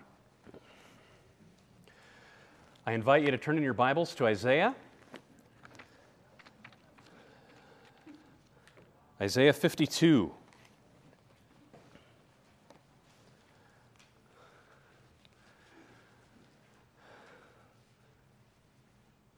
I 2.88 2.94
invite 2.94 3.24
you 3.24 3.30
to 3.30 3.38
turn 3.38 3.58
in 3.58 3.64
your 3.64 3.76
Bibles 3.76 4.16
to 4.16 4.26
Isaiah. 4.26 4.74
Isaiah 9.22 9.54
52. 9.54 10.32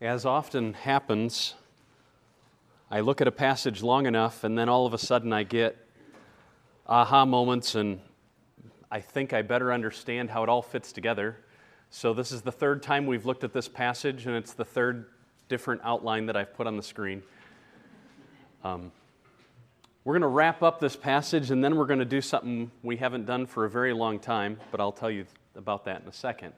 As 0.04 0.26
often 0.26 0.74
happens, 0.74 1.54
I 2.92 3.00
look 3.00 3.22
at 3.22 3.28
a 3.30 3.32
passage 3.32 3.82
long 3.82 4.06
enough 4.06 4.44
and 4.44 4.58
then 4.58 4.68
all 4.68 4.86
of 4.86 4.94
a 4.94 4.98
sudden 4.98 5.32
I 5.32 5.44
get 5.44 5.78
aha 6.86 7.24
moments 7.24 7.76
and 7.76 8.02
I 8.92 9.00
think 9.00 9.32
I 9.32 9.44
better 9.44 9.72
understand 9.72 10.30
how 10.30 10.44
it 10.44 10.50
all 10.50 10.62
fits 10.62 10.92
together. 10.92 11.38
So, 11.90 12.14
this 12.14 12.34
is 12.34 12.42
the 12.42 12.52
third 12.52 12.84
time 12.84 13.06
we've 13.06 13.26
looked 13.26 13.46
at 13.46 13.54
this 13.54 13.70
passage, 13.70 14.26
and 14.26 14.36
it's 14.36 14.52
the 14.52 14.66
third 14.66 15.06
different 15.48 15.80
outline 15.86 16.26
that 16.26 16.36
I've 16.36 16.54
put 16.54 16.68
on 16.68 16.76
the 16.76 16.84
screen. 16.84 17.24
Um, 18.66 18.92
we're 20.04 20.16
going 20.16 20.22
to 20.24 20.28
wrap 20.28 20.64
up 20.64 20.82
this 20.82 20.98
passage, 20.98 21.50
and 21.50 21.64
then 21.64 21.78
we're 21.78 21.86
going 21.86 22.00
to 22.00 22.06
do 22.06 22.20
something 22.20 22.72
we 22.82 22.98
haven't 22.98 23.26
done 23.26 23.46
for 23.46 23.64
a 23.64 23.70
very 23.70 23.94
long 23.94 24.20
time, 24.20 24.60
but 24.70 24.82
I'll 24.82 24.92
tell 24.92 25.12
you 25.12 25.26
about 25.56 25.86
that 25.86 26.02
in 26.02 26.10
a 26.10 26.14
second. 26.14 26.52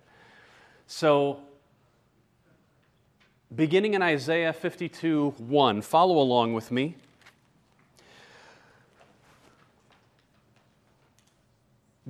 So, 0.87 1.41
beginning 3.53 3.93
in 3.93 4.01
Isaiah 4.01 4.53
52 4.53 5.35
1. 5.37 5.81
Follow 5.81 6.17
along 6.17 6.53
with 6.53 6.71
me. 6.71 6.95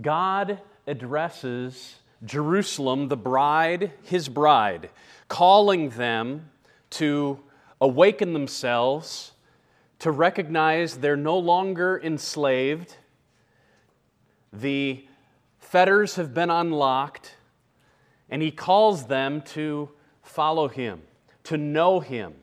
God 0.01 0.59
addresses 0.87 1.95
Jerusalem, 2.23 3.07
the 3.07 3.17
bride, 3.17 3.91
his 4.03 4.29
bride, 4.29 4.89
calling 5.27 5.89
them 5.89 6.49
to 6.91 7.39
awaken 7.81 8.33
themselves, 8.33 9.31
to 9.99 10.11
recognize 10.11 10.97
they're 10.97 11.17
no 11.17 11.37
longer 11.37 11.99
enslaved. 12.03 12.97
The 14.51 15.05
fetters 15.59 16.15
have 16.15 16.33
been 16.33 16.49
unlocked, 16.49 17.35
and 18.29 18.41
he 18.41 18.51
calls 18.51 19.07
them 19.07 19.41
to 19.41 19.89
follow 20.21 20.67
him 20.67 21.01
to 21.45 21.57
know 21.57 21.99
him. 21.99 22.33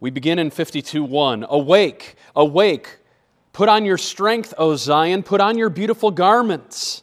We 0.00 0.10
begin 0.10 0.38
in 0.38 0.50
52 0.50 1.02
1. 1.02 1.46
Awake, 1.48 2.14
awake, 2.36 2.98
put 3.52 3.68
on 3.68 3.84
your 3.84 3.98
strength, 3.98 4.54
O 4.56 4.76
Zion, 4.76 5.22
put 5.22 5.40
on 5.40 5.58
your 5.58 5.70
beautiful 5.70 6.10
garments, 6.10 7.02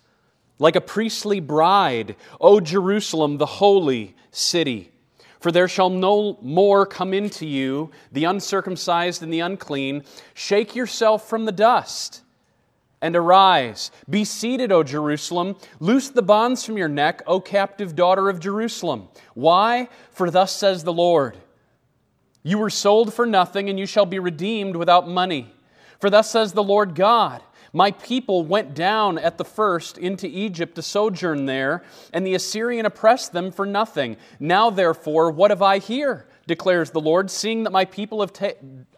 like 0.60 0.76
a 0.76 0.82
priestly 0.82 1.40
bride, 1.40 2.16
O 2.40 2.60
Jerusalem, 2.60 3.38
the 3.38 3.46
holy 3.46 4.16
city. 4.32 4.92
For 5.40 5.52
there 5.52 5.68
shall 5.68 5.90
no 5.90 6.40
more 6.42 6.86
come 6.86 7.14
into 7.14 7.46
you 7.46 7.92
the 8.12 8.24
uncircumcised 8.24 9.22
and 9.22 9.32
the 9.32 9.42
unclean. 9.42 10.04
Shake 10.34 10.76
yourself 10.76 11.30
from 11.30 11.46
the 11.46 11.52
dust 11.52 12.22
and 13.06 13.16
arise. 13.16 13.92
Be 14.10 14.26
seated, 14.26 14.72
O 14.72 14.82
Jerusalem. 14.82 15.58
Loose 15.80 16.10
the 16.10 16.24
bonds 16.24 16.66
from 16.66 16.76
your 16.76 16.88
neck, 16.88 17.22
O 17.28 17.40
captive 17.40 17.96
daughter 17.96 18.30
of 18.30 18.40
Jerusalem. 18.40 19.10
Why? 19.36 19.90
For 20.10 20.32
thus 20.32 20.52
says 20.56 20.84
the 20.84 20.92
Lord 20.92 21.38
You 22.42 22.58
were 22.58 22.72
sold 22.72 23.14
for 23.14 23.28
nothing, 23.28 23.70
and 23.70 23.78
you 23.78 23.86
shall 23.86 24.08
be 24.08 24.18
redeemed 24.18 24.76
without 24.76 25.08
money. 25.08 25.54
For 26.00 26.10
thus 26.10 26.32
says 26.32 26.54
the 26.54 26.64
Lord 26.64 26.96
God 26.96 27.44
My 27.72 27.92
people 27.92 28.44
went 28.44 28.74
down 28.74 29.20
at 29.20 29.38
the 29.38 29.46
first 29.46 30.00
into 30.00 30.26
Egypt 30.26 30.74
to 30.74 30.82
sojourn 30.82 31.46
there, 31.46 31.84
and 32.12 32.26
the 32.26 32.34
Assyrian 32.34 32.88
oppressed 32.88 33.34
them 33.34 33.52
for 33.52 33.68
nothing. 33.68 34.18
Now, 34.40 34.72
therefore, 34.72 35.30
what 35.30 35.52
have 35.52 35.62
I 35.62 35.78
here? 35.78 36.26
Declares 36.48 36.92
the 36.92 37.02
Lord, 37.02 37.32
seeing 37.32 37.64
that 37.64 37.72
my 37.72 37.86
people 37.86 38.26
ta- 38.28 38.52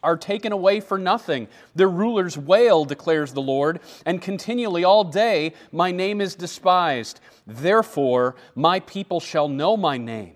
are 0.04 0.18
taken 0.18 0.52
away 0.52 0.80
for 0.80 0.98
nothing. 0.98 1.48
Their 1.76 1.90
rulers 1.90 2.38
wail, 2.38 2.86
declares 2.86 3.34
the 3.34 3.42
Lord, 3.42 3.80
and 4.06 4.22
continually 4.22 4.84
all 4.84 5.04
day 5.04 5.54
my 5.72 5.92
name 5.92 6.22
is 6.22 6.36
despised. 6.36 7.20
Therefore, 7.46 8.36
my 8.56 8.80
people 8.82 9.20
shall 9.20 9.48
know 9.48 9.78
my 9.78 9.98
name. 9.98 10.34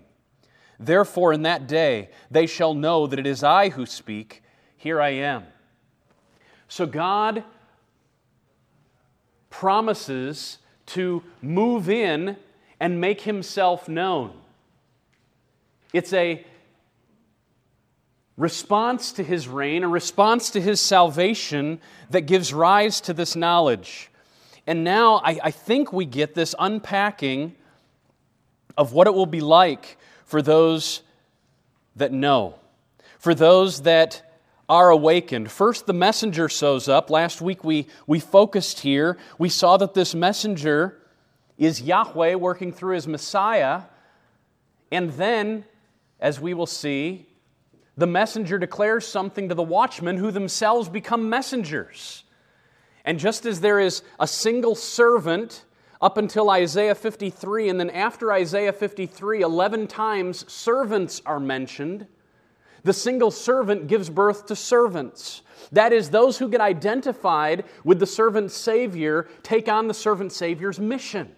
Therefore, 0.78 1.32
in 1.32 1.42
that 1.42 1.66
day 1.66 2.10
they 2.30 2.46
shall 2.46 2.74
know 2.74 3.06
that 3.06 3.18
it 3.18 3.26
is 3.26 3.44
I 3.44 3.68
who 3.68 3.86
speak. 3.86 4.42
Here 4.76 5.00
I 5.00 5.10
am. 5.10 5.44
So, 6.68 6.86
God 6.86 7.44
promises 9.50 10.58
to 10.86 11.22
move 11.40 11.88
in 11.88 12.36
and 12.80 13.00
make 13.00 13.20
himself 13.20 13.88
known. 13.88 14.32
It's 15.92 16.12
a 16.12 16.44
response 18.36 19.12
to 19.12 19.22
his 19.22 19.48
reign, 19.48 19.84
a 19.84 19.88
response 19.88 20.50
to 20.50 20.60
his 20.60 20.80
salvation 20.80 21.80
that 22.10 22.22
gives 22.22 22.52
rise 22.52 23.00
to 23.02 23.12
this 23.12 23.36
knowledge. 23.36 24.10
And 24.66 24.84
now 24.84 25.16
I, 25.16 25.38
I, 25.44 25.50
think 25.50 25.92
we 25.92 26.04
get 26.04 26.34
this 26.34 26.54
unpacking 26.58 27.54
of 28.76 28.92
what 28.92 29.06
it 29.06 29.14
will 29.14 29.26
be 29.26 29.40
like 29.40 29.98
for 30.24 30.40
those 30.40 31.02
that 31.96 32.12
know, 32.12 32.54
for 33.18 33.34
those 33.34 33.82
that 33.82 34.22
are 34.68 34.90
awakened. 34.90 35.50
First, 35.50 35.86
the 35.86 35.92
messenger 35.92 36.48
shows 36.48 36.88
up. 36.88 37.10
Last 37.10 37.42
week 37.42 37.64
we, 37.64 37.88
we 38.06 38.20
focused 38.20 38.80
here. 38.80 39.18
We 39.36 39.48
saw 39.48 39.76
that 39.76 39.94
this 39.94 40.14
messenger 40.14 40.98
is 41.58 41.82
Yahweh 41.82 42.34
working 42.36 42.72
through 42.72 42.94
his 42.94 43.06
Messiah. 43.06 43.82
And 44.90 45.10
then, 45.12 45.64
as 46.20 46.40
we 46.40 46.54
will 46.54 46.66
see, 46.66 47.26
the 48.02 48.06
messenger 48.08 48.58
declares 48.58 49.06
something 49.06 49.48
to 49.48 49.54
the 49.54 49.62
watchmen 49.62 50.16
who 50.16 50.32
themselves 50.32 50.88
become 50.88 51.30
messengers. 51.30 52.24
And 53.04 53.16
just 53.16 53.46
as 53.46 53.60
there 53.60 53.78
is 53.78 54.02
a 54.18 54.26
single 54.26 54.74
servant 54.74 55.64
up 56.00 56.16
until 56.16 56.50
Isaiah 56.50 56.96
53, 56.96 57.68
and 57.68 57.78
then 57.78 57.90
after 57.90 58.32
Isaiah 58.32 58.72
53, 58.72 59.42
11 59.42 59.86
times 59.86 60.52
servants 60.52 61.22
are 61.24 61.38
mentioned, 61.38 62.08
the 62.82 62.92
single 62.92 63.30
servant 63.30 63.86
gives 63.86 64.10
birth 64.10 64.46
to 64.46 64.56
servants. 64.56 65.42
That 65.70 65.92
is, 65.92 66.10
those 66.10 66.38
who 66.38 66.48
get 66.48 66.60
identified 66.60 67.66
with 67.84 68.00
the 68.00 68.06
servant 68.06 68.50
Savior 68.50 69.28
take 69.44 69.68
on 69.68 69.86
the 69.86 69.94
servant 69.94 70.32
Savior's 70.32 70.80
mission. 70.80 71.36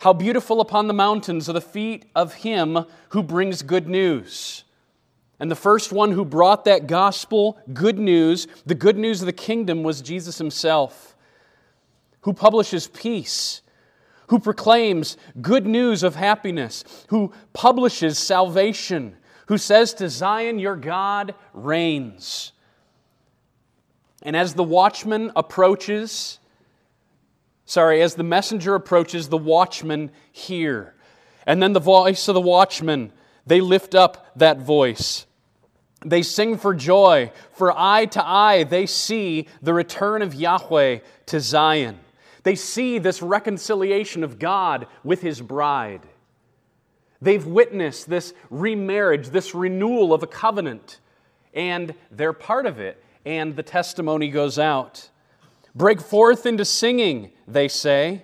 How 0.00 0.12
beautiful 0.12 0.60
upon 0.60 0.86
the 0.86 0.94
mountains 0.94 1.48
are 1.48 1.54
the 1.54 1.60
feet 1.60 2.06
of 2.14 2.34
him 2.34 2.84
who 3.10 3.22
brings 3.22 3.62
good 3.62 3.88
news. 3.88 4.64
And 5.40 5.50
the 5.50 5.56
first 5.56 5.92
one 5.92 6.12
who 6.12 6.24
brought 6.24 6.64
that 6.64 6.86
gospel, 6.86 7.58
good 7.72 7.98
news, 7.98 8.46
the 8.66 8.74
good 8.74 8.96
news 8.96 9.22
of 9.22 9.26
the 9.26 9.32
kingdom, 9.32 9.82
was 9.82 10.00
Jesus 10.00 10.38
himself, 10.38 11.16
who 12.22 12.32
publishes 12.32 12.88
peace, 12.88 13.62
who 14.28 14.38
proclaims 14.38 15.16
good 15.40 15.66
news 15.66 16.02
of 16.02 16.16
happiness, 16.16 16.84
who 17.08 17.32
publishes 17.52 18.18
salvation, 18.18 19.16
who 19.46 19.58
says 19.58 19.94
to 19.94 20.08
Zion, 20.08 20.58
Your 20.58 20.76
God 20.76 21.34
reigns. 21.52 22.52
And 24.22 24.36
as 24.36 24.54
the 24.54 24.64
watchman 24.64 25.32
approaches, 25.34 26.38
sorry, 27.68 28.00
as 28.02 28.14
the 28.14 28.24
messenger 28.24 28.74
approaches, 28.74 29.28
the 29.28 29.38
watchmen 29.38 30.10
hear. 30.32 30.94
And 31.46 31.62
then 31.62 31.74
the 31.74 31.80
voice 31.80 32.26
of 32.26 32.34
the 32.34 32.40
watchmen, 32.40 33.12
they 33.46 33.60
lift 33.60 33.94
up 33.94 34.26
that 34.36 34.58
voice. 34.58 35.26
They 36.04 36.22
sing 36.22 36.56
for 36.56 36.74
joy, 36.74 37.30
for 37.52 37.72
eye 37.76 38.06
to 38.06 38.26
eye 38.26 38.64
they 38.64 38.86
see 38.86 39.48
the 39.62 39.74
return 39.74 40.22
of 40.22 40.34
Yahweh 40.34 40.98
to 41.26 41.40
Zion. 41.40 41.98
They 42.42 42.54
see 42.54 42.98
this 42.98 43.20
reconciliation 43.20 44.24
of 44.24 44.38
God 44.38 44.86
with 45.04 45.20
his 45.20 45.40
bride. 45.40 46.02
They've 47.20 47.44
witnessed 47.44 48.08
this 48.08 48.32
remarriage, 48.48 49.28
this 49.28 49.54
renewal 49.54 50.14
of 50.14 50.22
a 50.22 50.26
covenant, 50.26 51.00
and 51.52 51.94
they're 52.10 52.32
part 52.32 52.64
of 52.64 52.78
it, 52.78 53.04
and 53.26 53.56
the 53.56 53.62
testimony 53.62 54.30
goes 54.30 54.58
out. 54.58 55.10
Break 55.74 56.00
forth 56.00 56.46
into 56.46 56.64
singing, 56.64 57.32
they 57.48 57.68
say, 57.68 58.22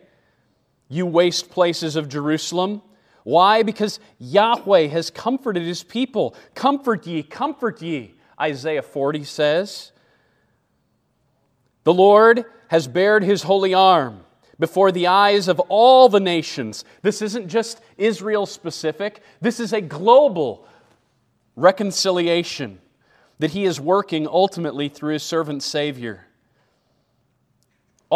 you 0.88 1.06
waste 1.06 1.50
places 1.50 1.96
of 1.96 2.08
Jerusalem. 2.08 2.82
Why? 3.24 3.62
Because 3.62 3.98
Yahweh 4.18 4.88
has 4.88 5.10
comforted 5.10 5.62
his 5.62 5.82
people. 5.82 6.36
Comfort 6.54 7.06
ye, 7.06 7.22
comfort 7.22 7.80
ye, 7.80 8.14
Isaiah 8.40 8.82
40 8.82 9.24
says. 9.24 9.92
The 11.84 11.94
Lord 11.94 12.44
has 12.68 12.86
bared 12.86 13.24
his 13.24 13.42
holy 13.42 13.74
arm 13.74 14.24
before 14.58 14.92
the 14.92 15.06
eyes 15.06 15.48
of 15.48 15.58
all 15.68 16.08
the 16.08 16.20
nations. 16.20 16.84
This 17.02 17.22
isn't 17.22 17.48
just 17.48 17.80
Israel 17.96 18.46
specific, 18.46 19.22
this 19.40 19.58
is 19.58 19.72
a 19.72 19.80
global 19.80 20.66
reconciliation 21.56 22.80
that 23.38 23.50
he 23.50 23.64
is 23.64 23.80
working 23.80 24.26
ultimately 24.26 24.88
through 24.88 25.14
his 25.14 25.22
servant 25.22 25.62
Savior. 25.62 26.26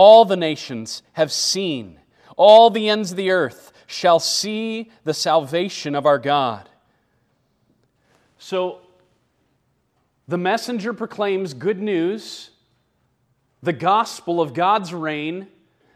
All 0.01 0.25
the 0.25 0.37
nations 0.37 1.03
have 1.15 1.33
seen, 1.33 1.99
all 2.37 2.71
the 2.71 2.89
ends 2.89 3.11
of 3.11 3.17
the 3.17 3.33
earth 3.33 3.73
shall 3.89 4.21
see 4.21 4.93
the 5.03 5.13
salvation 5.13 5.97
of 5.97 6.07
our 6.07 6.21
God. 6.21 6.69
So, 8.39 8.79
the 10.29 10.39
messenger 10.39 10.93
proclaims 10.93 11.53
good 11.53 11.81
news, 11.81 12.51
the 13.61 13.73
gospel 13.73 14.41
of 14.41 14.55
God's 14.55 14.95
reign, 14.95 15.49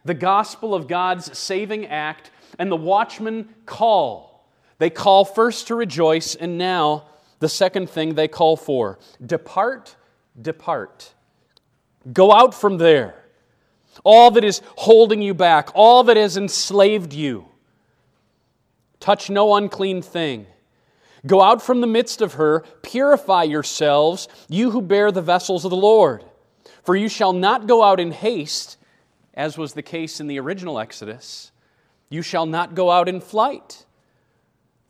the 0.04 0.14
gospel 0.14 0.74
of 0.74 0.88
God's 0.88 1.38
saving 1.38 1.86
act, 1.86 2.32
and 2.58 2.72
the 2.72 2.76
watchmen 2.76 3.50
call. 3.66 4.48
They 4.78 4.90
call 4.90 5.24
first 5.24 5.68
to 5.68 5.76
rejoice, 5.76 6.34
and 6.34 6.58
now 6.58 7.04
the 7.38 7.48
second 7.48 7.88
thing 7.88 8.16
they 8.16 8.26
call 8.26 8.56
for 8.56 8.98
depart, 9.24 9.94
depart. 10.40 11.14
Go 12.12 12.32
out 12.32 12.52
from 12.52 12.78
there. 12.78 13.21
All 14.04 14.30
that 14.32 14.44
is 14.44 14.62
holding 14.76 15.22
you 15.22 15.34
back, 15.34 15.70
all 15.74 16.04
that 16.04 16.16
has 16.16 16.36
enslaved 16.36 17.12
you. 17.12 17.46
Touch 19.00 19.30
no 19.30 19.54
unclean 19.54 20.02
thing. 20.02 20.46
Go 21.26 21.40
out 21.40 21.62
from 21.62 21.80
the 21.80 21.86
midst 21.86 22.20
of 22.20 22.34
her, 22.34 22.64
purify 22.82 23.44
yourselves, 23.44 24.28
you 24.48 24.70
who 24.70 24.82
bear 24.82 25.12
the 25.12 25.22
vessels 25.22 25.64
of 25.64 25.70
the 25.70 25.76
Lord. 25.76 26.24
For 26.82 26.96
you 26.96 27.08
shall 27.08 27.32
not 27.32 27.66
go 27.66 27.82
out 27.82 28.00
in 28.00 28.12
haste, 28.12 28.76
as 29.34 29.56
was 29.56 29.72
the 29.72 29.82
case 29.82 30.20
in 30.20 30.26
the 30.26 30.40
original 30.40 30.78
Exodus. 30.78 31.52
You 32.08 32.22
shall 32.22 32.46
not 32.46 32.74
go 32.74 32.90
out 32.90 33.08
in 33.08 33.20
flight. 33.20 33.84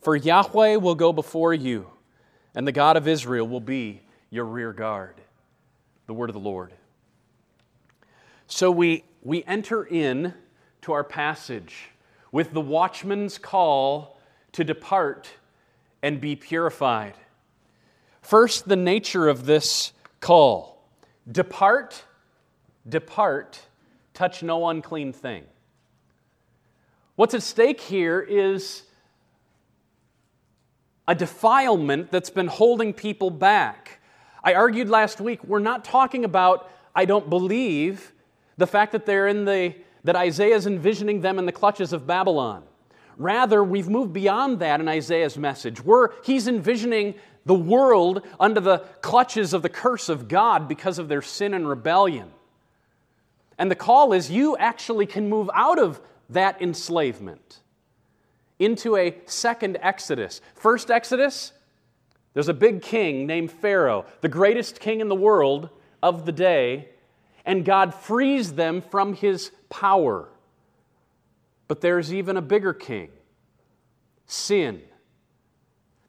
For 0.01 0.17
Yahweh 0.17 0.77
will 0.77 0.95
go 0.95 1.13
before 1.13 1.53
you 1.53 1.93
and 2.55 2.67
the 2.67 2.73
God 2.73 2.97
of 2.97 3.09
Israel 3.09 3.47
will 3.47 3.61
be 3.61 4.03
your 4.31 4.45
rear 4.45 4.73
guard. 4.73 5.21
The 6.07 6.15
word 6.15 6.31
of 6.31 6.35
the 6.35 6.41
Lord. 6.41 6.73
So 8.55 8.71
we, 8.71 9.05
we 9.23 9.43
enter 9.45 9.83
in 9.83 10.35
to 10.83 10.93
our 10.93 11.03
passage 11.03 11.89
with 12.33 12.53
the 12.53 12.61
watchman's 12.61 13.39
call 13.39 14.21
to 14.53 14.63
depart 14.63 15.31
and 16.03 16.21
be 16.21 16.37
purified. 16.37 17.15
First, 18.21 18.69
the 18.69 18.77
nature 18.77 19.27
of 19.27 19.47
this 19.47 19.95
call 20.21 20.85
depart, 21.31 22.05
depart, 22.87 23.59
touch 24.13 24.43
no 24.43 24.69
unclean 24.69 25.15
thing. 25.15 25.45
What's 27.17 27.33
at 27.33 27.43
stake 27.43 27.81
here 27.81 28.21
is 28.21 28.83
a 31.09 31.15
defilement 31.15 32.11
that's 32.11 32.31
been 32.31 32.49
holding 32.49 32.93
people 32.93 33.31
back. 33.31 34.01
I 34.45 34.53
argued 34.53 34.91
last 34.91 35.23
week, 35.23 35.43
we're 35.43 35.59
not 35.59 35.87
talking 35.87 36.27
about, 36.27 36.71
I 36.95 37.07
don't 37.07 37.31
believe, 37.31 38.12
the 38.57 38.67
fact 38.67 38.93
that 38.93 39.07
they're 39.07 39.29
in 39.29 39.45
the, 39.45 39.75
that 40.05 40.17
Isaiah 40.17 40.57
is 40.57 40.67
envisioning 40.67 41.21
them 41.21 41.39
in 41.39 41.47
the 41.47 41.53
clutches 41.53 41.93
of 41.93 42.07
Babylon. 42.07 42.65
Rather, 43.17 43.63
we've 43.63 43.89
moved 43.89 44.13
beyond 44.13 44.59
that 44.61 44.81
in 44.81 44.89
Isaiah's 44.89 45.37
message. 45.37 45.81
He's 46.25 46.49
envisioning 46.49 47.15
the 47.45 47.55
world 47.55 48.27
under 48.39 48.61
the 48.61 48.79
clutches 49.01 49.53
of 49.53 49.63
the 49.63 49.69
curse 49.69 50.09
of 50.09 50.29
God 50.29 50.69
because 50.69 50.99
of 50.99 51.09
their 51.09 51.23
sin 51.23 51.55
and 51.55 51.69
rebellion. 51.69 52.31
And 53.59 53.71
the 53.71 53.77
call 53.77 54.13
is 54.13 54.31
you 54.31 54.57
actually 54.57 55.07
can 55.07 55.29
move 55.29 55.51
out 55.55 55.79
of 55.79 56.01
that 56.31 56.61
enslavement 56.63 57.61
into 58.59 58.97
a 58.97 59.17
second 59.27 59.79
Exodus. 59.83 60.41
First 60.55 60.91
Exodus, 60.91 61.53
there's 62.35 62.49
a 62.49 62.55
big 62.55 62.81
king 62.81 63.27
named 63.27 63.51
Pharaoh, 63.51 64.07
the 64.21 64.29
greatest 64.29 64.81
king 64.81 65.01
in 65.01 65.09
the 65.09 65.15
world 65.15 65.69
of 66.03 66.25
the 66.25 66.33
day, 66.33 66.89
and 67.45 67.65
God 67.65 67.95
frees 67.95 68.53
them 68.55 68.83
from 68.83 69.15
his 69.15 69.51
power. 69.69 70.29
But 71.69 71.81
there's 71.81 72.13
even 72.13 72.37
a 72.37 72.43
bigger 72.43 72.73
king 72.73 73.11
sin 74.27 74.83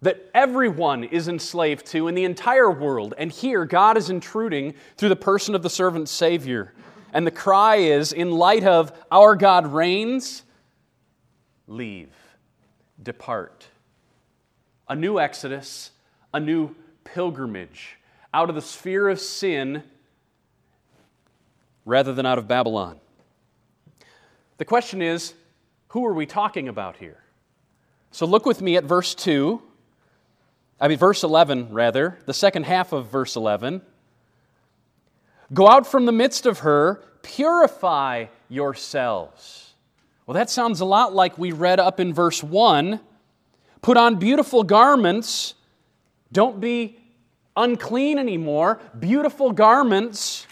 that 0.01 0.29
everyone 0.33 1.03
is 1.05 1.27
enslaved 1.27 1.85
to 1.87 2.07
in 2.07 2.15
the 2.15 2.25
entire 2.25 2.69
world. 2.69 3.13
And 3.17 3.31
here, 3.31 3.65
God 3.65 3.97
is 3.97 4.09
intruding 4.09 4.73
through 4.97 5.09
the 5.09 5.15
person 5.15 5.55
of 5.55 5.63
the 5.63 5.69
servant 5.69 6.09
Savior. 6.09 6.73
And 7.13 7.25
the 7.25 7.31
cry 7.31 7.77
is 7.77 8.11
in 8.11 8.31
light 8.31 8.65
of 8.65 8.91
our 9.11 9.35
God 9.35 9.67
reigns, 9.67 10.43
leave 11.67 12.09
depart. 13.01 13.67
A 14.89 14.95
new 14.95 15.19
exodus, 15.19 15.91
a 16.33 16.39
new 16.39 16.75
pilgrimage 17.03 17.97
out 18.33 18.49
of 18.49 18.55
the 18.55 18.61
sphere 18.61 19.07
of 19.07 19.19
sin 19.19 19.83
rather 21.85 22.13
than 22.13 22.25
out 22.25 22.37
of 22.37 22.47
Babylon. 22.47 22.99
The 24.57 24.65
question 24.65 25.01
is 25.01 25.33
who 25.89 26.05
are 26.05 26.13
we 26.13 26.25
talking 26.25 26.67
about 26.67 26.97
here? 26.97 27.23
So 28.11 28.25
look 28.25 28.45
with 28.45 28.61
me 28.61 28.77
at 28.77 28.83
verse 28.83 29.15
2. 29.15 29.61
I 30.79 30.87
mean, 30.87 30.97
verse 30.97 31.23
11, 31.23 31.71
rather, 31.71 32.17
the 32.25 32.33
second 32.33 32.65
half 32.65 32.93
of 32.93 33.07
verse 33.07 33.35
11. 33.35 33.81
Go 35.53 35.67
out 35.67 35.85
from 35.85 36.05
the 36.05 36.11
midst 36.11 36.45
of 36.45 36.59
her, 36.59 37.03
purify 37.21 38.25
yourselves. 38.49 39.73
Well, 40.25 40.33
that 40.35 40.49
sounds 40.49 40.79
a 40.79 40.85
lot 40.85 41.13
like 41.13 41.37
we 41.37 41.51
read 41.51 41.79
up 41.79 41.99
in 41.99 42.13
verse 42.13 42.43
1. 42.43 42.99
Put 43.81 43.97
on 43.97 44.15
beautiful 44.15 44.63
garments. 44.63 45.53
Don't 46.31 46.59
be 46.59 46.97
unclean 47.55 48.17
anymore. 48.17 48.79
Beautiful 48.97 49.51
garments. 49.51 50.47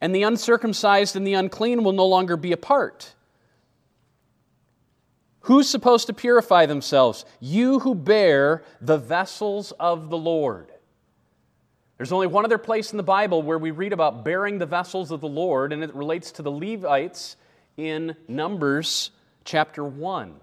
And 0.00 0.14
the 0.14 0.22
uncircumcised 0.22 1.14
and 1.16 1.26
the 1.26 1.34
unclean 1.34 1.84
will 1.84 1.92
no 1.92 2.06
longer 2.06 2.36
be 2.36 2.52
apart. 2.52 3.14
Who's 5.40 5.68
supposed 5.68 6.06
to 6.06 6.12
purify 6.12 6.66
themselves? 6.66 7.24
You 7.40 7.80
who 7.80 7.94
bear 7.94 8.62
the 8.80 8.98
vessels 8.98 9.72
of 9.72 10.10
the 10.10 10.18
Lord. 10.18 10.70
There's 11.96 12.12
only 12.12 12.26
one 12.26 12.44
other 12.44 12.58
place 12.58 12.92
in 12.92 12.96
the 12.96 13.02
Bible 13.02 13.42
where 13.42 13.58
we 13.58 13.72
read 13.72 13.92
about 13.92 14.24
bearing 14.24 14.58
the 14.58 14.66
vessels 14.66 15.10
of 15.10 15.20
the 15.20 15.28
Lord, 15.28 15.72
and 15.72 15.82
it 15.84 15.94
relates 15.94 16.32
to 16.32 16.42
the 16.42 16.50
Levites 16.50 17.36
in 17.76 18.16
Numbers 18.26 19.10
chapter 19.44 19.84
1, 19.84 20.34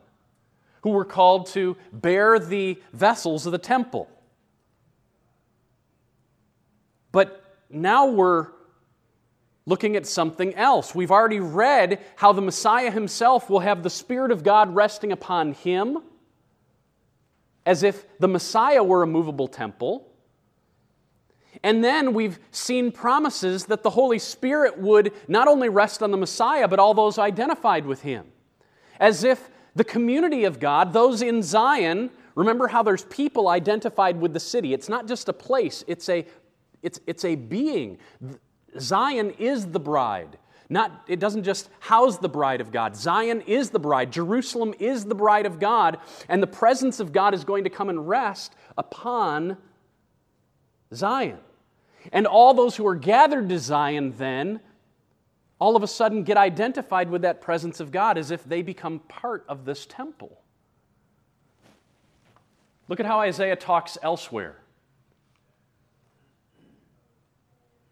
who 0.82 0.92
were 0.92 1.06
called 1.06 1.48
to 1.48 1.76
bear 1.92 2.38
the 2.38 2.80
vessels 2.94 3.46
of 3.46 3.52
the 3.52 3.58
temple. 3.58 4.08
But 7.12 7.44
now 7.70 8.08
we're 8.08 8.48
looking 9.68 9.98
at 9.98 10.08
something 10.08 10.56
else. 10.56 10.96
We've 10.96 11.12
already 11.12 11.42
read 11.42 12.00
how 12.16 12.32
the 12.32 12.42
Messiah 12.42 12.90
himself 12.90 13.50
will 13.50 13.60
have 13.60 13.84
the 13.84 13.90
Spirit 13.90 14.32
of 14.32 14.42
God 14.42 14.74
resting 14.74 15.12
upon 15.12 15.52
him, 15.52 16.00
as 17.66 17.84
if 17.84 18.06
the 18.18 18.30
Messiah 18.30 18.82
were 18.82 19.04
a 19.04 19.08
movable 19.08 19.50
temple. 19.50 20.10
And 21.64 21.84
then 21.84 22.14
we've 22.14 22.40
seen 22.52 22.94
promises 22.94 23.66
that 23.66 23.84
the 23.84 23.90
Holy 23.90 24.20
Spirit 24.20 24.80
would 24.80 25.12
not 25.28 25.50
only 25.50 25.68
rest 25.68 26.02
on 26.02 26.12
the 26.12 26.18
Messiah, 26.18 26.68
but 26.68 26.80
all 26.80 26.94
those 26.94 27.18
identified 27.18 27.86
with 27.86 28.04
him. 28.04 28.26
As 29.02 29.26
if 29.26 29.50
the 29.76 29.84
community 29.84 30.46
of 30.46 30.62
God, 30.62 30.94
those 30.94 31.22
in 31.22 31.44
Zion, 31.44 32.10
remember 32.36 32.68
how 32.68 32.84
there's 32.84 33.04
people 33.06 33.50
identified 33.50 34.22
with 34.22 34.34
the 34.34 34.40
city. 34.40 34.74
It's 34.74 34.88
not 34.88 35.08
just 35.08 35.28
a 35.28 35.34
place, 35.34 35.84
it's 35.88 36.08
a, 36.08 36.26
it's, 36.82 37.02
it's 37.06 37.26
a 37.26 37.36
being. 37.36 37.98
Zion 38.80 39.32
is 39.32 39.68
the 39.68 39.80
bride. 39.80 40.38
Not, 40.70 41.06
it 41.08 41.20
doesn't 41.20 41.44
just 41.44 41.70
house 41.80 42.18
the 42.18 42.30
bride 42.30 42.60
of 42.60 42.72
God. 42.72 42.96
Zion 42.96 43.42
is 43.42 43.70
the 43.70 43.80
bride. 43.80 44.12
Jerusalem 44.12 44.74
is 44.80 45.06
the 45.06 45.16
bride 45.16 45.46
of 45.46 45.60
God. 45.60 45.98
And 46.28 46.44
the 46.44 46.48
presence 46.48 47.00
of 47.00 47.14
God 47.14 47.34
is 47.34 47.46
going 47.46 47.64
to 47.64 47.70
come 47.70 47.90
and 47.90 48.08
rest 48.08 48.54
upon 48.78 49.58
Zion. 50.94 51.40
And 52.12 52.28
all 52.28 52.54
those 52.54 52.76
who 52.76 52.86
are 52.86 52.96
gathered 52.96 53.50
to 53.50 53.60
Zion 53.60 54.14
then 54.18 54.60
all 55.60 55.76
of 55.76 55.84
a 55.84 55.88
sudden 55.88 56.24
get 56.24 56.38
identified 56.38 57.10
with 57.10 57.24
that 57.24 57.42
presence 57.42 57.80
of 57.80 57.92
God 57.92 58.18
as 58.18 58.32
if 58.32 58.44
they 58.44 58.62
become 58.62 59.00
part 59.00 59.44
of 59.48 59.66
this 59.66 59.86
temple. 59.86 60.42
Look 62.88 63.00
at 63.00 63.06
how 63.06 63.20
Isaiah 63.20 63.56
talks 63.56 63.98
elsewhere. 64.02 64.58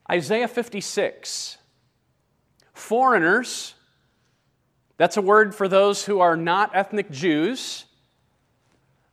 Isaiah 0.09 0.47
56. 0.47 1.57
Foreigners, 2.74 3.74
that's 4.97 5.17
a 5.17 5.21
word 5.21 5.55
for 5.55 5.67
those 5.67 6.05
who 6.05 6.19
are 6.19 6.38
not 6.38 6.75
ethnic 6.75 7.09
Jews. 7.09 7.85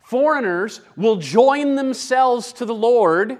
Foreigners 0.04 0.80
will 0.96 1.16
join 1.16 1.76
themselves 1.76 2.52
to 2.54 2.64
the 2.64 2.74
Lord 2.74 3.38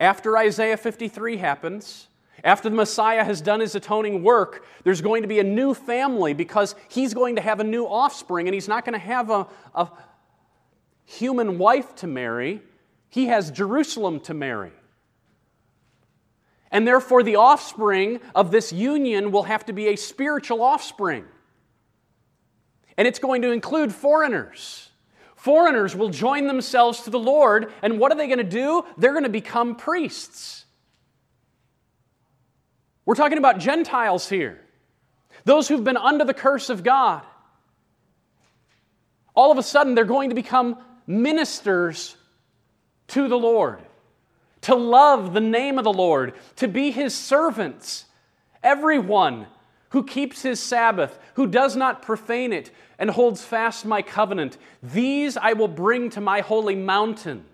after 0.00 0.36
Isaiah 0.36 0.76
53 0.76 1.38
happens, 1.38 2.08
After 2.44 2.68
the 2.68 2.76
Messiah 2.76 3.24
has 3.24 3.40
done 3.40 3.60
his 3.60 3.74
atoning 3.74 4.22
work, 4.22 4.66
there's 4.84 5.00
going 5.00 5.22
to 5.22 5.28
be 5.28 5.38
a 5.38 5.44
new 5.44 5.72
family 5.72 6.34
because 6.34 6.74
he's 6.88 7.14
going 7.14 7.36
to 7.36 7.42
have 7.42 7.60
a 7.60 7.64
new 7.64 7.86
offspring 7.86 8.46
and 8.46 8.54
he's 8.54 8.68
not 8.68 8.84
going 8.84 8.92
to 8.92 9.04
have 9.04 9.30
a, 9.30 9.46
a 9.74 9.90
human 11.04 11.58
wife 11.58 11.94
to 11.96 12.06
marry. 12.06 12.60
He 13.08 13.26
has 13.26 13.50
Jerusalem 13.50 14.20
to 14.20 14.34
marry. 14.34 14.72
And 16.76 16.86
therefore, 16.86 17.22
the 17.22 17.36
offspring 17.36 18.20
of 18.34 18.50
this 18.50 18.70
union 18.70 19.32
will 19.32 19.44
have 19.44 19.64
to 19.64 19.72
be 19.72 19.86
a 19.86 19.96
spiritual 19.96 20.60
offspring. 20.60 21.24
And 22.98 23.08
it's 23.08 23.18
going 23.18 23.40
to 23.40 23.50
include 23.50 23.94
foreigners. 23.94 24.90
Foreigners 25.36 25.96
will 25.96 26.10
join 26.10 26.46
themselves 26.46 27.00
to 27.04 27.10
the 27.10 27.18
Lord, 27.18 27.72
and 27.80 27.98
what 27.98 28.12
are 28.12 28.18
they 28.18 28.26
going 28.26 28.40
to 28.40 28.44
do? 28.44 28.84
They're 28.98 29.12
going 29.12 29.24
to 29.24 29.30
become 29.30 29.76
priests. 29.76 30.66
We're 33.06 33.14
talking 33.14 33.38
about 33.38 33.58
Gentiles 33.58 34.28
here, 34.28 34.60
those 35.46 35.68
who've 35.68 35.82
been 35.82 35.96
under 35.96 36.26
the 36.26 36.34
curse 36.34 36.68
of 36.68 36.84
God. 36.84 37.22
All 39.34 39.50
of 39.50 39.56
a 39.56 39.62
sudden, 39.62 39.94
they're 39.94 40.04
going 40.04 40.28
to 40.28 40.36
become 40.36 40.76
ministers 41.06 42.18
to 43.08 43.28
the 43.28 43.38
Lord, 43.38 43.80
to 44.66 44.74
love 44.74 45.32
the 45.32 45.40
name 45.40 45.78
of 45.78 45.84
the 45.84 45.92
Lord, 45.92 46.34
to 46.56 46.66
be 46.66 46.90
his 46.90 47.14
servants. 47.14 48.06
Everyone 48.64 49.46
who 49.90 50.02
keeps 50.02 50.42
his 50.42 50.58
Sabbath, 50.58 51.20
who 51.34 51.46
does 51.46 51.76
not 51.76 52.02
profane 52.02 52.52
it, 52.52 52.72
and 52.98 53.08
holds 53.10 53.44
fast 53.44 53.86
my 53.86 54.02
covenant, 54.02 54.58
these 54.82 55.36
I 55.36 55.52
will 55.52 55.68
bring 55.68 56.10
to 56.10 56.20
my 56.20 56.40
holy 56.40 56.74
mountain. 56.74 57.44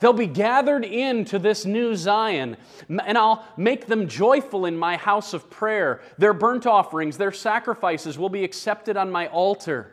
They'll 0.00 0.14
be 0.14 0.26
gathered 0.26 0.86
into 0.86 1.38
this 1.38 1.66
new 1.66 1.94
Zion, 1.94 2.56
and 2.88 3.18
I'll 3.18 3.46
make 3.58 3.84
them 3.84 4.08
joyful 4.08 4.64
in 4.64 4.78
my 4.78 4.96
house 4.96 5.34
of 5.34 5.50
prayer. 5.50 6.00
Their 6.16 6.32
burnt 6.32 6.64
offerings, 6.64 7.18
their 7.18 7.32
sacrifices 7.32 8.18
will 8.18 8.30
be 8.30 8.44
accepted 8.44 8.96
on 8.96 9.10
my 9.10 9.26
altar. 9.26 9.92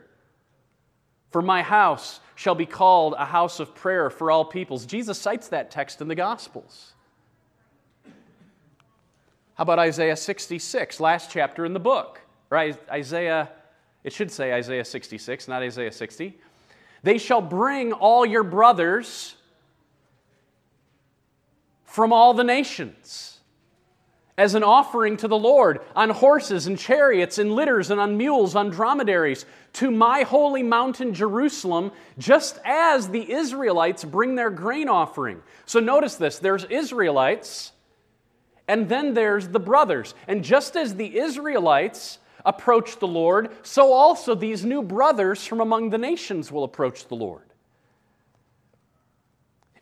For 1.30 1.42
my 1.42 1.62
house 1.62 2.20
shall 2.36 2.56
be 2.56 2.66
called 2.66 3.16
a 3.18 3.26
house 3.26 3.60
of 3.60 3.76
prayer 3.76 4.10
for 4.10 4.32
all 4.32 4.46
peoples. 4.46 4.86
Jesus 4.86 5.20
cites 5.20 5.50
that 5.50 5.72
text 5.72 6.02
in 6.02 6.08
the 6.08 6.16
Gospels. 6.16 6.94
How 9.56 9.64
about 9.64 9.80
Isaiah 9.80 10.16
66, 10.16 11.00
last 11.00 11.30
chapter 11.30 11.66
in 11.66 11.74
the 11.74 11.80
book? 11.80 12.22
Right? 12.50 12.80
Isaiah, 12.90 13.50
it 14.04 14.14
should 14.14 14.32
say 14.32 14.54
Isaiah 14.54 14.86
66, 14.86 15.48
not 15.48 15.62
Isaiah 15.62 15.92
60. 15.92 16.38
They 17.04 17.18
shall 17.18 17.42
bring 17.42 17.94
all 17.94 18.26
your 18.26 18.44
brothers 18.44 19.36
from 21.84 22.14
all 22.14 22.34
the 22.34 22.44
nations 22.44 23.39
as 24.40 24.56
an 24.56 24.64
offering 24.64 25.18
to 25.18 25.28
the 25.28 25.38
Lord 25.38 25.82
on 25.98 26.10
horses 26.10 26.66
and 26.66 26.80
chariots 26.80 27.38
and 27.38 27.52
litters 27.52 27.92
and 27.92 28.00
on 28.00 28.18
mules, 28.18 28.56
on 28.56 28.70
dromedaries, 28.70 29.46
to 29.74 29.92
my 29.92 30.22
holy 30.22 30.64
mountain 30.64 31.14
Jerusalem, 31.14 31.92
just 32.18 32.58
as 32.64 33.10
the 33.10 33.30
Israelites 33.30 34.06
bring 34.06 34.36
their 34.36 34.50
grain 34.50 34.88
offering. 34.88 35.44
So 35.66 35.82
notice 35.82 36.16
this 36.16 36.40
there's 36.40 36.64
Israelites, 36.64 37.74
and 38.66 38.88
then 38.88 39.14
there's 39.14 39.50
the 39.50 39.60
brothers. 39.60 40.16
And 40.26 40.42
just 40.42 40.78
as 40.78 40.96
the 40.96 41.20
Israelites 41.20 42.20
approach 42.46 42.98
the 43.00 43.08
Lord, 43.08 43.52
so 43.64 43.92
also 43.92 44.36
these 44.36 44.64
new 44.64 44.82
brothers 44.82 45.46
from 45.46 45.60
among 45.60 45.90
the 45.90 45.98
nations 45.98 46.50
will 46.50 46.64
approach 46.64 47.10
the 47.10 47.16
Lord. 47.16 47.49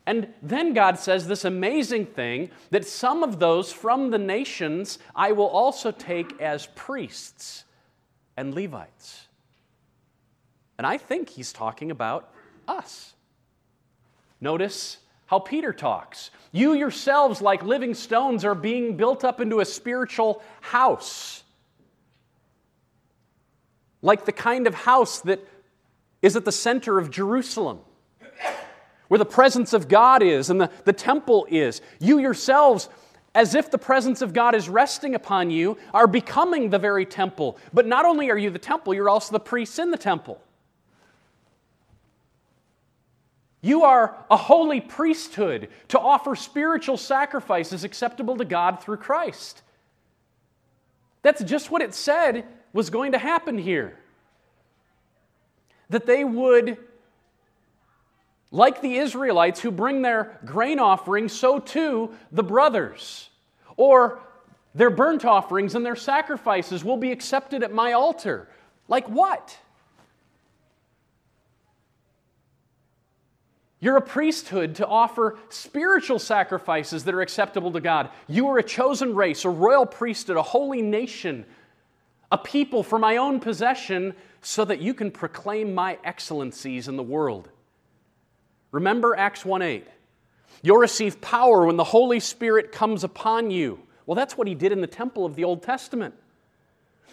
And 0.08 0.32
then 0.40 0.72
God 0.72 0.98
says 0.98 1.28
this 1.28 1.44
amazing 1.44 2.06
thing 2.06 2.48
that 2.70 2.86
some 2.86 3.22
of 3.22 3.38
those 3.38 3.74
from 3.74 4.10
the 4.10 4.16
nations 4.16 4.98
I 5.14 5.32
will 5.32 5.48
also 5.48 5.90
take 5.90 6.40
as 6.40 6.66
priests 6.74 7.64
and 8.34 8.54
Levites. 8.54 9.28
And 10.78 10.86
I 10.86 10.96
think 10.96 11.28
he's 11.28 11.52
talking 11.52 11.90
about 11.90 12.32
us. 12.66 13.12
Notice 14.40 14.96
how 15.26 15.40
Peter 15.40 15.74
talks. 15.74 16.30
You 16.52 16.72
yourselves, 16.72 17.42
like 17.42 17.62
living 17.62 17.92
stones, 17.92 18.46
are 18.46 18.54
being 18.54 18.96
built 18.96 19.24
up 19.24 19.42
into 19.42 19.60
a 19.60 19.66
spiritual 19.66 20.42
house. 20.62 21.44
Like 24.00 24.24
the 24.24 24.32
kind 24.32 24.66
of 24.66 24.72
house 24.72 25.20
that 25.20 25.46
is 26.22 26.34
at 26.34 26.46
the 26.46 26.52
center 26.52 26.98
of 26.98 27.10
Jerusalem 27.10 27.80
where 29.08 29.18
the 29.18 29.24
presence 29.24 29.72
of 29.72 29.88
God 29.88 30.22
is 30.22 30.50
and 30.50 30.60
the, 30.60 30.70
the 30.84 30.92
temple 30.92 31.46
is. 31.50 31.80
You 31.98 32.18
yourselves, 32.18 32.88
as 33.34 33.54
if 33.54 33.70
the 33.70 33.78
presence 33.78 34.22
of 34.22 34.32
God 34.32 34.54
is 34.54 34.68
resting 34.68 35.14
upon 35.14 35.50
you, 35.50 35.78
are 35.92 36.06
becoming 36.06 36.70
the 36.70 36.78
very 36.78 37.06
temple. 37.06 37.58
But 37.72 37.86
not 37.86 38.04
only 38.04 38.30
are 38.30 38.38
you 38.38 38.50
the 38.50 38.58
temple, 38.58 38.94
you're 38.94 39.08
also 39.08 39.32
the 39.32 39.40
priests 39.40 39.78
in 39.78 39.90
the 39.90 39.98
temple. 39.98 40.40
You 43.60 43.82
are 43.82 44.16
a 44.30 44.36
holy 44.36 44.80
priesthood 44.80 45.68
to 45.88 45.98
offer 45.98 46.36
spiritual 46.36 46.96
sacrifices 46.96 47.82
acceptable 47.82 48.36
to 48.36 48.44
God 48.44 48.80
through 48.82 48.98
Christ. 48.98 49.62
That's 51.22 51.42
just 51.42 51.70
what 51.70 51.82
it 51.82 51.92
said 51.94 52.46
was 52.72 52.90
going 52.90 53.12
to 53.12 53.18
happen 53.18 53.58
here. 53.58 53.98
That 55.90 56.06
they 56.06 56.22
would 56.22 56.78
like 58.50 58.80
the 58.80 58.96
Israelites 58.96 59.60
who 59.60 59.70
bring 59.70 60.02
their 60.02 60.38
grain 60.44 60.78
offerings, 60.78 61.32
so 61.32 61.58
too 61.58 62.14
the 62.32 62.42
brothers. 62.42 63.28
Or 63.76 64.20
their 64.74 64.90
burnt 64.90 65.24
offerings 65.24 65.74
and 65.74 65.84
their 65.84 65.96
sacrifices 65.96 66.84
will 66.84 66.96
be 66.96 67.12
accepted 67.12 67.62
at 67.62 67.72
my 67.72 67.92
altar. 67.92 68.48
Like 68.86 69.08
what? 69.08 69.56
You're 73.80 73.96
a 73.96 74.02
priesthood 74.02 74.76
to 74.76 74.86
offer 74.86 75.38
spiritual 75.50 76.18
sacrifices 76.18 77.04
that 77.04 77.14
are 77.14 77.20
acceptable 77.20 77.70
to 77.72 77.80
God. 77.80 78.10
You 78.26 78.48
are 78.48 78.58
a 78.58 78.62
chosen 78.62 79.14
race, 79.14 79.44
a 79.44 79.50
royal 79.50 79.86
priesthood, 79.86 80.36
a 80.36 80.42
holy 80.42 80.82
nation, 80.82 81.44
a 82.32 82.38
people 82.38 82.82
for 82.82 82.98
my 82.98 83.18
own 83.18 83.38
possession, 83.38 84.14
so 84.42 84.64
that 84.64 84.80
you 84.80 84.94
can 84.94 85.10
proclaim 85.10 85.74
my 85.74 85.98
excellencies 86.02 86.88
in 86.88 86.96
the 86.96 87.02
world. 87.02 87.50
Remember 88.72 89.16
Acts 89.16 89.44
1 89.44 89.62
8. 89.62 89.86
You'll 90.62 90.78
receive 90.78 91.20
power 91.20 91.66
when 91.66 91.76
the 91.76 91.84
Holy 91.84 92.20
Spirit 92.20 92.72
comes 92.72 93.04
upon 93.04 93.50
you. 93.50 93.80
Well, 94.06 94.16
that's 94.16 94.36
what 94.36 94.48
he 94.48 94.54
did 94.54 94.72
in 94.72 94.80
the 94.80 94.86
temple 94.86 95.24
of 95.24 95.36
the 95.36 95.44
Old 95.44 95.62
Testament. 95.62 96.14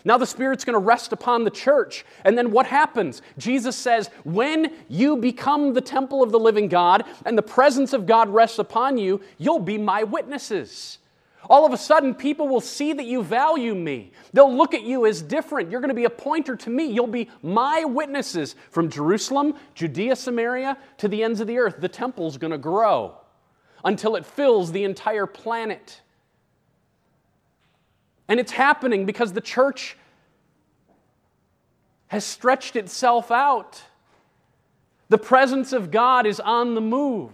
Now 0.04 0.20
the 0.20 0.28
Spirit's 0.28 0.64
going 0.64 0.76
to 0.76 0.80
rest 0.80 1.12
upon 1.12 1.44
the 1.44 1.50
church. 1.50 2.06
And 2.24 2.38
then 2.38 2.52
what 2.52 2.68
happens? 2.68 3.24
Jesus 3.38 3.76
says, 3.76 4.10
when 4.24 4.72
you 4.88 5.18
become 5.18 5.74
the 5.74 5.82
temple 5.82 6.22
of 6.22 6.32
the 6.32 6.40
living 6.40 6.68
God 6.68 7.04
and 7.26 7.36
the 7.38 7.42
presence 7.42 7.92
of 7.92 8.06
God 8.06 8.30
rests 8.30 8.60
upon 8.60 8.98
you, 9.00 9.22
you'll 9.40 9.60
be 9.60 9.80
my 9.80 10.04
witnesses. 10.04 11.00
All 11.50 11.66
of 11.66 11.74
a 11.74 11.78
sudden, 11.78 12.16
people 12.16 12.48
will 12.48 12.62
see 12.62 12.94
that 12.94 13.06
you 13.06 13.24
value 13.24 13.76
me. 13.76 14.12
They'll 14.34 14.56
look 14.56 14.74
at 14.74 14.84
you 14.84 15.06
as 15.06 15.22
different. 15.22 15.70
You're 15.70 15.82
going 15.82 15.90
to 15.90 15.96
be 15.96 16.06
a 16.06 16.10
pointer 16.10 16.56
to 16.56 16.70
me. 16.70 16.86
You'll 16.86 17.08
be 17.08 17.30
my 17.44 17.86
witnesses 17.86 18.56
from 18.72 18.90
Jerusalem, 18.90 19.56
Judea, 19.74 20.16
Samaria, 20.16 20.78
to 20.98 21.08
the 21.08 21.24
ends 21.24 21.40
of 21.40 21.48
the 21.48 21.58
earth. 21.58 21.76
The 21.80 21.90
temple's 21.90 22.38
going 22.38 22.52
to 22.52 22.58
grow 22.58 23.18
until 23.84 24.16
it 24.16 24.26
fills 24.26 24.72
the 24.72 24.84
entire 24.84 25.28
planet. 25.28 26.02
And 28.28 28.40
it's 28.40 28.52
happening 28.52 29.06
because 29.06 29.34
the 29.34 29.42
church 29.42 29.98
has 32.08 32.26
stretched 32.26 32.76
itself 32.76 33.32
out. 33.32 33.84
The 35.10 35.18
presence 35.20 35.74
of 35.74 35.92
God 35.92 36.26
is 36.26 36.40
on 36.40 36.74
the 36.74 36.82
move. 36.82 37.32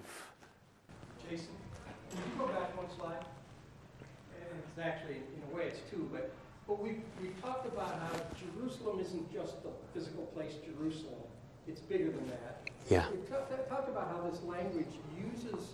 Bigger 11.91 12.11
than 12.11 12.27
that. 12.27 12.69
Yeah. 12.89 13.05
We 13.11 13.17
talked 13.29 13.69
talk 13.69 13.87
about 13.87 14.07
how 14.11 14.29
this 14.29 14.41
language 14.43 14.93
uses 15.17 15.73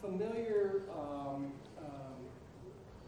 familiar 0.00 0.82
um, 0.96 1.52
um, 1.78 2.16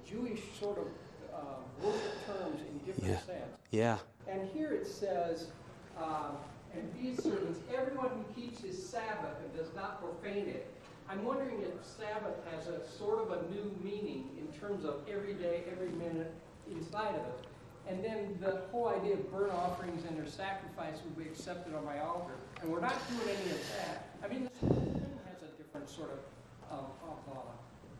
Jewish 0.09 0.41
sort 0.59 0.79
of 0.79 0.87
uh, 1.33 1.41
worship 1.83 2.27
terms 2.27 2.61
in 2.61 2.79
different 2.79 3.11
yeah. 3.11 3.19
sense. 3.21 3.57
Yeah. 3.71 3.99
And 4.29 4.49
here 4.53 4.73
it 4.73 4.87
says, 4.87 5.47
um, 5.97 6.37
and 6.75 6.89
these 7.01 7.23
servants, 7.23 7.61
everyone 7.75 8.09
who 8.11 8.41
keeps 8.41 8.61
his 8.61 8.89
Sabbath 8.89 9.37
and 9.43 9.57
does 9.57 9.75
not 9.75 10.01
profane 10.01 10.49
it. 10.49 10.73
I'm 11.09 11.25
wondering 11.25 11.63
if 11.63 11.87
Sabbath 11.87 12.37
has 12.53 12.67
a 12.67 12.87
sort 12.87 13.21
of 13.21 13.33
a 13.33 13.51
new 13.51 13.73
meaning 13.83 14.29
in 14.37 14.61
terms 14.61 14.85
of 14.85 15.01
every 15.11 15.35
day, 15.35 15.63
every 15.73 15.89
minute 15.91 16.35
inside 16.71 17.15
of 17.15 17.23
it. 17.23 17.48
And 17.89 18.05
then 18.05 18.37
the 18.41 18.61
whole 18.71 18.89
idea 18.89 19.15
of 19.15 19.33
burnt 19.33 19.53
offerings 19.53 20.05
and 20.07 20.17
their 20.17 20.27
sacrifice 20.27 20.99
would 21.05 21.17
be 21.17 21.25
accepted 21.25 21.75
on 21.75 21.85
my 21.85 22.01
altar. 22.01 22.35
And 22.61 22.71
we're 22.71 22.81
not 22.81 22.97
doing 23.09 23.35
any 23.35 23.51
of 23.51 23.61
that. 23.77 24.09
I 24.23 24.29
mean, 24.29 24.45
this 24.45 24.61
has 24.61 25.43
a 25.43 25.63
different 25.63 25.89
sort 25.89 26.11
of, 26.11 26.79
of, 26.79 26.85
of 27.03 27.37
uh, 27.37 27.41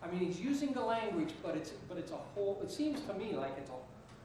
I 0.03 0.11
mean, 0.11 0.21
he's 0.21 0.41
using 0.41 0.73
the 0.73 0.83
language, 0.83 1.33
but 1.43 1.57
it's, 1.57 1.71
but 1.89 1.97
it's 1.97 2.13
a 2.13 2.17
whole, 2.17 2.61
it 2.63 2.71
seems 2.71 3.01
to 3.03 3.15
me 3.15 3.33
like 3.33 3.55
it's 3.57 3.71
a, 3.71 3.75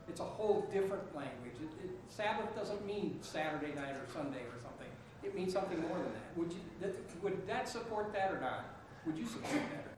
it's 0.10 0.20
a 0.20 0.25
whole 0.25 0.67
different 0.72 1.15
language. 1.15 1.55
It, 1.62 1.86
it, 1.86 1.91
Sabbath 2.10 2.53
doesn't 2.55 2.86
mean 2.86 3.20
Saturday 3.22 3.74
night 3.74 3.96
or 3.96 4.12
Sunday 4.13 4.41
or 4.41 4.60
something. 4.62 4.88
It 5.24 5.34
means 5.34 5.53
something 5.53 5.79
more 5.82 5.98
than 5.98 6.12
that. 6.12 6.38
Would 6.38 6.51
you, 6.51 6.60
that, 6.82 7.24
would 7.24 7.48
that 7.48 7.70
support 7.70 8.12
that 8.13 8.32
or 8.32 8.41
not? 8.41 8.65
Would 9.05 9.17
you 9.17 9.25
support 9.25 9.53
that? 9.53 9.98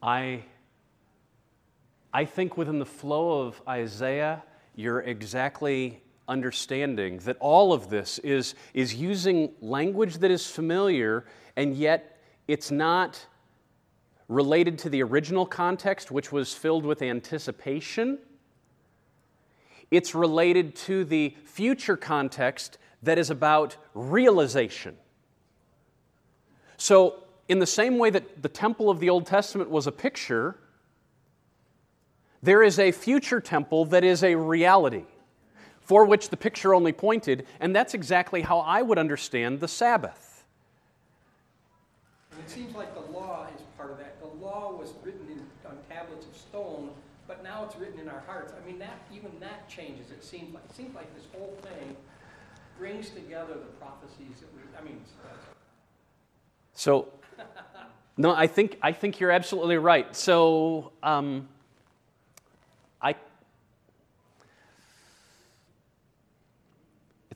I, 0.00 0.44
I 2.12 2.24
think 2.24 2.56
within 2.56 2.78
the 2.78 2.86
flow 2.86 3.46
of 3.46 3.60
Isaiah, 3.68 4.42
you're 4.74 5.00
exactly 5.00 6.00
understanding 6.26 7.18
that 7.18 7.36
all 7.40 7.72
of 7.72 7.90
this 7.90 8.18
is, 8.20 8.54
is 8.74 8.94
using 8.94 9.50
language 9.60 10.18
that 10.18 10.30
is 10.30 10.46
familiar, 10.46 11.24
and 11.56 11.74
yet 11.74 12.18
it's 12.46 12.70
not 12.70 13.26
related 14.28 14.78
to 14.78 14.90
the 14.90 15.02
original 15.02 15.46
context, 15.46 16.10
which 16.10 16.30
was 16.32 16.54
filled 16.54 16.84
with 16.84 17.02
anticipation. 17.02 18.18
It's 19.90 20.14
related 20.14 20.76
to 20.76 21.04
the 21.04 21.34
future 21.44 21.96
context 21.96 22.78
that 23.02 23.18
is 23.18 23.30
about 23.30 23.76
realization. 23.94 24.96
So, 26.76 27.24
in 27.48 27.58
the 27.58 27.66
same 27.66 27.96
way 27.96 28.10
that 28.10 28.42
the 28.42 28.48
temple 28.48 28.90
of 28.90 29.00
the 29.00 29.08
Old 29.08 29.26
Testament 29.26 29.70
was 29.70 29.86
a 29.86 29.92
picture, 29.92 30.58
there 32.42 32.62
is 32.62 32.78
a 32.78 32.92
future 32.92 33.40
temple 33.40 33.84
that 33.86 34.04
is 34.04 34.22
a 34.22 34.34
reality 34.34 35.04
for 35.80 36.04
which 36.04 36.28
the 36.28 36.36
picture 36.36 36.74
only 36.74 36.92
pointed, 36.92 37.46
and 37.60 37.74
that's 37.74 37.94
exactly 37.94 38.42
how 38.42 38.58
I 38.58 38.82
would 38.82 38.98
understand 38.98 39.60
the 39.60 39.68
Sabbath. 39.68 40.44
And 42.30 42.40
it 42.42 42.50
seems 42.50 42.74
like 42.74 42.94
the 42.94 43.10
law 43.10 43.46
is 43.56 43.62
part 43.76 43.90
of 43.90 43.98
that. 43.98 44.20
The 44.20 44.44
law 44.44 44.76
was 44.78 44.92
written 45.02 45.26
in, 45.30 45.40
on 45.66 45.78
tablets 45.88 46.26
of 46.26 46.36
stone, 46.36 46.90
but 47.26 47.42
now 47.42 47.64
it's 47.64 47.74
written 47.76 48.00
in 48.00 48.08
our 48.08 48.22
hearts. 48.26 48.52
I 48.52 48.66
mean, 48.66 48.78
that 48.80 48.98
even 49.14 49.30
that 49.40 49.66
changes. 49.68 50.10
It 50.10 50.22
seems 50.22 50.52
like 50.52 50.64
it 50.68 50.76
seems 50.76 50.94
like 50.94 51.12
this 51.16 51.24
whole 51.32 51.56
thing 51.62 51.96
brings 52.78 53.08
together 53.08 53.54
the 53.54 53.72
prophecies 53.80 54.40
that 54.40 54.48
we. 54.54 54.60
I 54.78 54.84
mean. 54.84 55.00
So, 56.74 57.08
no, 58.18 58.34
I 58.34 58.46
think 58.46 58.76
I 58.82 58.92
think 58.92 59.20
you're 59.20 59.30
absolutely 59.30 59.78
right. 59.78 60.14
So, 60.14 60.92
um, 61.02 61.48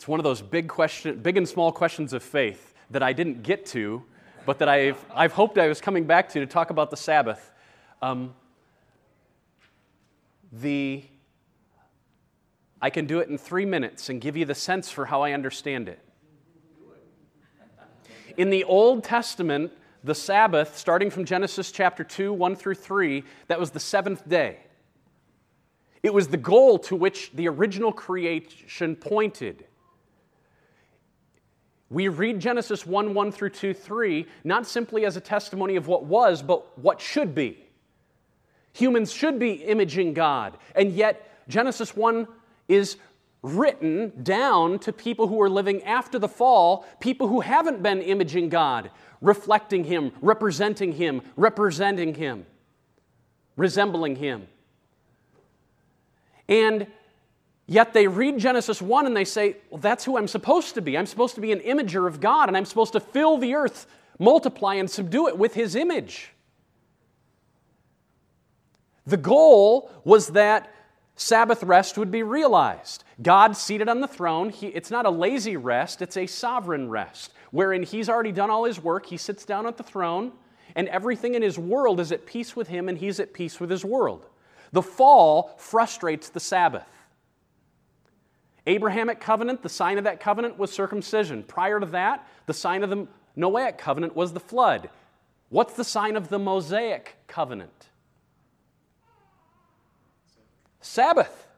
It's 0.03 0.09
one 0.09 0.19
of 0.19 0.25
those 0.25 0.43
big 0.43 0.67
question, 0.67 1.21
big 1.21 1.37
and 1.37 1.49
small 1.49 1.71
questions 1.71 2.13
of 2.13 2.25
faith 2.25 2.75
that 2.91 3.05
I 3.05 3.13
didn't 3.13 3.45
get 3.45 3.65
to, 3.67 4.03
but 4.45 4.59
that 4.59 4.69
I've, 4.69 4.99
I've 5.15 5.31
hoped 5.31 5.59
I 5.59 5.69
was 5.69 5.81
coming 5.81 6.07
back 6.07 6.29
to 6.31 6.41
to 6.41 6.47
talk 6.47 6.71
about 6.71 6.91
the 6.91 6.97
Sabbath. 6.97 7.53
Um, 8.03 8.35
the 10.51 11.05
I 12.81 12.91
can 12.91 13.07
do 13.07 13.21
it 13.21 13.29
in 13.29 13.39
three 13.39 13.65
minutes 13.65 14.09
and 14.09 14.21
give 14.21 14.37
you 14.37 14.45
the 14.45 14.57
sense 14.57 14.91
for 14.91 15.07
how 15.07 15.23
I 15.23 15.31
understand 15.31 15.89
it. 15.89 16.01
In 18.37 18.51
the 18.51 18.65
Old 18.65 19.05
Testament, 19.05 19.71
the 20.03 20.17
Sabbath, 20.17 20.77
starting 20.77 21.11
from 21.11 21.25
Genesis 21.25 21.71
chapter 21.71 22.03
2, 22.03 22.33
1 22.33 22.57
through 22.57 22.75
3, 22.75 23.23
that 23.47 23.61
was 23.61 23.71
the 23.71 23.79
seventh 23.79 24.29
day. 24.29 24.59
It 26.03 26.13
was 26.13 26.27
the 26.27 26.39
goal 26.39 26.81
to 26.81 26.97
which 26.97 27.31
the 27.35 27.47
original 27.47 27.93
creation 27.93 28.97
pointed. 28.97 29.67
We 31.93 32.09
read 32.09 32.41
Genesis 32.41 32.87
1 32.87 33.13
1 33.13 33.33
through 33.33 33.51
2 33.51 33.75
3, 33.75 34.27
not 34.45 34.67
simply 34.67 35.05
as 35.05 35.19
a 35.19 35.21
testimony 35.21 35.77
of 35.77 35.89
what 35.89 36.05
was, 36.05 36.43
but 36.43 36.79
what 36.79 37.03
should 37.03 37.35
be. 37.35 37.67
Humans 38.73 39.13
should 39.13 39.39
be 39.39 39.53
imaging 39.53 40.15
God, 40.15 40.57
and 40.75 40.93
yet 40.93 41.47
Genesis 41.49 41.95
1 41.95 42.27
is 42.67 42.97
written 43.43 44.13
down 44.23 44.79
to 44.79 44.93
people 44.93 45.27
who 45.27 45.43
are 45.43 45.51
living 45.51 45.83
after 45.83 46.19
the 46.19 46.29
fall, 46.29 46.87
people 46.99 47.29
who 47.29 47.41
haven't 47.41 47.83
been 47.83 48.01
imaging 48.01 48.49
God, 48.49 48.91
reflecting 49.21 49.85
Him, 49.85 50.13
representing 50.23 50.93
Him, 50.93 51.21
representing 51.37 52.15
Him, 52.15 52.47
resembling 53.57 54.17
Him. 54.17 54.49
And 56.49 56.87
Yet 57.73 57.95
they 57.95 58.07
read 58.07 58.39
Genesis 58.39 58.83
1 58.83 59.07
and 59.07 59.17
they 59.17 59.25
say, 59.25 59.57
Well, 59.71 59.81
that's 59.81 60.05
who 60.05 60.19
I'm 60.19 60.29
supposed 60.29 60.75
to 60.75 60.83
be. 60.83 60.99
I'm 60.99 61.07
supposed 61.07 61.37
to 61.37 61.41
be 61.41 61.53
an 61.53 61.61
imager 61.61 62.07
of 62.07 62.21
God, 62.21 62.49
and 62.49 62.57
I'm 62.57 62.67
supposed 62.67 62.93
to 62.93 63.01
fill 63.01 63.39
the 63.39 63.55
earth, 63.55 63.87
multiply, 64.19 64.75
and 64.75 64.91
subdue 64.91 65.27
it 65.29 65.39
with 65.39 65.55
His 65.55 65.75
image. 65.75 66.33
The 69.07 69.17
goal 69.17 69.91
was 70.05 70.29
that 70.29 70.71
Sabbath 71.17 71.63
rest 71.63 71.97
would 71.97 72.11
be 72.11 72.23
realized. 72.23 73.05
God 73.23 73.57
seated 73.57 73.89
on 73.89 74.01
the 74.03 74.07
throne, 74.07 74.51
he, 74.51 74.67
it's 74.67 74.91
not 74.91 75.07
a 75.07 75.11
lazy 75.11 75.57
rest, 75.57 76.03
it's 76.03 76.19
a 76.19 76.27
sovereign 76.27 76.91
rest, 76.91 77.33
wherein 77.53 77.85
He's 77.85 78.11
already 78.11 78.33
done 78.33 78.51
all 78.51 78.65
His 78.65 78.83
work. 78.83 79.07
He 79.07 79.17
sits 79.17 79.47
down 79.47 79.67
at 79.67 79.79
the 79.79 79.83
throne, 79.83 80.33
and 80.77 80.89
everything 80.89 81.37
in 81.37 81.41
His 81.41 81.59
world 81.59 82.01
is 82.01 82.13
at 82.13 82.27
peace 82.27 82.55
with 82.55 82.69
Him, 82.69 82.91
and 82.91 82.99
He's 82.99 83.19
at 83.19 83.33
peace 83.33 83.59
with 83.59 83.71
His 83.71 83.83
world. 83.83 84.27
The 84.73 84.83
fall 84.83 85.55
frustrates 85.57 86.29
the 86.29 86.41
Sabbath. 86.41 86.85
Abrahamic 88.67 89.21
covenant, 89.21 89.63
the 89.63 89.69
sign 89.69 89.99
of 89.99 90.05
that 90.05 90.21
covenant 90.21 90.59
was 90.59 90.73
circumcision. 90.73 91.43
Prior 91.43 91.81
to 91.81 91.87
that, 91.87 92.27
the 92.47 92.55
sign 92.55 92.83
of 92.83 92.91
the 92.91 93.09
Noahic 93.37 93.79
covenant 93.79 94.15
was 94.15 94.33
the 94.33 94.41
flood. 94.41 94.91
What's 95.49 95.75
the 95.75 95.85
sign 95.85 96.17
of 96.17 96.29
the 96.29 96.39
Mosaic 96.39 97.17
covenant? 97.27 97.89
Sabbath. 100.81 101.49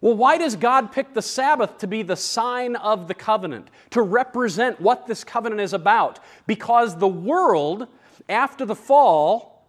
Well, 0.00 0.14
why 0.14 0.36
does 0.36 0.56
God 0.56 0.92
pick 0.92 1.14
the 1.14 1.22
Sabbath 1.22 1.78
to 1.78 1.86
be 1.86 2.02
the 2.02 2.16
sign 2.16 2.76
of 2.76 3.08
the 3.08 3.14
covenant, 3.14 3.68
to 3.90 4.02
represent 4.02 4.80
what 4.80 5.06
this 5.06 5.24
covenant 5.24 5.60
is 5.60 5.72
about? 5.72 6.18
Because 6.46 6.98
the 6.98 7.08
world, 7.08 7.86
after 8.28 8.66
the 8.66 8.74
fall, 8.74 9.66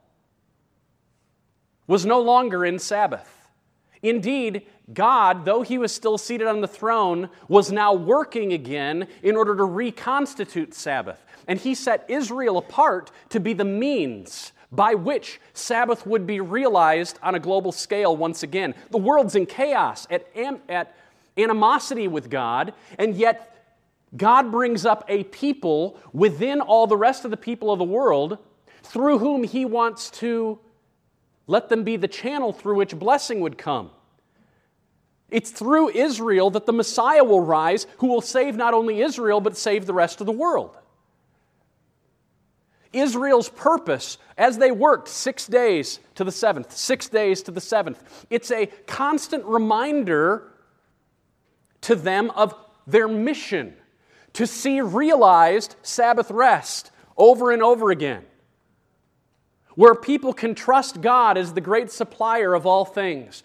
was 1.88 2.06
no 2.06 2.20
longer 2.20 2.66
in 2.66 2.80
Sabbath. 2.80 3.50
Indeed, 4.02 4.68
God, 4.94 5.46
though 5.46 5.64
he 5.64 5.78
was 5.78 5.92
still 5.92 6.18
seated 6.18 6.48
on 6.48 6.62
the 6.62 6.68
throne, 6.68 7.30
was 7.48 7.72
now 7.72 7.94
working 7.94 8.54
again 8.54 9.08
in 9.24 9.36
order 9.36 9.56
to 9.56 9.64
reconstitute 9.64 10.74
Sabbath. 10.74 11.24
And 11.48 11.60
he 11.60 11.74
set 11.76 12.06
Israel 12.08 12.58
apart 12.58 13.12
to 13.30 13.40
be 13.40 13.54
the 13.54 13.66
means 13.66 14.52
by 14.72 14.94
which 14.94 15.40
Sabbath 15.54 16.06
would 16.06 16.28
be 16.28 16.40
realized 16.40 17.18
on 17.24 17.36
a 17.36 17.40
global 17.40 17.72
scale 17.72 18.16
once 18.16 18.44
again. 18.44 18.76
The 18.92 18.98
world's 18.98 19.36
in 19.36 19.46
chaos, 19.46 20.06
at, 20.10 20.28
am- 20.36 20.62
at 20.70 20.96
animosity 21.38 22.08
with 22.08 22.30
God, 22.30 22.74
and 23.00 23.16
yet 23.16 23.52
God 24.16 24.52
brings 24.52 24.86
up 24.86 25.04
a 25.08 25.24
people 25.26 26.00
within 26.14 26.62
all 26.62 26.88
the 26.88 26.98
rest 26.98 27.26
of 27.26 27.32
the 27.32 27.38
people 27.38 27.72
of 27.72 27.80
the 27.80 27.86
world 27.86 28.38
through 28.84 29.20
whom 29.20 29.44
he 29.44 29.66
wants 29.66 30.10
to 30.12 30.60
let 31.48 31.70
them 31.70 31.84
be 31.84 31.98
the 31.98 32.08
channel 32.08 32.54
through 32.54 32.76
which 32.76 32.98
blessing 32.98 33.40
would 33.42 33.58
come. 33.58 33.92
It's 35.30 35.52
through 35.52 35.90
Israel 35.90 36.50
that 36.52 36.66
the 36.66 36.74
Messiah 36.74 37.24
will 37.24 37.42
rise, 37.42 37.88
who 37.98 38.08
will 38.08 38.22
save 38.22 38.56
not 38.56 38.74
only 38.74 39.02
Israel, 39.02 39.42
but 39.42 39.58
save 39.58 39.86
the 39.86 39.94
rest 39.94 40.22
of 40.22 40.28
the 40.28 40.32
world. 40.32 40.78
Israel's 42.94 43.50
purpose 43.50 44.18
as 44.38 44.58
they 44.58 44.72
worked 44.72 45.10
six 45.10 45.48
days 45.48 46.00
to 46.16 46.24
the 46.24 46.32
seventh, 46.32 46.72
six 46.76 47.10
days 47.10 47.42
to 47.44 47.52
the 47.52 47.62
seventh, 47.62 48.26
it's 48.30 48.52
a 48.52 48.68
constant 48.88 49.44
reminder 49.46 50.54
to 51.82 51.96
them 51.96 52.32
of 52.32 52.56
their 52.88 53.08
mission 53.08 53.76
to 54.34 54.48
see 54.48 54.82
realized 54.82 55.76
Sabbath 55.82 56.32
rest 56.32 56.92
over 57.18 57.52
and 57.52 57.64
over 57.64 57.92
again, 57.92 58.24
where 59.76 59.96
people 59.96 60.34
can 60.34 60.56
trust 60.56 61.02
God 61.02 61.38
as 61.38 61.54
the 61.54 61.62
great 61.62 61.92
supplier 61.92 62.54
of 62.54 62.66
all 62.66 62.86
things, 62.86 63.44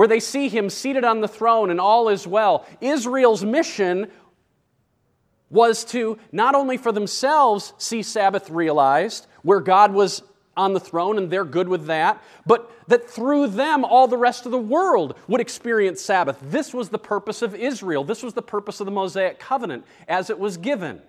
where 0.00 0.08
they 0.08 0.18
see 0.18 0.48
him 0.48 0.70
seated 0.70 1.04
on 1.04 1.20
the 1.20 1.28
throne 1.28 1.68
and 1.68 1.78
all 1.78 2.08
is 2.08 2.26
well. 2.26 2.64
Israel's 2.80 3.44
mission 3.44 4.10
was 5.50 5.84
to 5.84 6.16
not 6.32 6.54
only 6.54 6.78
for 6.78 6.90
themselves 6.90 7.74
see 7.76 8.02
Sabbath 8.02 8.48
realized, 8.48 9.26
where 9.42 9.60
God 9.60 9.92
was 9.92 10.22
on 10.56 10.72
the 10.72 10.80
throne 10.80 11.18
and 11.18 11.30
they're 11.30 11.44
good 11.44 11.68
with 11.68 11.84
that, 11.88 12.24
but 12.46 12.72
that 12.88 13.10
through 13.10 13.48
them 13.48 13.84
all 13.84 14.08
the 14.08 14.16
rest 14.16 14.46
of 14.46 14.52
the 14.52 14.58
world 14.58 15.18
would 15.28 15.42
experience 15.42 16.00
Sabbath. 16.00 16.38
This 16.44 16.72
was 16.72 16.88
the 16.88 16.98
purpose 16.98 17.42
of 17.42 17.54
Israel. 17.54 18.02
This 18.02 18.22
was 18.22 18.32
the 18.32 18.40
purpose 18.40 18.80
of 18.80 18.86
the 18.86 18.90
Mosaic 18.90 19.38
covenant 19.38 19.84
as 20.08 20.30
it 20.30 20.38
was 20.38 20.56
given. 20.56 21.02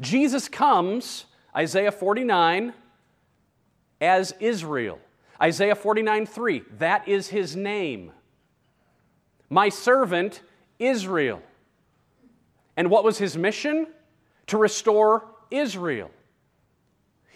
Jesus 0.00 0.48
comes, 0.48 1.24
Isaiah 1.52 1.90
49, 1.90 2.74
as 4.00 4.34
Israel. 4.38 5.00
Isaiah 5.40 5.74
49 5.74 6.26
3, 6.26 6.62
that 6.78 7.08
is 7.08 7.28
his 7.28 7.56
name. 7.56 8.12
My 9.50 9.68
servant 9.68 10.42
Israel. 10.78 11.42
And 12.76 12.90
what 12.90 13.04
was 13.04 13.18
his 13.18 13.36
mission? 13.36 13.86
To 14.48 14.58
restore 14.58 15.24
Israel. 15.50 16.10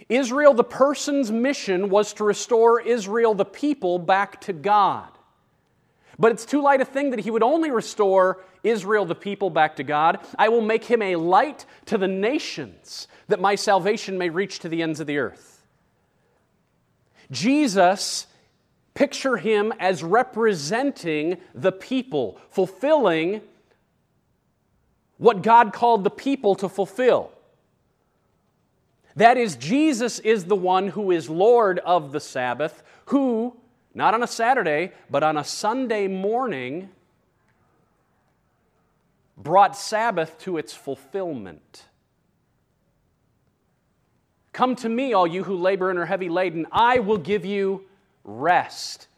Israel, 0.08 0.54
the 0.54 0.64
person's 0.64 1.30
mission 1.30 1.88
was 1.88 2.12
to 2.14 2.24
restore 2.24 2.80
Israel, 2.80 3.34
the 3.34 3.44
people, 3.44 3.98
back 3.98 4.40
to 4.42 4.52
God. 4.52 5.08
But 6.18 6.32
it's 6.32 6.44
too 6.44 6.60
light 6.60 6.80
a 6.80 6.84
thing 6.84 7.10
that 7.10 7.20
he 7.20 7.30
would 7.30 7.42
only 7.42 7.70
restore 7.70 8.42
Israel, 8.62 9.06
the 9.06 9.14
people, 9.14 9.48
back 9.50 9.76
to 9.76 9.82
God. 9.82 10.18
I 10.38 10.48
will 10.48 10.60
make 10.60 10.84
him 10.84 11.00
a 11.00 11.16
light 11.16 11.64
to 11.86 11.96
the 11.96 12.08
nations, 12.08 13.08
that 13.28 13.40
my 13.40 13.54
salvation 13.54 14.18
may 14.18 14.28
reach 14.28 14.58
to 14.60 14.68
the 14.68 14.82
ends 14.82 15.00
of 15.00 15.06
the 15.06 15.18
earth. 15.18 15.49
Jesus, 17.30 18.26
picture 18.94 19.36
him 19.36 19.72
as 19.78 20.02
representing 20.02 21.38
the 21.54 21.72
people, 21.72 22.38
fulfilling 22.50 23.40
what 25.18 25.42
God 25.42 25.72
called 25.72 26.04
the 26.04 26.10
people 26.10 26.54
to 26.56 26.68
fulfill. 26.68 27.30
That 29.16 29.36
is, 29.36 29.56
Jesus 29.56 30.18
is 30.18 30.46
the 30.46 30.56
one 30.56 30.88
who 30.88 31.10
is 31.10 31.28
Lord 31.28 31.78
of 31.80 32.12
the 32.12 32.20
Sabbath, 32.20 32.82
who 33.06 33.56
not 33.94 34.14
on 34.14 34.22
a 34.22 34.26
Saturday, 34.26 34.92
but 35.10 35.22
on 35.22 35.36
a 35.36 35.44
Sunday 35.44 36.06
morning, 36.06 36.90
brought 39.36 39.76
Sabbath 39.76 40.38
to 40.40 40.58
its 40.58 40.72
fulfillment. 40.72 41.84
Come 44.52 44.74
to 44.76 44.88
me, 44.88 45.12
all 45.12 45.26
you 45.26 45.44
who 45.44 45.56
labor 45.56 45.90
and 45.90 45.98
are 45.98 46.06
heavy 46.06 46.28
laden, 46.28 46.66
I 46.72 46.98
will 46.98 47.18
give 47.18 47.44
you 47.44 47.84
rest. 48.24 49.08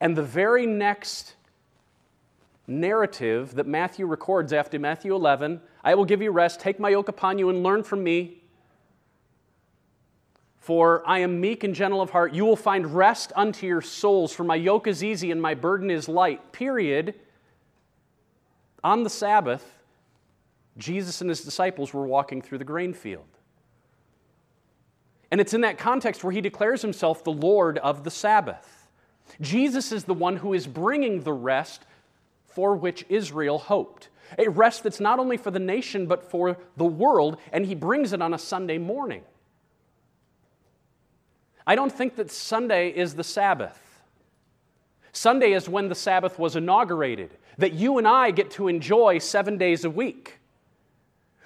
And 0.00 0.16
the 0.16 0.22
very 0.22 0.66
next 0.66 1.34
narrative 2.66 3.54
that 3.54 3.66
Matthew 3.66 4.06
records 4.06 4.52
after 4.52 4.78
Matthew 4.78 5.14
11 5.14 5.60
I 5.84 5.94
will 5.94 6.04
give 6.04 6.22
you 6.22 6.30
rest, 6.30 6.60
take 6.60 6.78
my 6.78 6.90
yoke 6.90 7.08
upon 7.08 7.38
you, 7.38 7.48
and 7.48 7.62
learn 7.62 7.82
from 7.82 8.04
me. 8.04 8.38
For 10.58 11.02
I 11.04 11.18
am 11.18 11.40
meek 11.40 11.64
and 11.64 11.74
gentle 11.74 12.00
of 12.00 12.10
heart. 12.10 12.32
You 12.32 12.44
will 12.44 12.56
find 12.56 12.94
rest 12.94 13.32
unto 13.34 13.66
your 13.66 13.80
souls, 13.80 14.32
for 14.32 14.44
my 14.44 14.54
yoke 14.54 14.86
is 14.86 15.02
easy 15.02 15.32
and 15.32 15.42
my 15.42 15.54
burden 15.54 15.90
is 15.90 16.08
light. 16.08 16.52
Period. 16.52 17.14
On 18.84 19.02
the 19.02 19.10
Sabbath, 19.10 19.78
Jesus 20.78 21.20
and 21.20 21.28
his 21.28 21.42
disciples 21.42 21.92
were 21.92 22.06
walking 22.06 22.40
through 22.40 22.58
the 22.58 22.64
grain 22.64 22.94
field. 22.94 23.26
And 25.32 25.40
it's 25.40 25.54
in 25.54 25.62
that 25.62 25.78
context 25.78 26.22
where 26.22 26.32
he 26.32 26.42
declares 26.42 26.82
himself 26.82 27.24
the 27.24 27.32
Lord 27.32 27.78
of 27.78 28.04
the 28.04 28.10
Sabbath. 28.10 28.86
Jesus 29.40 29.90
is 29.90 30.04
the 30.04 30.12
one 30.12 30.36
who 30.36 30.52
is 30.52 30.66
bringing 30.66 31.22
the 31.22 31.32
rest 31.32 31.86
for 32.44 32.76
which 32.76 33.06
Israel 33.08 33.56
hoped. 33.58 34.10
A 34.38 34.50
rest 34.50 34.82
that's 34.82 35.00
not 35.00 35.18
only 35.18 35.38
for 35.38 35.50
the 35.50 35.58
nation, 35.58 36.06
but 36.06 36.22
for 36.22 36.58
the 36.76 36.84
world, 36.84 37.38
and 37.50 37.64
he 37.64 37.74
brings 37.74 38.12
it 38.12 38.20
on 38.20 38.34
a 38.34 38.38
Sunday 38.38 38.76
morning. 38.76 39.22
I 41.66 41.76
don't 41.76 41.92
think 41.92 42.16
that 42.16 42.30
Sunday 42.30 42.90
is 42.90 43.14
the 43.14 43.24
Sabbath. 43.24 44.02
Sunday 45.14 45.52
is 45.52 45.66
when 45.66 45.88
the 45.88 45.94
Sabbath 45.94 46.38
was 46.38 46.56
inaugurated, 46.56 47.30
that 47.56 47.72
you 47.72 47.96
and 47.96 48.06
I 48.06 48.32
get 48.32 48.50
to 48.52 48.68
enjoy 48.68 49.16
seven 49.16 49.56
days 49.56 49.86
a 49.86 49.90
week. 49.90 50.40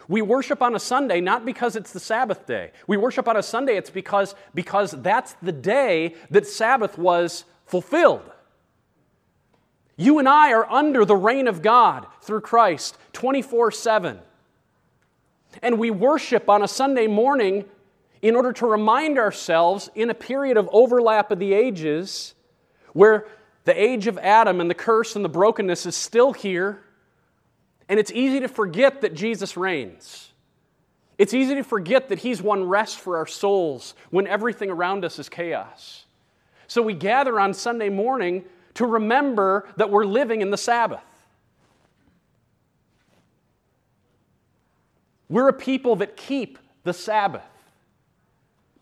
We 0.09 0.23
worship 0.23 0.63
on 0.63 0.75
a 0.75 0.81
Sunday 0.81 1.21
not 1.21 1.45
because 1.45 1.77
it's 1.77 1.93
the 1.93 2.01
Sabbath 2.01 2.47
day. 2.47 2.71
We 2.87 2.97
worship 2.97 3.27
on 3.29 3.37
a 3.37 3.43
Sunday, 3.43 3.77
it's 3.77 3.91
because, 3.91 4.35
because 4.55 4.93
that's 4.93 5.35
the 5.43 5.53
day 5.53 6.15
that 6.31 6.47
Sabbath 6.47 6.97
was 6.97 7.45
fulfilled. 7.65 8.31
You 9.97 10.19
and 10.19 10.29
I 10.29 10.53
are 10.53 10.71
under 10.71 11.05
the 11.05 11.17
reign 11.17 11.49
of 11.49 11.63
God 11.63 12.07
through 12.21 12.43
Christ 12.43 12.99
24 13.15 13.71
7. 13.73 14.19
And 15.63 15.79
we 15.79 15.91
worship 15.91 16.51
on 16.51 16.63
a 16.63 16.69
Sunday 16.69 17.07
morning 17.07 17.65
in 18.21 18.37
order 18.37 18.53
to 18.53 18.67
remind 18.67 19.19
ourselves 19.19 19.89
in 19.95 20.11
a 20.11 20.15
period 20.15 20.57
of 20.57 20.69
overlap 20.73 21.31
of 21.31 21.39
the 21.39 21.55
ages 21.55 22.35
where 22.93 23.27
the 23.65 23.81
age 23.81 24.07
of 24.07 24.19
Adam 24.19 24.61
and 24.61 24.71
the 24.71 24.75
curse 24.75 25.17
and 25.17 25.25
the 25.25 25.29
brokenness 25.29 25.87
is 25.87 25.97
still 25.97 26.33
here, 26.33 26.83
and 27.89 28.01
it's 28.01 28.11
easy 28.11 28.41
to 28.41 28.49
forget 28.49 29.01
that 29.03 29.15
Jesus 29.15 29.57
reigns. 29.57 30.33
It's 31.19 31.33
easy 31.33 31.55
to 31.55 31.63
forget 31.63 32.09
that 32.09 32.19
He's 32.19 32.43
won 32.43 32.65
rest 32.65 32.99
for 32.99 33.17
our 33.17 33.27
souls 33.27 33.95
when 34.11 34.27
everything 34.27 34.71
around 34.71 35.05
us 35.05 35.19
is 35.19 35.29
chaos. 35.29 36.05
So 36.67 36.83
we 36.83 36.95
gather 36.95 37.39
on 37.41 37.55
Sunday 37.55 37.89
morning 37.89 38.45
to 38.75 38.87
remember 38.87 39.69
that 39.77 39.91
we're 39.91 40.05
living 40.05 40.43
in 40.43 40.51
the 40.51 40.59
Sabbath. 40.59 41.01
We're 45.29 45.49
a 45.49 45.53
people 45.53 45.97
that 45.97 46.17
keep 46.17 46.59
the 46.85 46.93
Sabbath 46.93 47.43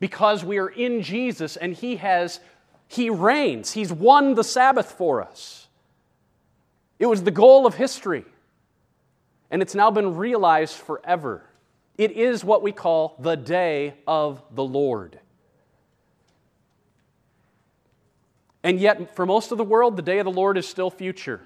because 0.00 0.44
we 0.44 0.58
are 0.58 0.68
in 0.68 1.02
Jesus 1.02 1.56
and 1.56 1.72
He 1.72 1.96
has, 1.96 2.40
He 2.88 3.10
reigns. 3.10 3.72
He's 3.72 3.92
won 3.92 4.34
the 4.34 4.44
Sabbath 4.44 4.90
for 4.90 5.22
us. 5.22 5.68
It 6.98 7.06
was 7.06 7.22
the 7.22 7.30
goal 7.30 7.66
of 7.66 7.74
history, 7.74 8.24
and 9.50 9.62
it's 9.62 9.74
now 9.74 9.90
been 9.90 10.16
realized 10.16 10.76
forever. 10.76 11.44
It 11.96 12.12
is 12.12 12.44
what 12.44 12.62
we 12.62 12.72
call 12.72 13.16
the 13.18 13.36
day 13.36 13.94
of 14.06 14.42
the 14.52 14.64
Lord. 14.64 15.20
And 18.64 18.80
yet, 18.80 19.14
for 19.14 19.26
most 19.26 19.52
of 19.52 19.58
the 19.58 19.64
world, 19.64 19.96
the 19.96 20.02
day 20.02 20.18
of 20.18 20.24
the 20.24 20.32
Lord 20.32 20.56
is 20.56 20.66
still 20.66 20.90
future. 20.90 21.42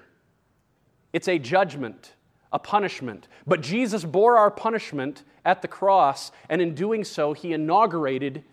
It's 1.11 1.27
a 1.27 1.37
judgment, 1.37 2.13
a 2.53 2.59
punishment. 2.59 3.27
But 3.45 3.61
Jesus 3.61 4.05
bore 4.05 4.37
our 4.37 4.49
punishment 4.49 5.23
at 5.43 5.61
the 5.61 5.67
cross, 5.67 6.31
and 6.47 6.61
in 6.61 6.73
doing 6.73 7.03
so, 7.03 7.33
he 7.33 7.53
inaugurated 7.53 8.43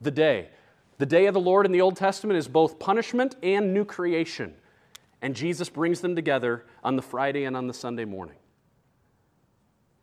the 0.00 0.10
day. 0.10 0.50
The 0.98 1.06
day 1.06 1.26
of 1.26 1.34
the 1.34 1.40
Lord 1.40 1.66
in 1.66 1.72
the 1.72 1.80
Old 1.80 1.96
Testament 1.96 2.38
is 2.38 2.46
both 2.46 2.78
punishment 2.78 3.36
and 3.42 3.72
new 3.72 3.84
creation. 3.84 4.54
And 5.22 5.34
Jesus 5.34 5.68
brings 5.68 6.00
them 6.00 6.14
together 6.14 6.66
on 6.84 6.96
the 6.96 7.02
Friday 7.02 7.44
and 7.44 7.56
on 7.56 7.66
the 7.66 7.74
Sunday 7.74 8.04
morning. 8.04 8.36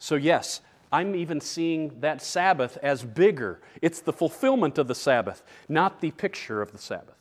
So, 0.01 0.15
yes, 0.15 0.61
I'm 0.91 1.13
even 1.13 1.39
seeing 1.39 1.99
that 1.99 2.23
Sabbath 2.23 2.75
as 2.81 3.03
bigger. 3.03 3.59
It's 3.83 4.01
the 4.01 4.11
fulfillment 4.11 4.79
of 4.79 4.87
the 4.87 4.95
Sabbath, 4.95 5.43
not 5.69 6.01
the 6.01 6.09
picture 6.09 6.59
of 6.59 6.71
the 6.71 6.79
Sabbath. 6.79 7.13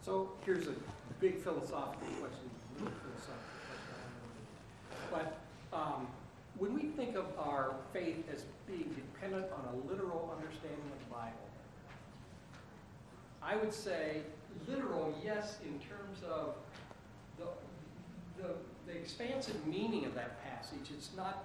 So, 0.00 0.30
here's 0.46 0.68
a 0.68 0.74
big 1.20 1.42
philosophical 1.42 2.06
question. 2.20 2.92
But 5.10 5.38
um, 5.72 6.06
when 6.56 6.72
we 6.72 6.82
think 6.82 7.16
of 7.16 7.26
our 7.36 7.74
faith 7.92 8.24
as 8.32 8.44
being 8.68 8.94
dependent 8.94 9.46
on 9.52 9.74
a 9.74 9.90
literal 9.92 10.32
understanding 10.38 10.78
of 10.78 11.08
the 11.08 11.12
Bible, 11.12 11.48
I 13.42 13.56
would 13.56 13.74
say 13.74 14.18
literal, 14.68 15.12
yes, 15.24 15.56
in 15.64 15.80
terms 15.80 16.20
of 16.30 16.54
the, 17.40 17.46
the, 18.40 18.54
the 18.86 18.96
expansive 18.96 19.66
meaning 19.66 20.04
of 20.04 20.14
that 20.14 20.40
passage. 20.44 20.92
It's 20.96 21.10
not 21.16 21.44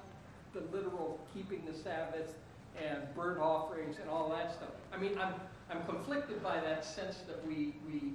the 0.56 0.62
literal 0.76 1.20
keeping 1.34 1.62
the 1.66 1.78
Sabbath 1.78 2.34
and 2.82 3.04
burnt 3.16 3.40
offerings 3.40 3.98
and 4.02 4.10
all 4.10 4.30
that 4.30 4.54
stuff. 4.54 4.72
I 4.94 4.98
mean, 4.98 5.18
I'm, 5.18 5.34
I'm 5.70 5.86
conflicted 5.86 6.42
by 6.42 6.60
that 6.62 6.84
sense 6.84 7.20
that 7.28 7.46
we, 7.46 7.76
we, 7.86 8.14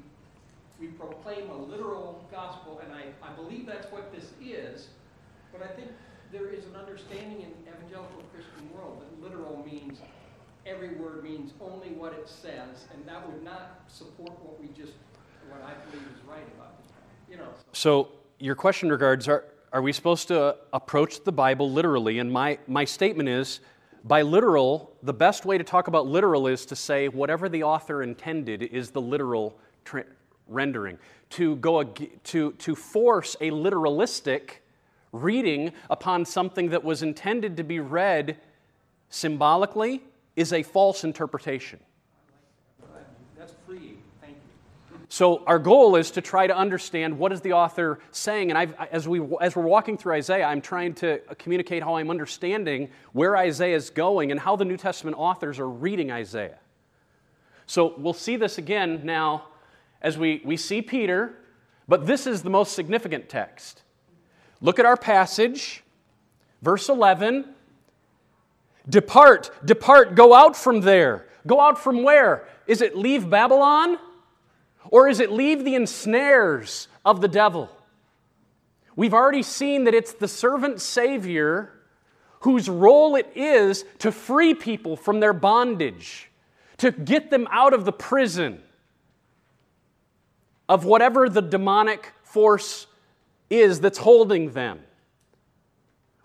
we 0.81 0.89
proclaim 0.89 1.51
a 1.51 1.57
literal 1.57 2.25
gospel, 2.31 2.81
and 2.85 2.93
I, 2.93 3.05
I 3.27 3.33
believe 3.35 3.67
that's 3.67 3.91
what 3.93 4.13
this 4.13 4.33
is, 4.43 4.89
but 5.53 5.63
I 5.63 5.69
think 5.69 5.89
there 6.33 6.49
is 6.49 6.65
an 6.65 6.77
understanding 6.77 7.43
in 7.43 7.53
evangelical 7.69 8.23
Christian 8.33 8.71
world 8.75 9.03
that 9.03 9.23
literal 9.23 9.65
means 9.71 9.99
every 10.67 10.95
word 10.95 11.25
means 11.25 11.53
only 11.61 11.89
what 11.89 12.13
it 12.13 12.29
says, 12.29 12.87
and 12.95 13.07
that 13.07 13.27
would 13.27 13.43
not 13.43 13.81
support 13.89 14.33
what 14.45 14.61
we 14.61 14.69
just, 14.69 14.93
what 15.49 15.63
I 15.63 15.73
believe 15.91 16.07
is 16.07 16.25
right 16.29 16.47
about 16.57 16.75
it. 16.79 17.33
You 17.33 17.39
know. 17.39 17.49
So, 17.73 18.05
so 18.05 18.09
your 18.39 18.55
question 18.55 18.91
regards 18.91 19.29
are, 19.29 19.45
are 19.73 19.83
we 19.83 19.93
supposed 19.93 20.29
to 20.29 20.57
approach 20.73 21.23
the 21.23 21.33
Bible 21.33 21.71
literally? 21.71 22.19
And 22.19 22.33
my, 22.33 22.59
my 22.67 22.85
statement 22.85 23.29
is 23.29 23.61
by 24.05 24.23
literal, 24.23 24.97
the 25.03 25.13
best 25.13 25.45
way 25.45 25.59
to 25.59 25.65
talk 25.65 25.87
about 25.89 26.07
literal 26.07 26.47
is 26.47 26.67
to 26.67 26.77
say 26.77 27.09
whatever 27.09 27.49
the 27.49 27.63
author 27.63 28.03
intended 28.03 28.63
is 28.63 28.91
the 28.91 29.01
literal 29.01 29.59
rendering. 30.49 30.99
To, 31.31 31.57
go, 31.57 31.85
to, 31.85 32.53
to 32.53 32.75
force 32.75 33.37
a 33.41 33.51
literalistic 33.51 34.59
reading 35.13 35.73
upon 35.89 36.25
something 36.25 36.71
that 36.71 36.83
was 36.83 37.03
intended 37.03 37.57
to 37.57 37.63
be 37.63 37.79
read 37.79 38.37
symbolically 39.09 40.03
is 40.37 40.53
a 40.53 40.63
false 40.63 41.05
interpretation. 41.05 41.79
That's 43.37 43.55
free. 43.67 43.99
Thank 44.21 44.37
you. 44.91 45.00
So 45.13 45.43
our 45.45 45.59
goal 45.59 45.97
is 45.97 46.13
to 46.13 46.21
try 46.21 46.47
to 46.47 46.57
understand 46.57 47.19
what 47.19 47.33
is 47.33 47.41
the 47.41 47.53
author 47.53 47.99
saying, 48.13 48.51
and 48.53 48.57
I've, 48.57 48.75
as 48.93 49.09
we 49.09 49.21
as 49.41 49.57
we're 49.57 49.65
walking 49.65 49.99
through 49.99 50.15
Isaiah, 50.15 50.45
I'm 50.45 50.61
trying 50.61 50.95
to 50.95 51.19
communicate 51.37 51.83
how 51.83 51.97
I'm 51.97 52.11
understanding 52.11 52.91
where 53.13 53.37
Isaiah 53.37 53.75
is 53.75 53.91
going 53.91 54.31
and 54.31 54.39
how 54.39 54.55
the 54.55 54.65
New 54.65 54.77
Testament 54.77 55.17
authors 55.19 55.59
are 55.59 55.69
reading 55.69 56.13
Isaiah. 56.13 56.61
So 57.67 57.95
we'll 57.99 58.13
see 58.13 58.37
this 58.37 58.57
again 58.57 59.01
now 59.03 59.47
as 60.01 60.17
we, 60.17 60.43
we 60.45 60.57
see 60.57 60.81
Peter, 60.81 61.35
but 61.89 62.07
this 62.07 62.29
is 62.29 62.45
the 62.45 62.51
most 62.51 62.75
significant 62.75 63.29
text. 63.29 63.83
Look 64.61 64.79
at 64.79 64.87
our 64.87 64.97
passage, 64.97 65.83
verse 66.63 66.89
11. 66.89 67.47
Depart, 68.89 69.51
depart, 69.65 70.15
go 70.15 70.35
out 70.35 70.57
from 70.57 70.83
there. 70.83 71.27
Go 71.49 71.61
out 71.61 71.81
from 71.81 72.05
where? 72.05 72.47
Is 72.69 72.81
it 72.81 72.97
leave 72.97 73.29
Babylon? 73.29 73.99
Or 74.89 75.09
is 75.09 75.21
it 75.21 75.31
leave 75.31 75.65
the 75.65 75.75
ensnares 75.75 76.89
of 77.05 77.21
the 77.21 77.29
devil? 77.29 77.71
We've 78.97 79.15
already 79.15 79.43
seen 79.43 79.85
that 79.85 79.95
it's 79.95 80.13
the 80.13 80.29
servant 80.29 80.81
Savior 80.81 81.73
whose 82.41 82.69
role 82.69 83.17
it 83.17 83.31
is 83.35 83.85
to 83.99 84.11
free 84.11 84.55
people 84.55 84.97
from 84.97 85.21
their 85.21 85.33
bondage, 85.33 86.31
to 86.79 86.91
get 86.91 87.31
them 87.31 87.47
out 87.51 87.75
of 87.75 87.85
the 87.85 87.93
prison 87.93 88.61
of 90.69 90.85
whatever 90.85 91.29
the 91.29 91.43
demonic 91.43 92.13
force 92.23 92.87
is 93.51 93.81
that's 93.81 93.99
holding 93.99 94.53
them. 94.53 94.81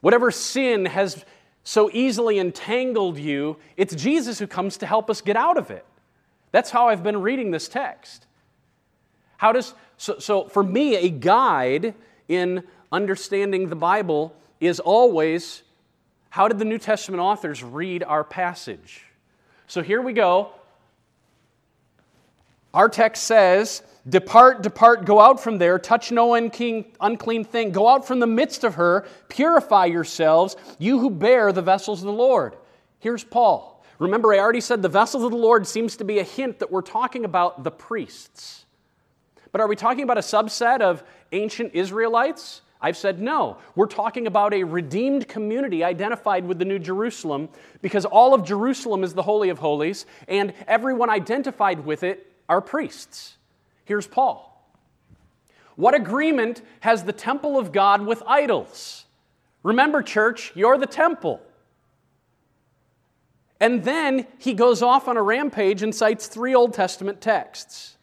Whatever 0.02 0.32
sin 0.32 0.86
has 0.86 1.26
so 1.64 1.90
easily 1.92 2.40
entangled 2.40 3.18
you, 3.18 3.58
it's 3.76 3.96
Jesus 3.96 4.38
who 4.38 4.48
comes 4.48 4.78
to 4.78 4.86
help 4.86 5.10
us 5.10 5.20
get 5.20 5.36
out 5.36 5.58
of 5.58 5.72
it. 5.72 5.86
That's 6.52 6.70
how 6.70 6.90
I've 6.90 7.04
been 7.04 7.22
reading 7.22 7.52
this 7.52 7.68
text. 7.68 8.28
How 9.46 9.52
does 9.52 9.76
so, 9.98 10.18
so 10.18 10.46
for 10.46 10.64
me 10.64 10.96
a 10.96 11.08
guide 11.08 11.94
in 12.28 12.64
understanding 12.92 13.70
the 13.70 13.76
Bible 13.76 14.36
is 14.60 14.80
always 14.80 15.62
how 16.32 16.48
did 16.48 16.58
the 16.58 16.66
New 16.66 16.80
Testament 16.80 17.22
authors 17.22 17.62
read 17.62 18.02
our 18.02 18.24
passage? 18.24 19.04
So 19.68 19.84
here 19.84 20.02
we 20.02 20.14
go. 20.14 20.50
Our 22.74 22.90
text 22.90 23.26
says, 23.26 23.84
Depart, 24.10 24.64
depart, 24.64 25.06
go 25.06 25.22
out 25.22 25.40
from 25.40 25.60
there, 25.60 25.78
touch 25.78 26.12
no 26.12 26.34
unclean, 26.34 26.86
unclean 27.00 27.44
thing, 27.44 27.72
go 27.72 27.88
out 27.88 28.08
from 28.08 28.20
the 28.20 28.26
midst 28.26 28.64
of 28.64 28.74
her, 28.74 29.06
purify 29.30 29.86
yourselves, 29.86 30.56
you 30.80 30.98
who 30.98 31.12
bear 31.12 31.52
the 31.52 31.62
vessels 31.62 32.00
of 32.02 32.08
the 32.08 32.14
Lord. 32.14 32.56
Here's 32.98 33.24
Paul. 33.24 33.86
Remember, 34.00 34.34
I 34.34 34.40
already 34.40 34.60
said 34.60 34.82
the 34.82 34.90
vessels 34.90 35.24
of 35.24 35.30
the 35.30 35.38
Lord 35.38 35.68
seems 35.68 35.98
to 35.98 36.04
be 36.04 36.18
a 36.18 36.24
hint 36.24 36.58
that 36.58 36.72
we're 36.72 36.82
talking 36.82 37.26
about 37.26 37.64
the 37.64 37.70
priests. 37.70 38.65
But 39.56 39.62
are 39.62 39.68
we 39.68 39.78
talking 39.78 40.04
about 40.04 40.18
a 40.18 40.20
subset 40.20 40.82
of 40.82 41.02
ancient 41.32 41.76
Israelites? 41.76 42.60
I've 42.82 42.98
said 42.98 43.22
no. 43.22 43.56
We're 43.74 43.86
talking 43.86 44.28
about 44.28 44.54
a 44.54 44.66
redeemed 44.66 45.30
community 45.30 45.82
identified 45.82 46.46
with 46.46 46.60
the 46.60 46.66
New 46.66 46.78
Jerusalem 46.78 47.48
because 47.82 48.04
all 48.04 48.34
of 48.34 48.44
Jerusalem 48.44 49.02
is 49.02 49.14
the 49.14 49.22
Holy 49.22 49.48
of 49.48 49.60
Holies, 49.60 50.08
and 50.28 50.54
everyone 50.68 51.10
identified 51.10 51.86
with 51.86 52.04
it 52.04 52.30
are 52.50 52.60
priests. 52.60 53.38
Here's 53.86 54.08
Paul. 54.08 54.62
What 55.78 55.94
agreement 55.94 56.62
has 56.82 57.06
the 57.06 57.14
temple 57.14 57.58
of 57.58 57.72
God 57.72 58.06
with 58.06 58.24
idols? 58.28 59.06
Remember, 59.64 60.04
church, 60.04 60.52
you're 60.54 60.78
the 60.78 60.86
temple. 60.86 61.40
And 63.62 63.86
then 63.86 64.28
he 64.38 64.54
goes 64.54 64.82
off 64.82 65.08
on 65.08 65.16
a 65.16 65.24
rampage 65.24 65.82
and 65.82 65.96
cites 65.96 66.28
three 66.28 66.54
Old 66.54 66.74
Testament 66.74 67.22
texts. 67.22 67.95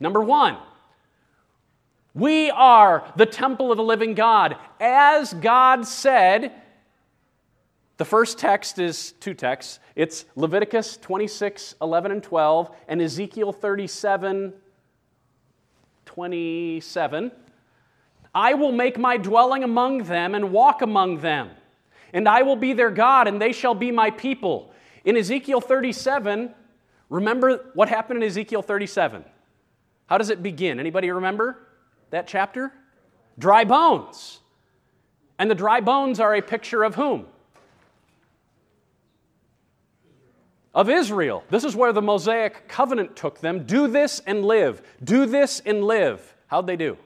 Number 0.00 0.20
one, 0.20 0.56
we 2.14 2.50
are 2.50 3.04
the 3.16 3.26
temple 3.26 3.70
of 3.70 3.76
the 3.76 3.84
living 3.84 4.14
God. 4.14 4.56
As 4.80 5.32
God 5.34 5.86
said, 5.86 6.52
the 7.96 8.04
first 8.04 8.38
text 8.38 8.78
is 8.78 9.12
two 9.20 9.34
texts. 9.34 9.80
It's 9.96 10.24
Leviticus 10.36 10.96
26, 10.98 11.74
11, 11.82 12.12
and 12.12 12.22
12, 12.22 12.70
and 12.86 13.02
Ezekiel 13.02 13.52
37, 13.52 14.52
27. 16.06 17.32
I 18.34 18.54
will 18.54 18.72
make 18.72 18.98
my 18.98 19.16
dwelling 19.16 19.64
among 19.64 20.04
them 20.04 20.34
and 20.34 20.52
walk 20.52 20.82
among 20.82 21.18
them, 21.18 21.50
and 22.12 22.28
I 22.28 22.42
will 22.42 22.56
be 22.56 22.72
their 22.72 22.90
God, 22.90 23.26
and 23.26 23.42
they 23.42 23.52
shall 23.52 23.74
be 23.74 23.90
my 23.90 24.10
people. 24.10 24.72
In 25.04 25.16
Ezekiel 25.16 25.60
37, 25.60 26.54
remember 27.10 27.70
what 27.74 27.88
happened 27.88 28.22
in 28.22 28.28
Ezekiel 28.28 28.62
37? 28.62 29.24
How 30.08 30.18
does 30.18 30.30
it 30.30 30.42
begin? 30.42 30.80
Anybody 30.80 31.10
remember? 31.10 31.58
that 32.10 32.26
chapter? 32.26 32.72
Dry 33.38 33.64
bones. 33.64 34.40
And 35.38 35.50
the 35.50 35.54
dry 35.54 35.80
bones 35.80 36.20
are 36.20 36.34
a 36.34 36.42
picture 36.42 36.82
of 36.82 36.94
whom? 36.94 37.26
Of 40.74 40.90
Israel. 40.90 41.44
This 41.50 41.64
is 41.64 41.74
where 41.76 41.92
the 41.92 42.02
Mosaic 42.02 42.68
covenant 42.68 43.16
took 43.16 43.40
them. 43.40 43.64
Do 43.64 43.88
this 43.88 44.20
and 44.26 44.44
live. 44.44 44.82
Do 45.02 45.26
this 45.26 45.60
and 45.64 45.84
live. 45.84 46.34
How'd 46.46 46.66
they 46.66 46.76
do? 46.76 46.96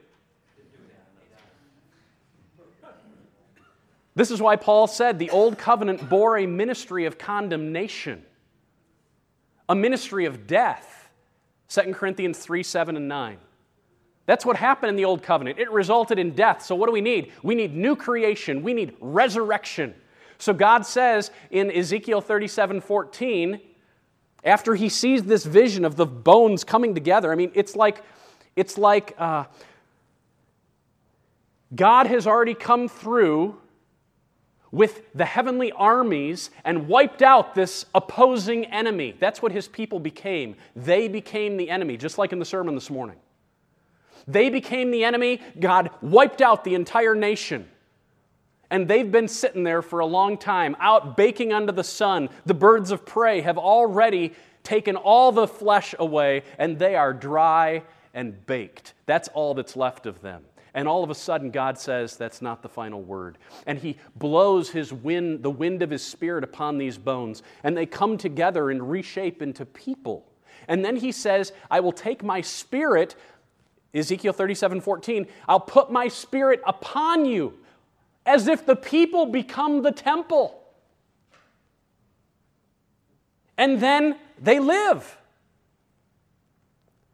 This 4.14 4.30
is 4.30 4.42
why 4.42 4.56
Paul 4.56 4.86
said 4.88 5.18
the 5.18 5.30
old 5.30 5.56
covenant 5.56 6.10
bore 6.10 6.36
a 6.36 6.46
ministry 6.46 7.06
of 7.06 7.16
condemnation, 7.16 8.22
a 9.70 9.74
ministry 9.74 10.26
of 10.26 10.46
death. 10.46 11.01
2 11.72 11.94
Corinthians 11.94 12.38
3 12.38 12.62
7 12.62 12.96
and 12.96 13.08
9. 13.08 13.38
That's 14.26 14.44
what 14.46 14.56
happened 14.56 14.90
in 14.90 14.96
the 14.96 15.04
Old 15.04 15.22
Covenant. 15.22 15.58
It 15.58 15.70
resulted 15.70 16.18
in 16.18 16.34
death. 16.34 16.62
So, 16.62 16.74
what 16.74 16.86
do 16.86 16.92
we 16.92 17.00
need? 17.00 17.32
We 17.42 17.54
need 17.54 17.74
new 17.74 17.96
creation, 17.96 18.62
we 18.62 18.74
need 18.74 18.94
resurrection. 19.00 19.94
So, 20.38 20.52
God 20.52 20.84
says 20.84 21.30
in 21.50 21.70
Ezekiel 21.70 22.20
37 22.20 22.80
14, 22.80 23.60
after 24.44 24.74
he 24.74 24.88
sees 24.88 25.22
this 25.22 25.44
vision 25.44 25.84
of 25.84 25.96
the 25.96 26.06
bones 26.06 26.64
coming 26.64 26.94
together, 26.94 27.32
I 27.32 27.36
mean, 27.36 27.52
it's 27.54 27.74
like, 27.74 28.02
it's 28.54 28.76
like 28.76 29.14
uh, 29.18 29.44
God 31.74 32.06
has 32.06 32.26
already 32.26 32.54
come 32.54 32.88
through 32.88 33.58
with 34.72 35.02
the 35.14 35.26
heavenly 35.26 35.70
armies 35.72 36.50
and 36.64 36.88
wiped 36.88 37.22
out 37.22 37.54
this 37.54 37.84
opposing 37.94 38.64
enemy. 38.64 39.14
That's 39.20 39.42
what 39.42 39.52
his 39.52 39.68
people 39.68 40.00
became. 40.00 40.56
They 40.74 41.06
became 41.06 41.58
the 41.58 41.70
enemy, 41.70 41.98
just 41.98 42.18
like 42.18 42.32
in 42.32 42.38
the 42.38 42.44
sermon 42.44 42.74
this 42.74 42.90
morning. 42.90 43.16
They 44.26 44.50
became 44.50 44.90
the 44.90 45.04
enemy. 45.04 45.40
God 45.60 45.90
wiped 46.00 46.40
out 46.40 46.64
the 46.64 46.74
entire 46.74 47.14
nation. 47.14 47.68
And 48.70 48.88
they've 48.88 49.10
been 49.12 49.28
sitting 49.28 49.64
there 49.64 49.82
for 49.82 50.00
a 50.00 50.06
long 50.06 50.38
time, 50.38 50.74
out 50.80 51.16
baking 51.16 51.52
under 51.52 51.72
the 51.72 51.84
sun. 51.84 52.30
The 52.46 52.54
birds 52.54 52.90
of 52.90 53.04
prey 53.04 53.42
have 53.42 53.58
already 53.58 54.32
taken 54.62 54.96
all 54.96 55.32
the 55.32 55.46
flesh 55.46 55.94
away, 55.98 56.44
and 56.56 56.78
they 56.78 56.96
are 56.96 57.12
dry 57.12 57.82
and 58.14 58.46
baked. 58.46 58.94
That's 59.04 59.28
all 59.28 59.52
that's 59.52 59.76
left 59.76 60.06
of 60.06 60.22
them. 60.22 60.44
And 60.74 60.88
all 60.88 61.04
of 61.04 61.10
a 61.10 61.14
sudden, 61.14 61.50
God 61.50 61.78
says 61.78 62.16
that's 62.16 62.40
not 62.40 62.62
the 62.62 62.68
final 62.68 63.02
word. 63.02 63.38
And 63.66 63.78
He 63.78 63.98
blows 64.16 64.70
His 64.70 64.92
wind, 64.92 65.42
the 65.42 65.50
wind 65.50 65.82
of 65.82 65.90
His 65.90 66.04
Spirit 66.04 66.44
upon 66.44 66.78
these 66.78 66.98
bones, 66.98 67.42
and 67.62 67.76
they 67.76 67.86
come 67.86 68.16
together 68.16 68.70
and 68.70 68.90
reshape 68.90 69.42
into 69.42 69.66
people. 69.66 70.26
And 70.68 70.84
then 70.84 70.96
He 70.96 71.12
says, 71.12 71.52
I 71.70 71.80
will 71.80 71.92
take 71.92 72.22
my 72.22 72.40
Spirit 72.40 73.16
Ezekiel 73.94 74.32
37 74.32 74.80
14, 74.80 75.26
I'll 75.48 75.60
put 75.60 75.90
my 75.90 76.08
spirit 76.08 76.60
upon 76.66 77.24
you 77.24 77.58
as 78.24 78.48
if 78.48 78.64
the 78.64 78.76
people 78.76 79.26
become 79.26 79.82
the 79.82 79.92
temple. 79.92 80.58
And 83.58 83.80
then 83.80 84.18
they 84.40 84.58
live. 84.58 85.18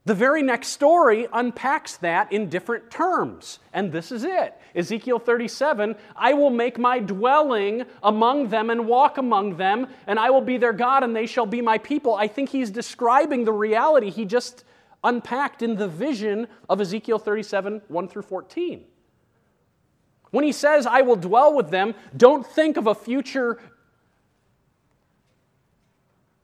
The 0.08 0.14
very 0.14 0.42
next 0.42 0.68
story 0.68 1.28
unpacks 1.34 1.98
that 1.98 2.32
in 2.32 2.48
different 2.48 2.90
terms. 2.90 3.58
And 3.74 3.92
this 3.92 4.10
is 4.10 4.24
it 4.24 4.54
Ezekiel 4.74 5.18
37 5.18 5.94
I 6.16 6.32
will 6.32 6.48
make 6.48 6.78
my 6.78 6.98
dwelling 6.98 7.84
among 8.02 8.48
them 8.48 8.70
and 8.70 8.86
walk 8.86 9.18
among 9.18 9.58
them, 9.58 9.86
and 10.06 10.18
I 10.18 10.30
will 10.30 10.40
be 10.40 10.56
their 10.56 10.72
God, 10.72 11.04
and 11.04 11.14
they 11.14 11.26
shall 11.26 11.44
be 11.44 11.60
my 11.60 11.76
people. 11.76 12.14
I 12.14 12.26
think 12.26 12.48
he's 12.48 12.70
describing 12.70 13.44
the 13.44 13.52
reality 13.52 14.08
he 14.08 14.24
just 14.24 14.64
unpacked 15.04 15.60
in 15.60 15.76
the 15.76 15.88
vision 15.88 16.48
of 16.70 16.80
Ezekiel 16.80 17.18
37 17.18 17.82
1 17.86 18.08
through 18.08 18.22
14. 18.22 18.86
When 20.30 20.42
he 20.42 20.52
says, 20.52 20.86
I 20.86 21.02
will 21.02 21.16
dwell 21.16 21.54
with 21.54 21.68
them, 21.68 21.94
don't 22.16 22.46
think 22.46 22.78
of 22.78 22.86
a 22.86 22.94
future 22.94 23.58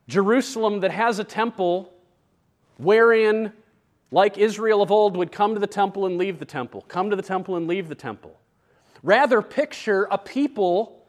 Jerusalem 0.06 0.80
that 0.80 0.90
has 0.90 1.18
a 1.18 1.24
temple 1.24 1.93
wherein, 2.76 3.52
like 4.10 4.38
Israel 4.38 4.82
of 4.82 4.90
old, 4.90 5.16
would 5.16 5.32
come 5.32 5.54
to 5.54 5.60
the 5.60 5.66
temple 5.66 6.06
and 6.06 6.18
leave 6.18 6.38
the 6.38 6.44
temple, 6.44 6.82
come 6.88 7.10
to 7.10 7.16
the 7.16 7.22
temple 7.22 7.56
and 7.56 7.66
leave 7.66 7.88
the 7.88 7.94
temple. 7.94 8.38
Rather, 9.02 9.42
picture 9.42 10.08
a 10.10 10.18
people 10.18 11.04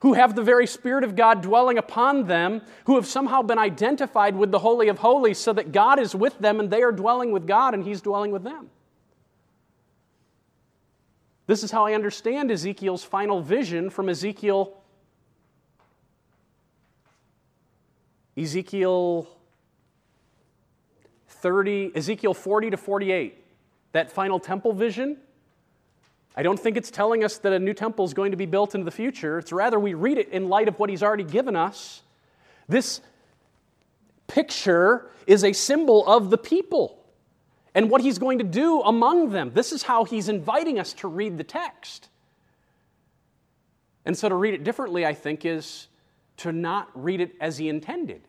who 0.00 0.14
have 0.14 0.34
the 0.34 0.42
very 0.42 0.66
Spirit 0.66 1.04
of 1.04 1.14
God 1.14 1.42
dwelling 1.42 1.78
upon 1.78 2.26
them, 2.26 2.60
who 2.86 2.96
have 2.96 3.06
somehow 3.06 3.40
been 3.40 3.58
identified 3.58 4.34
with 4.34 4.50
the 4.50 4.58
Holy 4.58 4.88
of 4.88 4.98
Holies 4.98 5.38
so 5.38 5.52
that 5.52 5.70
God 5.70 6.00
is 6.00 6.12
with 6.12 6.36
them 6.40 6.58
and 6.58 6.70
they 6.70 6.82
are 6.82 6.90
dwelling 6.90 7.30
with 7.30 7.46
God 7.46 7.72
and 7.72 7.84
He's 7.84 8.02
dwelling 8.02 8.32
with 8.32 8.42
them. 8.42 8.68
This 11.46 11.62
is 11.62 11.70
how 11.70 11.86
I 11.86 11.94
understand 11.94 12.50
Ezekiel's 12.50 13.04
final 13.04 13.40
vision 13.42 13.90
from 13.90 14.08
Ezekiel. 14.08 14.76
Ezekiel 18.36 19.28
30, 21.42 21.92
Ezekiel 21.94 22.34
40 22.34 22.70
to 22.70 22.76
48. 22.76 23.44
That 23.92 24.10
final 24.10 24.40
temple 24.40 24.72
vision 24.72 25.18
I 26.34 26.42
don't 26.42 26.58
think 26.58 26.76
it's 26.76 26.90
telling 26.90 27.24
us 27.24 27.38
that 27.38 27.52
a 27.52 27.58
new 27.58 27.74
temple 27.74 28.04
is 28.04 28.14
going 28.14 28.30
to 28.30 28.36
be 28.36 28.46
built 28.46 28.74
into 28.74 28.84
the 28.84 28.90
future. 28.90 29.38
It's 29.38 29.52
rather 29.52 29.78
we 29.78 29.94
read 29.94 30.16
it 30.18 30.28
in 30.30 30.48
light 30.48 30.66
of 30.66 30.78
what 30.78 30.88
he's 30.88 31.02
already 31.02 31.24
given 31.24 31.56
us. 31.56 32.02
This 32.68 33.00
picture 34.28 35.10
is 35.26 35.44
a 35.44 35.52
symbol 35.52 36.06
of 36.06 36.30
the 36.30 36.38
people 36.38 36.98
and 37.74 37.90
what 37.90 38.00
he's 38.00 38.18
going 38.18 38.38
to 38.38 38.44
do 38.44 38.80
among 38.80 39.30
them. 39.30 39.50
This 39.52 39.72
is 39.72 39.82
how 39.82 40.04
he's 40.04 40.28
inviting 40.28 40.78
us 40.78 40.94
to 40.94 41.08
read 41.08 41.36
the 41.36 41.44
text. 41.44 42.08
And 44.06 44.16
so 44.16 44.28
to 44.28 44.34
read 44.34 44.54
it 44.54 44.64
differently, 44.64 45.04
I 45.04 45.12
think, 45.12 45.44
is 45.44 45.88
to 46.38 46.50
not 46.50 46.88
read 46.94 47.20
it 47.20 47.34
as 47.40 47.58
he 47.58 47.68
intended. 47.68 48.22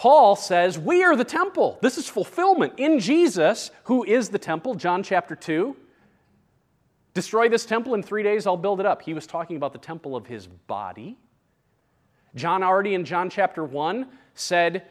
Paul 0.00 0.34
says, 0.34 0.78
We 0.78 1.04
are 1.04 1.14
the 1.14 1.26
temple. 1.26 1.78
This 1.82 1.98
is 1.98 2.08
fulfillment 2.08 2.72
in 2.78 3.00
Jesus, 3.00 3.70
who 3.84 4.02
is 4.02 4.30
the 4.30 4.38
temple, 4.38 4.74
John 4.74 5.02
chapter 5.02 5.36
2. 5.36 5.76
Destroy 7.12 7.50
this 7.50 7.66
temple 7.66 7.92
in 7.92 8.02
three 8.02 8.22
days, 8.22 8.46
I'll 8.46 8.56
build 8.56 8.80
it 8.80 8.86
up. 8.86 9.02
He 9.02 9.12
was 9.12 9.26
talking 9.26 9.56
about 9.56 9.74
the 9.74 9.78
temple 9.78 10.16
of 10.16 10.26
his 10.26 10.46
body. 10.46 11.18
John 12.34 12.62
already 12.62 12.94
in 12.94 13.04
John 13.04 13.28
chapter 13.28 13.62
1 13.62 14.06
said, 14.32 14.86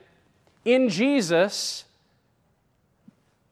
In 0.63 0.89
Jesus, 0.89 1.85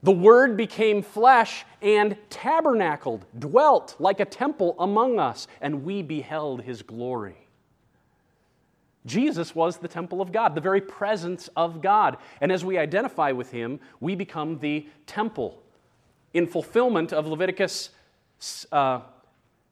the 0.04 0.12
Word 0.12 0.58
became 0.58 1.02
flesh 1.02 1.66
and 1.82 2.18
tabernacled, 2.30 3.26
dwelt 3.40 3.96
like 3.98 4.20
a 4.20 4.26
temple 4.26 4.76
among 4.78 5.18
us, 5.18 5.48
and 5.60 5.84
we 5.84 6.04
beheld 6.04 6.62
his 6.62 6.84
glory. 6.84 7.47
Jesus 9.08 9.56
was 9.56 9.78
the 9.78 9.88
temple 9.88 10.22
of 10.22 10.32
God, 10.32 10.54
the 10.54 10.62
very 10.62 10.82
presence 10.82 11.50
of 11.56 11.82
God. 11.82 12.18
And 12.42 12.52
as 12.52 12.64
we 12.64 12.78
identify 12.78 13.32
with 13.32 13.52
him, 13.52 13.80
we 14.00 14.14
become 14.14 14.60
the 14.60 14.88
temple 15.08 15.64
in 16.34 16.46
fulfillment 16.46 17.14
of 17.14 17.26
Leviticus. 17.26 17.90
Uh, 18.72 19.00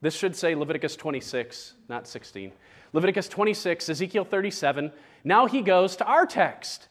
this 0.02 0.16
should 0.16 0.36
say 0.36 0.56
Leviticus 0.56 0.96
26, 0.96 1.74
not 1.90 2.08
16. 2.08 2.52
Leviticus 2.94 3.28
26, 3.28 3.90
Ezekiel 3.90 4.24
37. 4.24 4.92
Now 5.24 5.48
he 5.48 5.62
goes 5.62 5.96
to 5.98 6.06
our 6.06 6.26
text. 6.26 6.88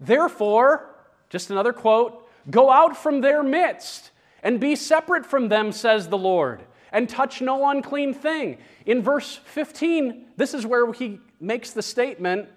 Therefore, 0.00 0.94
just 1.28 1.50
another 1.50 1.72
quote 1.72 2.24
go 2.50 2.70
out 2.70 2.96
from 2.96 3.20
their 3.20 3.42
midst 3.42 4.10
and 4.42 4.58
be 4.58 4.74
separate 4.74 5.26
from 5.26 5.48
them, 5.48 5.70
says 5.72 6.08
the 6.08 6.16
Lord, 6.16 6.62
and 6.92 7.08
touch 7.08 7.40
no 7.40 7.68
unclean 7.68 8.14
thing. 8.14 8.58
In 8.86 9.02
verse 9.02 9.40
15, 9.44 10.26
this 10.36 10.54
is 10.54 10.66
where 10.66 10.92
he 10.92 11.20
makes 11.40 11.70
the 11.72 11.82
statement 11.82 12.48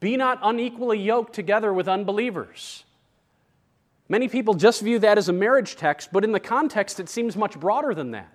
be 0.00 0.16
not 0.16 0.38
unequally 0.42 0.98
yoked 0.98 1.32
together 1.32 1.72
with 1.72 1.88
unbelievers. 1.88 2.84
Many 4.08 4.28
people 4.28 4.54
just 4.54 4.82
view 4.82 4.98
that 4.98 5.16
as 5.16 5.28
a 5.28 5.32
marriage 5.32 5.76
text, 5.76 6.10
but 6.12 6.24
in 6.24 6.32
the 6.32 6.40
context, 6.40 7.00
it 7.00 7.08
seems 7.08 7.36
much 7.36 7.58
broader 7.58 7.94
than 7.94 8.10
that. 8.10 8.30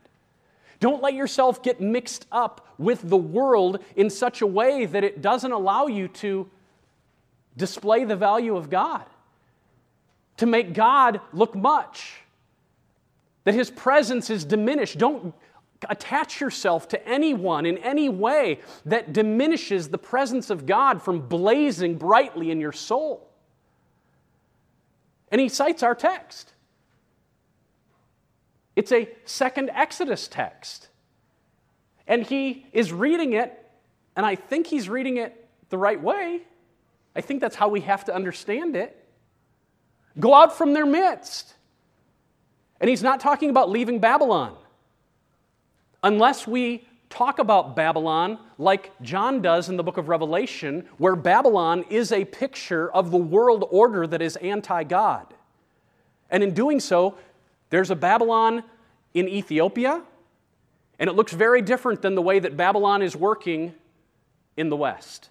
Don't 0.80 1.04
let 1.04 1.14
yourself 1.14 1.62
get 1.62 1.82
mixed 1.82 2.26
up 2.32 2.68
with 2.78 3.08
the 3.08 3.18
world 3.18 3.84
in 3.96 4.10
such 4.10 4.42
a 4.42 4.48
way 4.48 4.86
that 4.86 5.04
it 5.04 5.22
doesn't 5.22 5.52
allow 5.52 5.88
you 5.88 6.08
to 6.08 6.50
display 7.58 8.06
the 8.06 8.16
value 8.16 8.56
of 8.56 8.70
God, 8.70 9.04
to 10.38 10.46
make 10.46 10.74
God 10.74 11.20
look 11.34 11.54
much, 11.54 12.22
that 13.50 13.56
His 13.56 13.72
presence 13.72 14.30
is 14.30 14.46
diminished. 14.46 15.00
Don't 15.00 15.34
attach 15.90 16.40
yourself 16.40 16.88
to 16.90 17.08
anyone 17.08 17.66
in 17.66 17.80
any 17.80 18.08
way 18.08 18.60
that 18.86 19.12
diminishes 19.12 19.90
the 19.90 19.98
presence 19.98 20.52
of 20.52 20.68
God 20.68 21.02
from 21.02 21.28
blazing 21.28 21.98
brightly 21.98 22.52
in 22.52 22.62
your 22.62 22.72
soul. 22.72 23.28
And 25.32 25.42
he 25.42 25.50
cites 25.50 25.82
our 25.82 25.96
text. 25.96 26.54
It's 28.76 28.92
a 28.92 29.10
second 29.26 29.72
Exodus 29.72 30.28
text. 30.28 30.90
And 32.06 32.22
he 32.22 32.68
is 32.72 32.94
reading 32.94 33.34
it, 33.34 33.68
and 34.16 34.28
I 34.28 34.36
think 34.36 34.68
he's 34.68 34.88
reading 34.88 35.18
it 35.18 35.50
the 35.70 35.78
right 35.80 36.00
way. 36.00 36.42
I 37.16 37.22
think 37.22 37.42
that's 37.42 37.56
how 37.56 37.70
we 37.70 37.82
have 37.82 38.06
to 38.06 38.14
understand 38.14 38.76
it. 38.76 38.96
Go 40.20 40.36
out 40.36 40.56
from 40.56 40.74
their 40.74 40.86
midst. 40.86 41.56
And 42.80 42.90
he's 42.90 43.04
not 43.04 43.20
talking 43.20 43.50
about 43.50 43.70
leaving 43.70 44.00
Babylon. 44.00 44.56
Unless 46.04 46.48
we 46.48 46.88
talk 47.10 47.40
about 47.40 47.76
Babylon 47.76 48.38
like 48.58 48.92
John 49.02 49.42
does 49.42 49.70
in 49.70 49.78
the 49.78 49.84
book 49.84 49.98
of 49.98 50.08
Revelation, 50.08 50.88
where 50.98 51.16
Babylon 51.16 51.84
is 51.90 52.12
a 52.12 52.26
picture 52.26 52.92
of 52.92 53.12
the 53.12 53.18
world 53.18 53.68
order 53.70 54.08
that 54.08 54.22
is 54.22 54.36
anti 54.38 54.84
God. 54.84 55.28
And 56.30 56.44
in 56.44 56.54
doing 56.54 56.80
so, 56.80 57.18
there's 57.70 57.90
a 57.90 57.96
Babylon 57.96 58.64
in 59.14 59.28
Ethiopia, 59.28 60.04
and 61.00 61.10
it 61.10 61.14
looks 61.14 61.34
very 61.34 61.62
different 61.62 62.02
than 62.02 62.16
the 62.16 62.22
way 62.22 62.40
that 62.40 62.56
Babylon 62.56 63.02
is 63.02 63.16
working 63.16 63.74
in 64.56 64.70
the 64.70 64.76
West. 64.76 65.30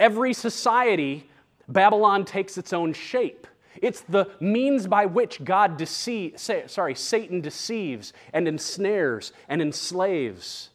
Every 0.00 0.32
society, 0.32 1.28
Babylon 1.68 2.24
takes 2.24 2.56
its 2.58 2.72
own 2.72 2.92
shape. 2.92 3.46
It's 3.82 4.00
the 4.02 4.30
means 4.40 4.86
by 4.86 5.06
which 5.06 5.44
God 5.44 5.76
deceives, 5.76 6.50
sorry, 6.66 6.94
Satan 6.94 7.40
deceives 7.40 8.12
and 8.32 8.46
ensnares 8.46 9.32
and 9.48 9.60
enslaves. 9.60 10.70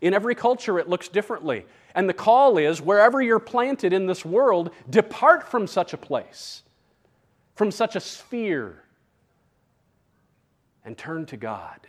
In 0.00 0.14
every 0.14 0.34
culture, 0.34 0.78
it 0.78 0.88
looks 0.88 1.08
differently. 1.08 1.66
And 1.94 2.08
the 2.08 2.14
call 2.14 2.58
is 2.58 2.82
wherever 2.82 3.22
you're 3.22 3.38
planted 3.38 3.92
in 3.92 4.06
this 4.06 4.24
world, 4.24 4.70
depart 4.88 5.48
from 5.48 5.66
such 5.66 5.92
a 5.92 5.96
place, 5.96 6.62
from 7.54 7.70
such 7.70 7.96
a 7.96 8.00
sphere 8.00 8.82
and 10.84 10.98
turn 10.98 11.24
to 11.26 11.36
God. 11.36 11.80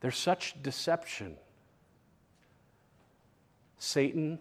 There's 0.00 0.16
such 0.16 0.60
deception. 0.62 1.36
Satan 3.78 4.38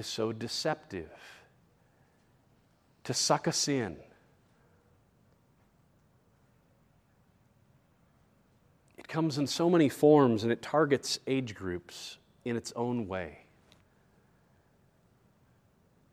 is 0.00 0.06
so 0.06 0.32
deceptive 0.32 1.10
to 3.04 3.14
suck 3.14 3.46
us 3.46 3.68
in. 3.68 3.96
It 8.98 9.06
comes 9.06 9.38
in 9.38 9.46
so 9.46 9.70
many 9.70 9.88
forms 9.88 10.42
and 10.42 10.50
it 10.50 10.60
targets 10.60 11.20
age 11.28 11.54
groups 11.54 12.18
in 12.44 12.56
its 12.56 12.72
own 12.74 13.06
way. 13.06 13.44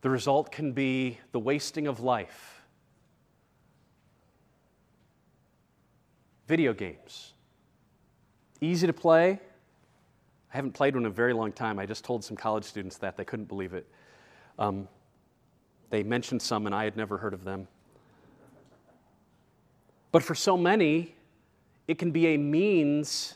The 0.02 0.10
result 0.12 0.52
can 0.52 0.74
be 0.74 1.18
the 1.32 1.40
wasting 1.40 1.88
of 1.88 2.00
life 2.00 2.58
Video 6.48 6.74
games. 6.74 7.34
Easy 8.62 8.88
to 8.88 8.94
play. 8.94 9.40
I 10.52 10.56
haven't 10.56 10.74
played 10.74 10.96
one 10.96 11.04
in 11.04 11.08
a 11.08 11.14
very 11.14 11.34
long 11.34 11.52
time. 11.52 11.80
I 11.80 11.86
just 11.86 12.04
told 12.04 12.24
some 12.24 12.38
college 12.38 12.64
students 12.64 12.98
that. 12.98 13.18
They 13.18 13.26
couldn't 13.26 13.48
believe 13.48 13.74
it. 13.74 13.88
Um, 14.58 14.88
they 15.90 16.04
mentioned 16.04 16.42
some, 16.42 16.66
and 16.66 16.74
I 16.74 16.84
had 16.84 16.96
never 16.96 17.18
heard 17.18 17.34
of 17.34 17.44
them. 17.44 17.68
But 20.12 20.24
for 20.24 20.36
so 20.36 20.58
many, 20.58 21.16
it 21.88 21.98
can 21.98 22.12
be 22.12 22.28
a 22.28 22.38
means 22.38 23.36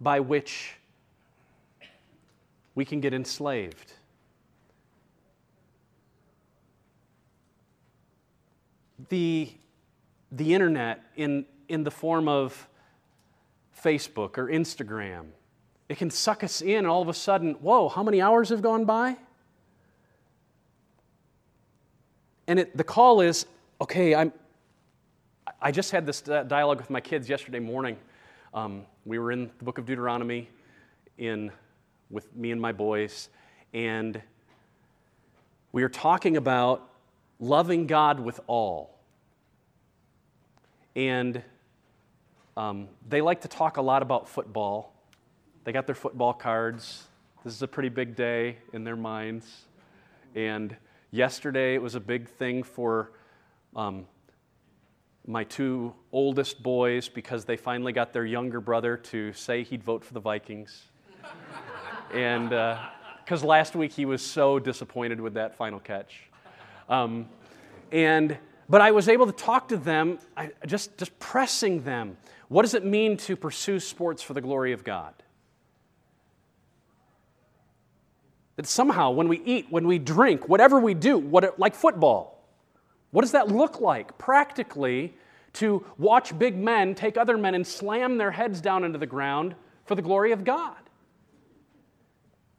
by 0.00 0.20
which 0.20 0.74
we 2.74 2.84
can 2.84 3.00
get 3.00 3.12
enslaved. 3.12 3.92
The, 9.08 9.50
the 10.30 10.54
internet, 10.54 11.02
in 11.16 11.46
in 11.68 11.84
the 11.84 11.90
form 11.90 12.28
of 12.28 12.68
Facebook 13.82 14.38
or 14.38 14.48
Instagram. 14.48 15.26
It 15.88 15.96
can 15.96 16.10
suck 16.10 16.44
us 16.44 16.60
in, 16.60 16.78
and 16.78 16.86
all 16.86 17.00
of 17.00 17.08
a 17.08 17.14
sudden, 17.14 17.54
whoa, 17.54 17.88
how 17.88 18.02
many 18.02 18.20
hours 18.20 18.50
have 18.50 18.60
gone 18.60 18.84
by? 18.84 19.16
And 22.46 22.58
it, 22.58 22.76
the 22.76 22.84
call 22.84 23.20
is 23.20 23.46
okay, 23.80 24.14
I'm, 24.14 24.32
I 25.62 25.70
just 25.70 25.90
had 25.90 26.04
this 26.04 26.20
dialogue 26.20 26.78
with 26.78 26.90
my 26.90 27.00
kids 27.00 27.28
yesterday 27.28 27.60
morning. 27.60 27.96
Um, 28.52 28.84
we 29.04 29.18
were 29.18 29.32
in 29.32 29.50
the 29.58 29.64
book 29.64 29.78
of 29.78 29.86
Deuteronomy 29.86 30.48
in, 31.16 31.52
with 32.10 32.34
me 32.34 32.50
and 32.50 32.60
my 32.60 32.72
boys, 32.72 33.28
and 33.72 34.20
we 35.72 35.82
are 35.82 35.88
talking 35.88 36.36
about 36.36 36.90
loving 37.38 37.86
God 37.86 38.20
with 38.20 38.40
all. 38.46 38.98
And 40.96 41.42
um, 42.56 42.88
they 43.08 43.20
like 43.20 43.42
to 43.42 43.48
talk 43.48 43.76
a 43.76 43.82
lot 43.82 44.02
about 44.02 44.28
football. 44.28 44.92
They 45.68 45.72
got 45.72 45.84
their 45.84 45.94
football 45.94 46.32
cards. 46.32 47.08
This 47.44 47.52
is 47.52 47.60
a 47.60 47.68
pretty 47.68 47.90
big 47.90 48.16
day 48.16 48.56
in 48.72 48.84
their 48.84 48.96
minds. 48.96 49.66
And 50.34 50.74
yesterday 51.10 51.74
it 51.74 51.82
was 51.82 51.94
a 51.94 52.00
big 52.00 52.26
thing 52.26 52.62
for 52.62 53.12
um, 53.76 54.06
my 55.26 55.44
two 55.44 55.92
oldest 56.10 56.62
boys 56.62 57.10
because 57.10 57.44
they 57.44 57.58
finally 57.58 57.92
got 57.92 58.14
their 58.14 58.24
younger 58.24 58.62
brother 58.62 58.96
to 58.96 59.34
say 59.34 59.62
he'd 59.62 59.84
vote 59.84 60.02
for 60.02 60.14
the 60.14 60.20
Vikings. 60.20 60.84
and 62.14 62.48
because 63.22 63.44
uh, 63.44 63.46
last 63.46 63.76
week 63.76 63.92
he 63.92 64.06
was 64.06 64.22
so 64.22 64.58
disappointed 64.58 65.20
with 65.20 65.34
that 65.34 65.54
final 65.54 65.80
catch. 65.80 66.30
Um, 66.88 67.28
and 67.92 68.38
but 68.70 68.80
I 68.80 68.92
was 68.92 69.06
able 69.06 69.26
to 69.26 69.32
talk 69.32 69.68
to 69.68 69.76
them, 69.76 70.18
I, 70.34 70.50
just, 70.66 70.96
just 70.96 71.18
pressing 71.18 71.82
them. 71.82 72.16
What 72.48 72.62
does 72.62 72.72
it 72.72 72.86
mean 72.86 73.18
to 73.18 73.36
pursue 73.36 73.78
sports 73.80 74.22
for 74.22 74.32
the 74.32 74.40
glory 74.40 74.72
of 74.72 74.82
God? 74.82 75.12
That 78.58 78.66
somehow, 78.66 79.12
when 79.12 79.28
we 79.28 79.40
eat, 79.44 79.68
when 79.70 79.86
we 79.86 80.00
drink, 80.00 80.48
whatever 80.48 80.80
we 80.80 80.92
do, 80.92 81.16
what, 81.16 81.60
like 81.60 81.76
football, 81.76 82.44
what 83.12 83.22
does 83.22 83.30
that 83.30 83.46
look 83.46 83.80
like 83.80 84.18
practically 84.18 85.14
to 85.52 85.86
watch 85.96 86.36
big 86.36 86.56
men 86.56 86.96
take 86.96 87.16
other 87.16 87.38
men 87.38 87.54
and 87.54 87.64
slam 87.64 88.18
their 88.18 88.32
heads 88.32 88.60
down 88.60 88.82
into 88.82 88.98
the 88.98 89.06
ground 89.06 89.54
for 89.84 89.94
the 89.94 90.02
glory 90.02 90.32
of 90.32 90.42
God? 90.42 90.74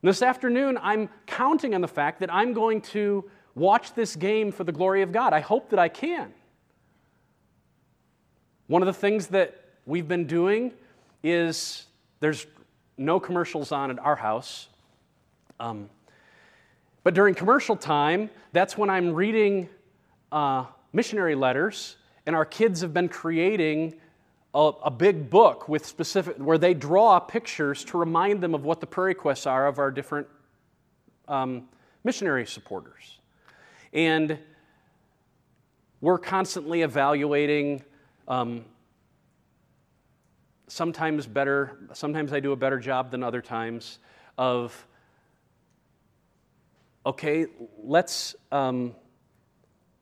This 0.02 0.22
afternoon, 0.22 0.80
I'm 0.82 1.10
counting 1.28 1.76
on 1.76 1.82
the 1.82 1.88
fact 1.90 2.22
that 2.22 2.34
I'm 2.34 2.54
going 2.54 2.80
to 2.94 3.30
watch 3.54 3.94
this 3.94 4.16
game 4.16 4.54
for 4.54 4.64
the 4.64 4.72
glory 4.72 5.02
of 5.02 5.12
God. 5.12 5.34
I 5.34 5.42
hope 5.42 5.72
that 5.72 5.80
I 5.80 5.90
can. 5.90 6.34
One 8.68 8.82
of 8.82 8.86
the 8.86 8.94
things 8.94 9.28
that 9.28 9.62
we've 9.86 10.08
been 10.08 10.28
doing 10.28 10.72
is 11.24 11.88
there's 12.22 12.48
no 12.98 13.20
commercials 13.20 13.74
on 13.74 13.92
at 13.92 14.00
our 14.00 14.16
house. 14.16 14.70
Um, 15.60 15.90
but 17.04 17.14
during 17.14 17.36
commercial 17.36 17.76
time, 17.76 18.30
that's 18.52 18.78
when 18.78 18.90
I'm 18.90 19.14
reading 19.14 19.70
uh, 20.32 20.66
missionary 20.94 21.36
letters, 21.36 21.98
and 22.26 22.36
our 22.36 22.46
kids 22.46 22.82
have 22.82 22.94
been 22.94 23.10
creating 23.10 23.96
a, 24.54 24.72
a, 24.84 24.92
big 24.92 25.30
book 25.30 25.70
with 25.70 25.86
specific 25.86 26.38
where 26.38 26.58
they 26.58 26.74
draw 26.74 27.20
pictures 27.20 27.84
to 27.86 27.98
remind 27.98 28.42
them 28.42 28.56
of 28.56 28.64
what 28.64 28.80
the 28.80 28.88
prayer 28.88 29.08
requests 29.08 29.46
are 29.46 29.68
of 29.68 29.80
our 29.80 29.92
different 29.92 30.28
um, 31.28 31.68
missionary 32.04 32.46
supporters. 32.46 33.20
And 33.94 34.40
we're 36.02 36.18
constantly 36.18 36.82
evaluating. 36.82 37.84
Um, 38.28 38.66
sometimes 40.68 41.28
better, 41.28 41.78
sometimes 41.94 42.32
I 42.32 42.40
do 42.40 42.52
a 42.52 42.56
better 42.56 42.80
job 42.80 43.12
than 43.12 43.24
other 43.24 43.42
times 43.42 44.00
of, 44.38 44.86
okay, 47.10 47.48
let's, 47.84 48.36
um, 48.52 48.96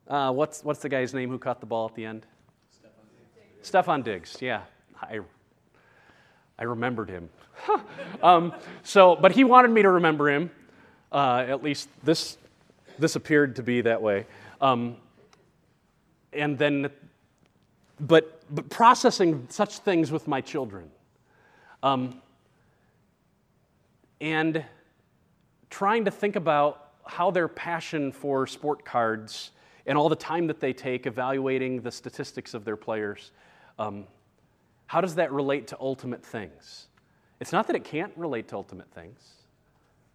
uh, 0.10 0.30
what's, 0.34 0.62
what's 0.62 0.82
the 0.82 0.89
guy's 0.89 1.14
name 1.14 1.30
who 1.30 1.39
caught 1.39 1.62
the 1.62 1.66
ball 1.66 1.88
at 1.88 1.95
the 1.95 2.03
end? 2.03 2.26
Stefon 3.64 4.03
Diggs, 4.03 4.38
yeah. 4.41 4.64
I, 5.01 5.22
I 6.60 6.64
remembered 6.64 7.10
him. 7.10 7.30
um, 8.22 8.53
so, 8.84 9.16
but 9.16 9.32
he 9.32 9.45
wanted 9.45 9.72
me 9.72 9.84
to 9.84 9.89
remember 9.89 10.30
him. 10.30 10.51
Uh, 11.10 11.45
at 11.47 11.64
least 11.64 11.88
this, 12.03 12.38
this 12.99 13.16
appeared 13.16 13.55
to 13.55 13.64
be 13.64 13.80
that 13.82 14.01
way. 14.01 14.26
Um, 14.60 14.97
and 16.34 16.58
then, 16.58 16.89
but, 18.01 18.41
but 18.53 18.70
processing 18.70 19.47
such 19.49 19.80
things 19.80 20.12
with 20.12 20.28
my 20.28 20.41
children. 20.41 20.91
Um, 21.82 22.22
and 24.20 24.66
trying 25.70 26.03
to 26.03 26.12
think 26.12 26.36
about 26.36 26.87
how 27.10 27.32
their 27.32 27.47
passion 27.47 28.12
for 28.12 28.47
sport 28.47 28.86
cards 28.86 29.51
and 29.86 29.97
all 29.97 30.10
the 30.10 30.16
time 30.16 30.47
that 30.47 30.60
they 30.60 30.74
take 30.74 31.05
evaluating 31.05 31.82
the 31.82 31.91
statistics 31.91 32.53
of 32.53 32.66
their 32.66 32.76
players 32.76 33.32
um, 33.80 34.05
how 34.88 35.01
does 35.01 35.16
that 35.16 35.32
relate 35.32 35.68
to 35.68 35.78
ultimate 35.80 36.26
things? 36.26 36.88
It's 37.39 37.51
not 37.51 37.68
that 37.68 37.76
it 37.76 37.84
can't 37.84 38.14
relate 38.16 38.47
to 38.49 38.55
ultimate 38.55 38.89
things, 38.91 39.20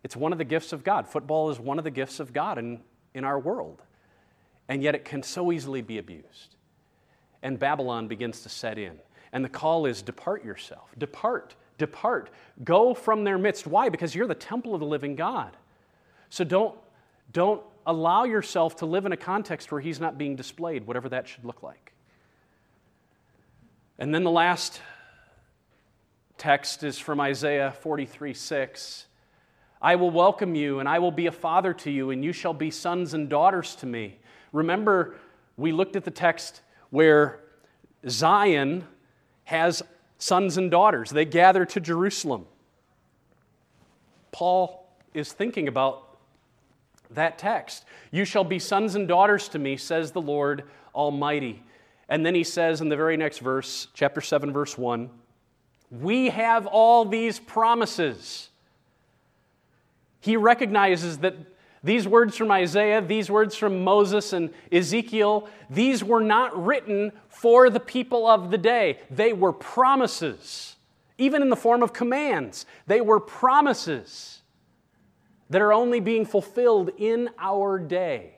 it's 0.03 0.17
one 0.17 0.33
of 0.33 0.39
the 0.39 0.45
gifts 0.45 0.73
of 0.73 0.83
God. 0.83 1.07
Football 1.07 1.51
is 1.51 1.61
one 1.61 1.79
of 1.79 1.85
the 1.85 1.91
gifts 1.91 2.19
of 2.19 2.33
God 2.33 2.59
in, 2.59 2.81
in 3.15 3.25
our 3.25 3.39
world, 3.39 3.83
and 4.69 4.83
yet 4.83 4.95
it 4.95 5.05
can 5.05 5.23
so 5.23 5.53
easily 5.53 5.83
be 5.83 5.99
abused. 5.99 6.57
And 7.43 7.59
Babylon 7.59 8.09
begins 8.09 8.43
to 8.43 8.49
set 8.49 8.79
in. 8.79 8.99
And 9.33 9.45
the 9.45 9.49
call 9.49 9.87
is 9.87 10.03
depart 10.03 10.45
yourself. 10.45 10.91
Depart, 10.99 11.55
depart. 11.79 12.31
Go 12.65 12.95
from 12.95 13.25
their 13.25 13.39
midst. 13.39 13.67
Why? 13.67 13.89
Because 13.89 14.15
you're 14.15 14.27
the 14.27 14.35
temple 14.35 14.75
of 14.75 14.81
the 14.81 14.87
living 14.87 15.17
God. 15.17 15.57
So 16.33 16.45
don't, 16.45 16.75
don't 17.31 17.63
allow 17.85 18.25
yourself 18.25 18.77
to 18.77 18.87
live 18.87 19.05
in 19.05 19.13
a 19.13 19.19
context 19.19 19.71
where 19.71 19.83
He's 19.83 20.01
not 20.01 20.17
being 20.17 20.35
displayed, 20.35 20.87
whatever 20.87 21.11
that 21.11 21.29
should 21.29 21.45
look 21.45 21.63
like. 21.63 21.93
And 23.99 24.15
then 24.15 24.25
the 24.25 24.31
last 24.31 24.81
text 26.39 26.85
is 26.85 26.99
from 26.99 27.21
Isaiah 27.21 27.75
43 27.83 28.33
6. 28.33 29.05
I 29.83 29.97
will 29.97 30.11
welcome 30.11 30.55
you, 30.55 30.79
and 30.79 30.89
I 30.89 31.01
will 31.01 31.11
be 31.11 31.27
a 31.27 31.33
father 31.33 31.75
to 31.75 31.91
you, 31.91 32.09
and 32.09 32.25
you 32.25 32.33
shall 32.33 32.55
be 32.55 32.71
sons 32.71 33.13
and 33.13 33.29
daughters 33.29 33.75
to 33.77 33.87
me. 33.87 34.19
Remember, 34.53 35.17
we 35.59 35.71
looked 35.71 35.97
at 35.97 36.05
the 36.05 36.11
text 36.11 36.63
where 36.89 37.41
Zion 38.09 38.87
has 39.45 39.83
sons 40.17 40.57
and 40.57 40.71
daughters. 40.71 41.11
They 41.11 41.27
gather 41.27 41.67
to 41.67 41.79
Jerusalem. 41.79 42.47
Paul 44.31 44.89
is 45.13 45.31
thinking 45.31 45.69
about 45.69 46.09
that 47.15 47.39
text. 47.39 47.85
You 48.11 48.25
shall 48.25 48.45
be 48.45 48.59
sons 48.59 48.95
and 48.95 49.09
daughters 49.09 49.49
to 49.51 49.59
me, 49.59 49.77
says 49.77 50.13
the 50.13 50.21
Lord 50.21 50.65
Almighty. 50.95 51.63
And 52.09 52.27
then 52.27 52.35
he 52.35 52.45
says 52.45 52.81
in 52.81 52.89
the 52.89 52.97
very 52.97 53.17
next 53.17 53.39
verse, 53.39 53.89
chapter 53.95 54.21
7, 54.21 54.53
verse 54.53 54.77
1, 54.77 55.09
we 55.91 56.31
have 56.31 56.67
all 56.67 57.05
these 57.05 57.39
promises. 57.39 58.49
He 60.21 60.37
recognizes 60.37 61.19
that 61.19 61.35
these 61.85 62.07
words 62.07 62.37
from 62.37 62.51
Isaiah, 62.51 63.03
these 63.03 63.31
words 63.31 63.57
from 63.57 63.83
Moses 63.83 64.33
and 64.33 64.51
Ezekiel, 64.71 65.49
these 65.69 66.05
were 66.05 66.21
not 66.21 66.65
written 66.65 67.13
for 67.29 67.71
the 67.71 67.81
people 67.81 68.27
of 68.27 68.51
the 68.51 68.59
day. 68.59 69.01
They 69.11 69.33
were 69.33 69.53
promises, 69.53 70.77
even 71.19 71.43
in 71.43 71.49
the 71.49 71.57
form 71.57 71.83
of 71.83 71.93
commands. 71.93 72.67
They 72.87 73.01
were 73.01 73.19
promises 73.19 74.42
that 75.53 75.61
are 75.61 75.75
only 75.75 76.01
being 76.01 76.25
fulfilled 76.25 76.91
in 76.97 77.29
our 77.39 77.79
day. 77.79 78.37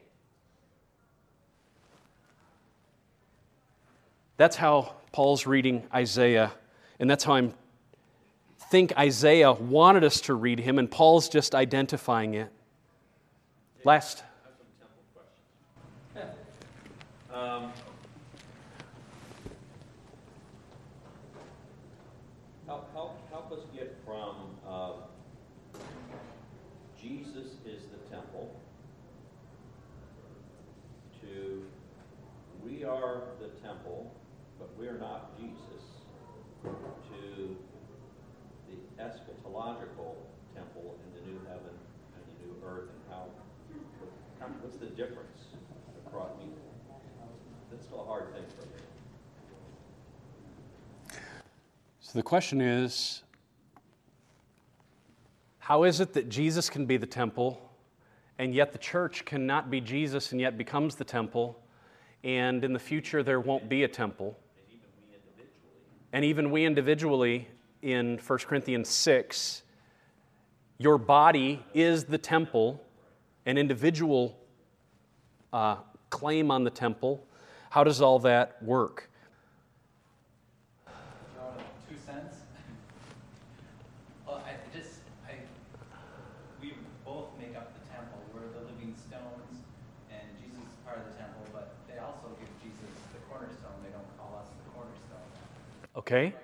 That's 4.36 4.56
how 4.56 4.94
Paul's 5.12 5.46
reading 5.46 5.84
Isaiah, 5.94 6.50
and 6.98 7.08
that's 7.08 7.22
how 7.22 7.36
I 7.36 7.50
think 8.68 8.98
Isaiah 8.98 9.52
wanted 9.52 10.02
us 10.02 10.22
to 10.22 10.34
read 10.34 10.58
him, 10.58 10.76
and 10.76 10.90
Paul's 10.90 11.28
just 11.28 11.54
identifying 11.54 12.34
it. 12.34 12.50
Last. 13.84 14.24
Um, 17.32 17.72
help, 22.64 22.92
help, 22.92 23.18
help 23.28 23.50
us 23.50 23.58
get 23.74 23.96
from 24.06 24.36
uh, 24.68 24.92
Jesus 27.04 27.52
is 27.66 27.82
the 27.92 28.14
temple 28.14 28.58
to 31.20 31.62
we 32.64 32.83
are 32.94 33.22
the 33.40 33.48
temple 33.66 34.14
but 34.58 34.70
we're 34.78 34.98
not 34.98 35.38
Jesus, 35.38 35.60
to 36.62 37.56
the 38.68 38.76
eschatological 39.02 40.14
temple 40.54 40.96
in 41.04 41.20
the 41.20 41.26
new 41.30 41.38
heaven 41.46 41.74
and 42.14 42.24
the 42.26 42.46
new 42.46 42.54
earth, 42.66 42.88
and 42.88 43.00
how, 43.10 43.26
what's 44.62 44.76
the 44.76 44.86
difference 44.86 45.38
across? 46.06 46.30
Mean, 46.38 46.52
that's 47.70 47.84
still 47.84 48.02
a 48.02 48.06
hard 48.06 48.32
thing 48.32 48.44
for 48.58 48.66
me. 48.66 48.72
So 52.00 52.18
the 52.18 52.22
question 52.22 52.60
is 52.60 53.22
how 55.58 55.84
is 55.84 56.00
it 56.00 56.12
that 56.12 56.28
Jesus 56.28 56.70
can 56.70 56.86
be 56.86 56.96
the 56.96 57.06
temple, 57.06 57.60
and 58.38 58.54
yet 58.54 58.72
the 58.72 58.78
church 58.78 59.24
cannot 59.24 59.70
be 59.70 59.80
Jesus 59.80 60.32
and 60.32 60.40
yet 60.40 60.56
becomes 60.56 60.94
the 60.94 61.04
temple, 61.04 61.58
and 62.24 62.64
in 62.64 62.72
the 62.72 62.78
future 62.78 63.22
there 63.22 63.38
won't 63.38 63.68
be 63.68 63.84
a 63.84 63.88
temple? 63.88 64.36
and 66.12 66.24
even 66.24 66.50
we 66.50 66.64
individually 66.64 67.48
in 67.82 68.18
1 68.24 68.38
Corinthians 68.40 68.88
6, 68.88 69.62
your 70.78 70.96
body 70.96 71.62
is 71.74 72.04
the 72.04 72.18
temple, 72.18 72.80
an 73.46 73.58
individual 73.58 74.38
uh, 75.52 75.76
claim 76.10 76.50
on 76.50 76.64
the 76.64 76.70
temple. 76.70 77.26
How 77.70 77.84
does 77.84 78.00
all 78.00 78.20
that 78.20 78.62
work? 78.62 79.10
Okay? 96.06 96.34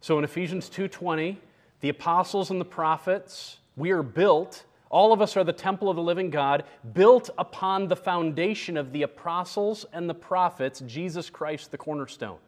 So 0.00 0.18
in 0.18 0.24
Ephesians 0.24 0.68
2:20, 0.68 1.38
the 1.80 1.88
apostles 1.88 2.50
and 2.50 2.60
the 2.60 2.64
prophets, 2.64 3.58
we 3.76 3.90
are 3.92 4.02
built, 4.02 4.64
All 4.88 5.12
of 5.12 5.20
us 5.20 5.36
are 5.36 5.42
the 5.42 5.52
temple 5.52 5.90
of 5.90 5.96
the 5.96 6.02
living 6.02 6.30
God, 6.30 6.62
built 6.94 7.28
upon 7.38 7.88
the 7.88 7.96
foundation 7.96 8.76
of 8.76 8.92
the 8.92 9.02
apostles 9.02 9.84
and 9.92 10.08
the 10.08 10.14
prophets, 10.14 10.80
Jesus 10.86 11.28
Christ, 11.28 11.72
the 11.72 11.76
cornerstone. 11.76 12.38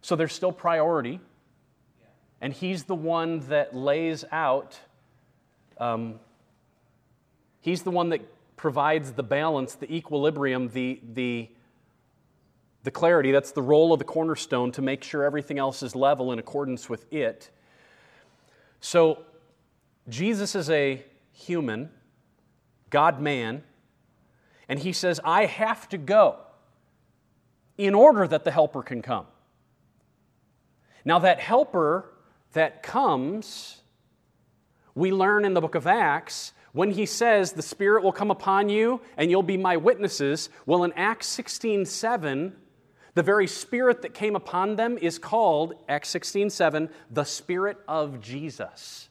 So 0.00 0.16
there's 0.16 0.32
still 0.32 0.50
priority, 0.50 1.20
and 2.40 2.52
He's 2.52 2.84
the 2.84 2.94
one 2.94 3.40
that 3.48 3.76
lays 3.76 4.24
out, 4.32 4.80
um, 5.78 6.18
He's 7.60 7.82
the 7.82 7.90
one 7.90 8.08
that 8.08 8.22
provides 8.56 9.12
the 9.12 9.22
balance, 9.22 9.74
the 9.74 9.94
equilibrium, 9.94 10.68
the, 10.70 11.00
the, 11.12 11.50
the 12.82 12.90
clarity. 12.90 13.32
That's 13.32 13.52
the 13.52 13.62
role 13.62 13.92
of 13.92 13.98
the 13.98 14.04
cornerstone 14.04 14.72
to 14.72 14.82
make 14.82 15.04
sure 15.04 15.24
everything 15.24 15.58
else 15.58 15.82
is 15.82 15.94
level 15.94 16.32
in 16.32 16.38
accordance 16.38 16.88
with 16.88 17.10
it. 17.12 17.50
So, 18.80 19.22
Jesus 20.08 20.54
is 20.54 20.68
a 20.68 21.04
human, 21.32 21.90
God 22.90 23.20
man, 23.20 23.62
and 24.68 24.78
he 24.78 24.92
says, 24.92 25.20
I 25.24 25.46
have 25.46 25.88
to 25.90 25.98
go 25.98 26.38
in 27.78 27.94
order 27.94 28.26
that 28.26 28.44
the 28.44 28.50
helper 28.50 28.82
can 28.82 29.02
come. 29.02 29.26
Now, 31.04 31.20
that 31.20 31.40
helper 31.40 32.12
that 32.52 32.82
comes, 32.82 33.80
we 34.94 35.12
learn 35.12 35.44
in 35.44 35.54
the 35.54 35.60
book 35.60 35.74
of 35.74 35.86
Acts 35.86 36.52
when 36.72 36.90
he 36.90 37.06
says 37.06 37.52
the 37.52 37.62
Spirit 37.62 38.02
will 38.02 38.12
come 38.12 38.30
upon 38.30 38.68
you 38.68 39.00
and 39.16 39.30
you'll 39.30 39.42
be 39.42 39.56
my 39.56 39.76
witnesses. 39.76 40.48
Well, 40.66 40.84
in 40.84 40.92
Acts 40.94 41.26
16 41.28 41.86
7, 41.86 42.56
the 43.14 43.22
very 43.22 43.46
Spirit 43.46 44.02
that 44.02 44.14
came 44.14 44.34
upon 44.34 44.76
them 44.76 44.96
is 44.96 45.18
called, 45.18 45.74
Acts 45.88 46.08
16 46.10 46.50
7, 46.50 46.88
the 47.10 47.24
Spirit 47.24 47.78
of 47.86 48.20
Jesus. 48.20 49.08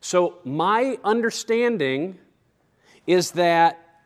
So, 0.00 0.38
my 0.44 0.98
understanding 1.02 2.18
is 3.06 3.32
that 3.32 4.02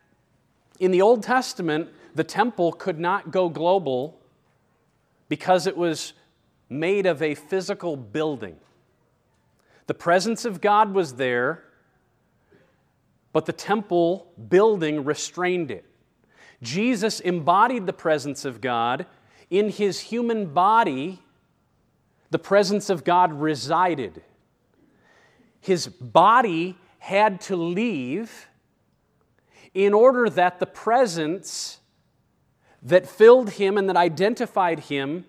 in 0.79 0.91
the 0.91 1.01
Old 1.01 1.23
Testament, 1.23 1.89
the 2.15 2.23
temple 2.23 2.71
could 2.71 2.99
not 2.99 3.31
go 3.31 3.49
global 3.49 4.17
because 5.27 5.67
it 5.67 5.75
was 5.75 6.13
made 6.69 7.05
of 7.05 7.21
a 7.21 7.35
physical 7.35 7.97
building. 7.97 8.55
The 9.87 9.93
presence 9.93 10.45
of 10.45 10.61
God 10.61 10.93
was 10.93 11.15
there, 11.15 11.63
but 13.33 13.45
the 13.45 13.53
temple 13.53 14.31
building 14.47 15.03
restrained 15.03 15.69
it. 15.71 15.88
Jesus 16.61 17.19
embodied 17.19 17.85
the 17.85 17.93
presence 17.93 18.45
of 18.45 18.61
God. 18.61 19.05
In 19.49 19.69
his 19.69 19.99
human 19.99 20.47
body, 20.53 21.19
the 22.29 22.39
presence 22.39 22.89
of 22.89 23.03
God 23.03 23.33
resided 23.33 24.21
his 25.59 25.87
body 25.87 26.77
had 26.99 27.41
to 27.41 27.55
leave 27.55 28.47
in 29.73 29.93
order 29.93 30.29
that 30.29 30.59
the 30.59 30.65
presence 30.65 31.79
that 32.81 33.07
filled 33.07 33.51
him 33.51 33.77
and 33.77 33.89
that 33.89 33.97
identified 33.97 34.79
him 34.79 35.25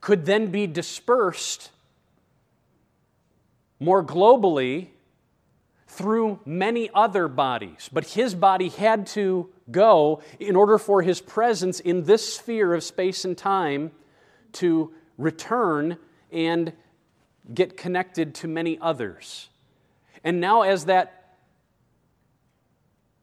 could 0.00 0.26
then 0.26 0.50
be 0.50 0.66
dispersed 0.66 1.70
more 3.80 4.04
globally 4.04 4.88
through 5.88 6.38
many 6.44 6.90
other 6.94 7.26
bodies. 7.26 7.88
But 7.92 8.04
his 8.04 8.34
body 8.34 8.68
had 8.68 9.06
to 9.08 9.48
go 9.70 10.22
in 10.38 10.54
order 10.54 10.78
for 10.78 11.02
his 11.02 11.20
presence 11.20 11.80
in 11.80 12.04
this 12.04 12.34
sphere 12.34 12.74
of 12.74 12.84
space 12.84 13.24
and 13.24 13.36
time 13.36 13.90
to 14.52 14.92
return 15.16 15.96
and 16.30 16.72
get 17.52 17.76
connected 17.76 18.34
to 18.36 18.48
many 18.48 18.78
others. 18.80 19.48
And 20.22 20.40
now, 20.40 20.62
as 20.62 20.84
that 20.84 21.36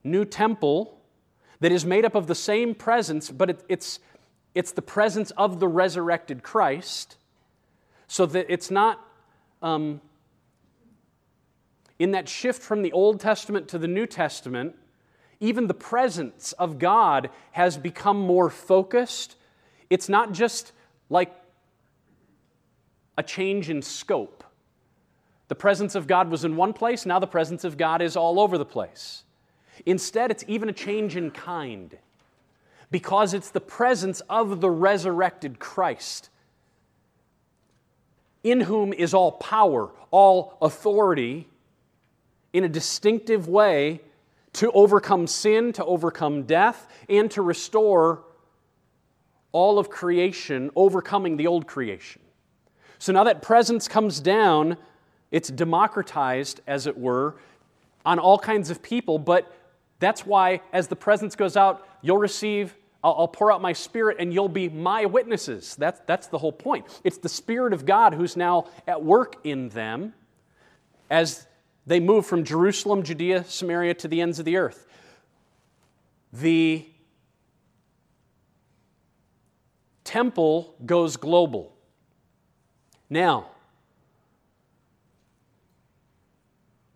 new 0.03 0.26
temple 0.26 0.99
that 1.59 1.72
is 1.72 1.86
made 1.86 2.03
up 2.03 2.16
of 2.16 2.28
the 2.28 2.36
same 2.36 2.74
presence, 2.74 3.30
but 3.30 3.49
it, 3.51 3.63
it's, 3.70 3.99
it's 4.53 4.72
the 4.72 4.82
presence 4.82 5.32
of 5.32 5.59
the 5.59 5.68
resurrected 5.68 6.41
Christ, 6.41 7.18
so 8.07 8.26
that 8.26 8.47
it's 8.49 8.72
not 8.72 9.05
um, 9.61 10.01
in 12.00 12.12
that 12.12 12.28
shift 12.28 12.62
from 12.62 12.82
the 12.82 12.91
Old 12.91 13.20
Testament 13.20 13.68
to 13.70 13.78
the 13.78 13.88
New 13.88 14.06
Testament, 14.06 14.76
even 15.39 15.68
the 15.68 15.74
presence 15.74 16.54
of 16.54 16.80
God 16.80 17.30
has 17.52 17.78
become 17.78 18.20
more 18.20 18.50
focused. 18.50 19.36
It's 19.89 20.10
not 20.10 20.32
just 20.32 20.72
like 21.10 21.34
a 23.18 23.24
change 23.24 23.70
in 23.70 23.82
scope. 23.82 24.43
The 25.48 25.56
presence 25.56 25.96
of 25.96 26.08
God 26.08 26.30
was 26.30 26.43
in 26.43 26.56
one 26.56 26.74
place, 26.74 27.06
now 27.06 27.20
the 27.20 27.28
presence 27.28 27.64
of 27.64 27.78
God 27.78 28.02
is 28.02 28.16
all 28.16 28.39
over 28.39 28.58
the 28.58 28.66
place. 28.66 29.24
Instead, 29.86 30.32
it's 30.32 30.43
even 30.48 30.70
a 30.70 30.74
change 30.74 31.16
in 31.16 31.32
kind 31.32 31.98
because 32.91 33.34
it's 33.34 33.52
the 33.52 33.62
presence 33.62 34.22
of 34.30 34.62
the 34.62 34.70
resurrected 34.70 35.60
Christ, 35.60 36.30
in 38.43 38.62
whom 38.62 38.93
is 38.93 39.14
all 39.14 39.34
power, 39.34 39.91
all 40.12 40.58
authority, 40.62 41.48
in 42.56 42.64
a 42.64 42.70
distinctive 42.70 43.49
way 43.49 43.99
to 44.53 44.72
overcome 44.72 45.28
sin, 45.28 45.74
to 45.74 45.84
overcome 45.84 46.43
death, 46.43 46.88
and 47.10 47.30
to 47.32 47.41
restore 47.41 48.24
all 49.51 49.78
of 49.78 49.89
creation, 49.89 50.72
overcoming 50.74 51.36
the 51.36 51.47
old 51.47 51.68
creation. 51.68 52.22
So 52.97 53.12
now 53.12 53.26
that 53.26 53.41
presence 53.41 53.89
comes 53.89 54.22
down, 54.22 54.78
it's 55.32 55.49
democratized, 55.49 56.62
as 56.66 56.88
it 56.88 56.97
were, 56.97 57.36
on 58.06 58.20
all 58.20 58.39
kinds 58.39 58.70
of 58.70 58.82
people, 58.82 59.20
but 59.20 59.53
that's 59.99 60.26
why 60.26 60.62
as 60.72 60.88
the 60.88 60.95
presence 60.95 61.36
goes 61.36 61.58
out, 61.58 61.86
you'll 62.01 62.18
receive, 62.18 62.74
I'll, 63.03 63.28
pour 63.28 63.51
out 63.51 63.62
my 63.62 63.74
spirit 63.74 64.18
and 64.22 64.34
you'll 64.34 64.47
be 64.47 64.70
my 64.70 65.06
witnesses. 65.06 65.76
That's, 65.76 65.99
that's 66.06 66.28
the 66.28 66.38
whole 66.38 66.53
point. 66.53 66.86
It's 67.03 67.18
the 67.18 67.30
Spirit 67.30 67.74
of 67.74 67.86
God 67.86 68.14
who's 68.14 68.38
now 68.38 68.68
at 68.88 69.03
work 69.03 69.36
in 69.43 69.68
them 69.70 70.14
as 71.10 71.47
they 71.86 72.00
move 72.00 72.26
from 72.26 72.44
Jerusalem, 72.44 73.04
Judea, 73.04 73.44
Samaria 73.44 73.94
to 73.96 74.08
the 74.08 74.22
ends 74.22 74.40
of 74.40 74.46
the 74.46 74.58
earth. 74.58 74.88
The 76.34 76.86
temple 80.04 80.76
goes 80.86 81.18
global. 81.18 81.74
Now, 83.10 83.48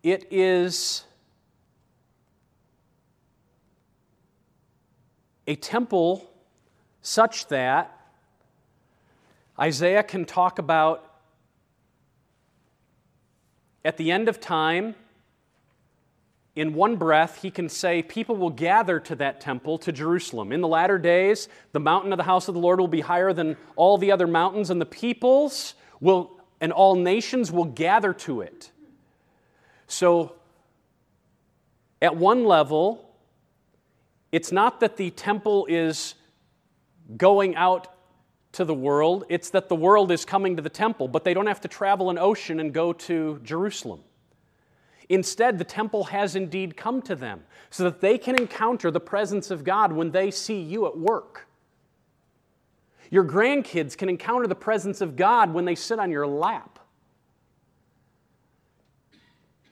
it 0.02 0.28
is 0.32 1.04
a 5.46 5.56
temple 5.56 6.30
such 7.02 7.48
that 7.48 7.96
Isaiah 9.60 10.04
can 10.04 10.26
talk 10.26 10.60
about 10.60 11.09
at 13.84 13.98
the 13.98 14.12
end 14.12 14.28
of 14.28 14.40
time, 14.40 14.96
in 16.56 16.74
one 16.74 16.98
breath, 16.98 17.42
he 17.42 17.52
can 17.52 17.70
say, 17.70 18.02
People 18.02 18.36
will 18.36 18.50
gather 18.50 19.00
to 19.00 19.16
that 19.16 19.40
temple, 19.40 19.78
to 19.80 19.92
Jerusalem. 19.92 20.52
In 20.52 20.62
the 20.62 20.68
latter 20.68 20.98
days, 20.98 21.48
the 21.72 21.80
mountain 21.80 22.12
of 22.12 22.18
the 22.18 22.24
house 22.24 22.48
of 22.48 22.54
the 22.54 22.60
Lord 22.60 22.80
will 22.80 22.88
be 22.88 23.02
higher 23.02 23.32
than 23.32 23.56
all 23.76 23.98
the 23.98 24.12
other 24.12 24.28
mountains, 24.28 24.70
and 24.70 24.82
the 24.82 24.86
peoples 24.86 25.76
will, 26.02 26.38
and 26.60 26.74
all 26.74 26.96
nations 26.96 27.52
will 27.52 27.66
gather 27.66 28.14
to 28.14 28.42
it. 28.42 28.72
So, 29.88 30.36
at 32.02 32.16
one 32.16 32.44
level, 32.46 33.10
it's 34.32 34.52
not 34.52 34.80
that 34.82 34.98
the 34.98 35.12
temple 35.12 35.66
is 35.70 36.16
going 37.16 37.56
out 37.56 37.88
to 38.52 38.66
the 38.66 38.74
world, 38.74 39.26
it's 39.30 39.50
that 39.52 39.70
the 39.70 39.76
world 39.76 40.12
is 40.12 40.26
coming 40.26 40.56
to 40.56 40.62
the 40.62 40.70
temple, 40.70 41.08
but 41.08 41.24
they 41.24 41.34
don't 41.34 41.48
have 41.48 41.62
to 41.62 41.68
travel 41.68 42.10
an 42.10 42.18
ocean 42.18 42.60
and 42.60 42.74
go 42.74 42.94
to 42.94 43.40
Jerusalem. 43.44 44.02
Instead, 45.08 45.58
the 45.58 45.64
temple 45.64 46.06
has 46.06 46.36
indeed 46.36 46.78
come 46.78 47.02
to 47.02 47.16
them 47.16 47.44
so 47.70 47.84
that 47.84 48.00
they 48.00 48.18
can 48.18 48.36
encounter 48.36 48.92
the 48.92 49.00
presence 49.00 49.50
of 49.50 49.64
God 49.64 49.92
when 49.92 50.12
they 50.12 50.30
see 50.30 50.60
you 50.60 50.86
at 50.86 50.98
work. 50.98 51.48
Your 53.12 53.24
grandkids 53.24 53.98
can 53.98 54.08
encounter 54.08 54.46
the 54.46 54.56
presence 54.56 55.02
of 55.02 55.16
God 55.16 55.52
when 55.52 55.66
they 55.66 55.74
sit 55.74 56.00
on 56.00 56.12
your 56.12 56.28
lap. 56.28 56.78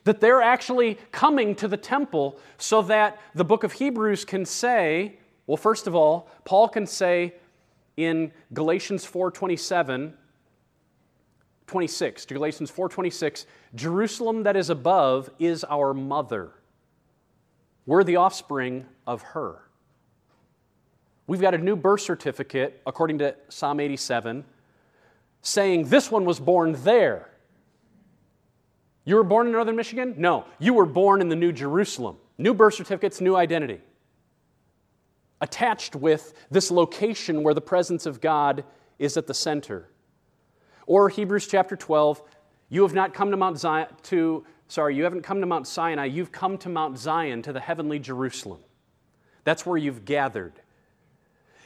That 0.05 0.21
they're 0.21 0.41
actually 0.41 0.97
coming 1.11 1.53
to 1.55 1.67
the 1.67 1.77
temple 1.77 2.39
so 2.57 2.81
that 2.83 3.19
the 3.35 3.43
book 3.43 3.63
of 3.63 3.73
Hebrews 3.73 4.25
can 4.25 4.45
say, 4.45 5.19
well, 5.45 5.57
first 5.57 5.85
of 5.85 5.93
all, 5.93 6.29
Paul 6.45 6.67
can 6.67 6.87
say 6.87 7.35
in 7.97 8.31
Galatians 8.53 9.05
4:27, 9.05 10.13
26, 11.65 12.25
to 12.25 12.33
Galatians 12.33 12.71
4:26, 12.71 13.45
Jerusalem 13.75 14.43
that 14.43 14.55
is 14.55 14.69
above 14.69 15.29
is 15.39 15.63
our 15.65 15.93
mother. 15.93 16.51
We're 17.85 18.03
the 18.03 18.15
offspring 18.17 18.85
of 19.05 19.21
her. 19.21 19.63
We've 21.25 21.41
got 21.41 21.53
a 21.53 21.57
new 21.57 21.75
birth 21.75 22.01
certificate, 22.01 22.81
according 22.85 23.17
to 23.17 23.35
Psalm 23.49 23.79
87, 23.79 24.45
saying 25.41 25.89
this 25.89 26.09
one 26.09 26.23
was 26.23 26.39
born 26.39 26.73
there. 26.83 27.29
You 29.03 29.15
were 29.15 29.23
born 29.23 29.47
in 29.47 29.53
northern 29.53 29.75
Michigan? 29.75 30.15
No. 30.17 30.45
You 30.59 30.73
were 30.73 30.85
born 30.85 31.21
in 31.21 31.29
the 31.29 31.35
New 31.35 31.51
Jerusalem. 31.51 32.17
New 32.37 32.53
birth 32.53 32.75
certificates, 32.75 33.19
new 33.19 33.35
identity. 33.35 33.81
Attached 35.41 35.95
with 35.95 36.33
this 36.49 36.71
location 36.71 37.43
where 37.43 37.53
the 37.53 37.61
presence 37.61 38.05
of 38.05 38.21
God 38.21 38.63
is 38.97 39.17
at 39.17 39.27
the 39.27 39.33
center. 39.33 39.89
Or 40.85 41.09
Hebrews 41.09 41.47
chapter 41.47 41.75
12, 41.75 42.21
you 42.69 42.81
have 42.83 42.93
not 42.93 43.13
come 43.13 43.31
to 43.31 43.37
Mount 43.37 43.59
Zion 43.59 43.87
to 44.03 44.45
sorry, 44.67 44.95
you 44.95 45.03
haven't 45.03 45.21
come 45.21 45.39
to 45.39 45.45
Mount 45.45 45.67
Sinai, 45.67 46.05
you've 46.05 46.31
come 46.31 46.57
to 46.59 46.69
Mount 46.69 46.97
Zion 46.97 47.41
to 47.43 47.53
the 47.53 47.59
heavenly 47.59 47.99
Jerusalem. 47.99 48.59
That's 49.43 49.65
where 49.65 49.77
you've 49.77 50.05
gathered. 50.05 50.53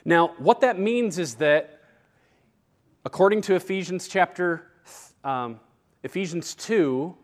Now, 0.06 0.30
what 0.38 0.62
that 0.62 0.80
means 0.80 1.18
is 1.18 1.36
that 1.36 1.82
according 3.04 3.42
to 3.42 3.56
Ephesians 3.56 4.08
chapter 4.08 4.68
um, 5.24 5.60
Ephesians 6.04 6.56
2, 6.56 7.16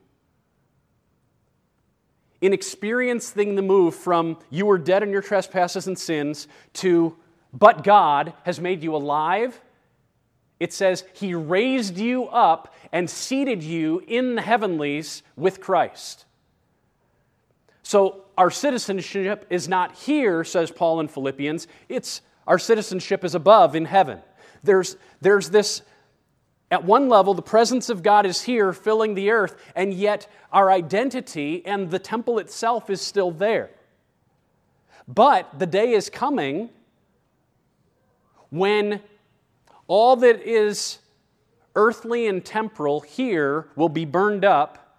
in 2.41 2.53
experiencing 2.53 3.55
the 3.55 3.61
move 3.61 3.95
from 3.95 4.37
you 4.49 4.65
were 4.65 4.77
dead 4.77 5.03
in 5.03 5.11
your 5.11 5.21
trespasses 5.21 5.87
and 5.87 5.97
sins 5.97 6.47
to 6.73 7.15
but 7.53 7.83
God 7.83 8.33
has 8.43 8.59
made 8.59 8.83
you 8.83 8.95
alive, 8.95 9.59
it 10.59 10.73
says 10.73 11.03
he 11.13 11.33
raised 11.33 11.97
you 11.97 12.25
up 12.25 12.73
and 12.91 13.09
seated 13.09 13.63
you 13.63 14.03
in 14.07 14.35
the 14.35 14.41
heavenlies 14.41 15.23
with 15.35 15.61
Christ. 15.61 16.25
So 17.83 18.25
our 18.37 18.51
citizenship 18.51 19.47
is 19.49 19.67
not 19.67 19.95
here, 19.95 20.43
says 20.43 20.71
Paul 20.71 20.99
in 20.99 21.07
Philippians. 21.07 21.67
It's 21.89 22.21
our 22.45 22.59
citizenship 22.59 23.23
is 23.23 23.35
above 23.35 23.75
in 23.75 23.85
heaven. 23.85 24.19
There's, 24.63 24.97
there's 25.21 25.49
this 25.49 25.81
at 26.69 26.83
one 26.83 27.07
level, 27.07 27.33
the 27.33 27.41
presence 27.41 27.89
of 27.89 28.03
God 28.03 28.25
is 28.25 28.43
here 28.43 28.73
filling 28.73 29.15
the 29.15 29.31
earth, 29.31 29.55
and 29.75 29.93
yet 29.93 30.27
our 30.51 30.69
identity 30.69 31.65
and 31.65 31.89
the 31.89 31.99
temple 31.99 32.39
itself 32.39 32.89
is 32.89 33.01
still 33.01 33.31
there. 33.31 33.69
But 35.07 35.57
the 35.57 35.65
day 35.65 35.93
is 35.93 36.09
coming 36.09 36.69
when 38.49 39.01
all 39.87 40.17
that 40.17 40.41
is 40.41 40.99
earthly 41.75 42.27
and 42.27 42.43
temporal 42.43 42.99
here 42.99 43.69
will 43.77 43.89
be 43.89 44.03
burned 44.03 44.43
up, 44.43 44.97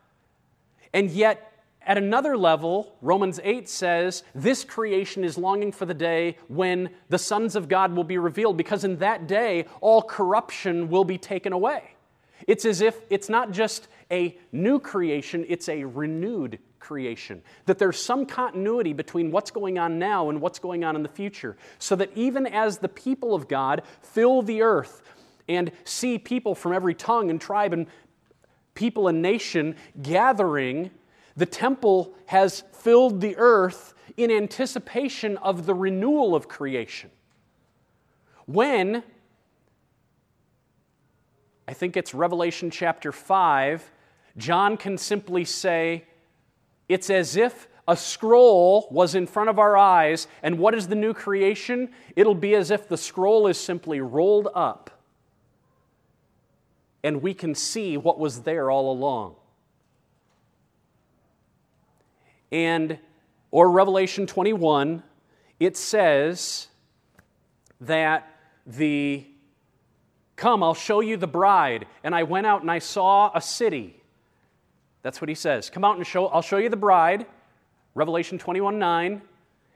and 0.95 1.11
yet 1.11 1.48
at 1.89 1.97
another 1.99 2.37
level, 2.37 2.95
Romans 3.01 3.41
8 3.43 3.67
says, 3.67 4.23
this 4.35 4.63
creation 4.63 5.25
is 5.25 5.39
longing 5.39 5.73
for 5.73 5.87
the 5.87 5.95
day 5.95 6.37
when 6.47 6.91
the 7.09 7.19
sons 7.19 7.57
of 7.57 7.67
God 7.67 7.97
will 7.97 8.05
be 8.05 8.19
revealed, 8.19 8.59
because 8.59 8.85
in 8.85 8.99
that 8.99 9.27
day, 9.27 9.65
all 9.81 10.03
corruption 10.03 10.91
will 10.91 11.05
be 11.05 11.17
taken 11.17 11.55
away. 11.55 11.95
It's 12.47 12.67
as 12.67 12.83
if 12.83 13.01
it's 13.09 13.31
not 13.31 13.53
just 13.53 13.89
a 14.11 14.37
new 14.53 14.79
creation, 14.79 15.47
it's 15.49 15.69
a 15.71 15.85
renewed 15.85 16.59
creation. 16.79 17.43
That 17.65 17.79
there's 17.79 18.01
some 18.01 18.27
continuity 18.27 18.93
between 18.93 19.31
what's 19.31 19.51
going 19.51 19.79
on 19.79 19.99
now 19.99 20.29
and 20.29 20.43
what's 20.43 20.59
going 20.59 20.85
on 20.85 20.95
in 20.95 21.03
the 21.03 21.09
future. 21.09 21.57
So 21.79 21.97
that 21.97 22.11
even 22.15 22.47
as 22.47 22.79
the 22.79 22.89
people 22.89 23.35
of 23.35 23.49
God 23.49 23.83
fill 24.03 24.43
the 24.43 24.61
earth 24.61 25.03
and 25.49 25.73
see 25.85 26.19
people 26.19 26.55
from 26.55 26.75
every 26.75 26.95
tongue 26.95 27.31
and 27.31 27.41
tribe 27.41 27.73
and 27.73 27.87
people 28.75 29.09
and 29.09 29.23
nation 29.23 29.75
gathering 30.03 30.91
the 31.39 31.47
temple 31.47 32.13
has 32.27 32.65
filled 32.73 33.21
the 33.21 33.37
earth 33.37 33.95
in 34.17 34.29
anticipation 34.29 35.37
of 35.37 35.67
the 35.67 35.75
renewal 35.75 36.35
of 36.35 36.49
creation. 36.49 37.11
When, 38.47 39.05
I 41.69 41.73
think 41.75 41.97
it's 41.97 42.13
Revelation 42.13 42.73
chapter 42.73 43.13
5, 43.13 43.89
John 44.37 44.77
can 44.77 44.99
simply 44.99 45.45
say, 45.45 46.05
It's 46.89 47.09
as 47.09 47.37
if 47.37 47.69
a 47.87 47.97
scroll 47.97 48.89
was 48.91 49.15
in 49.15 49.29
front 49.29 49.49
of 49.49 49.61
our 49.61 49.77
eyes, 49.77 50.27
and 50.43 50.59
what 50.59 50.75
is 50.75 50.89
the 50.89 50.97
new 50.97 51.15
creation? 51.15 51.91
It'll 52.17 52.35
be 52.35 52.57
as 52.57 52.73
if 52.73 52.89
the 52.89 52.97
scroll 52.97 53.47
is 53.47 53.59
simply 53.59 54.01
rolled 54.01 54.49
up, 54.57 54.91
and 57.05 57.23
we 57.23 57.33
can 57.33 57.55
see 57.55 57.97
what 57.97 58.19
was 58.19 58.43
there 58.43 58.73
all 58.73 58.91
along. 58.91 59.37
And 62.51 62.99
or 63.51 63.71
Revelation 63.71 64.27
21, 64.27 65.03
it 65.59 65.77
says 65.77 66.69
that 67.81 68.31
the 68.67 69.27
come, 70.37 70.63
I'll 70.63 70.75
show 70.75 71.01
you 71.01 71.17
the 71.17 71.27
bride. 71.27 71.87
And 72.05 72.15
I 72.15 72.23
went 72.23 72.47
out 72.47 72.63
and 72.63 72.71
I 72.71 72.79
saw 72.79 73.31
a 73.35 73.41
city. 73.41 74.03
That's 75.03 75.21
what 75.21 75.29
he 75.29 75.35
says. 75.35 75.71
Come 75.71 75.85
out 75.85 75.97
and 75.97 76.07
show, 76.07 76.27
I'll 76.29 76.43
show 76.43 76.59
you 76.59 76.69
the 76.69 76.77
bride. 76.77 77.27
Revelation 77.95 78.39
21 78.39 78.79
9. 78.79 79.23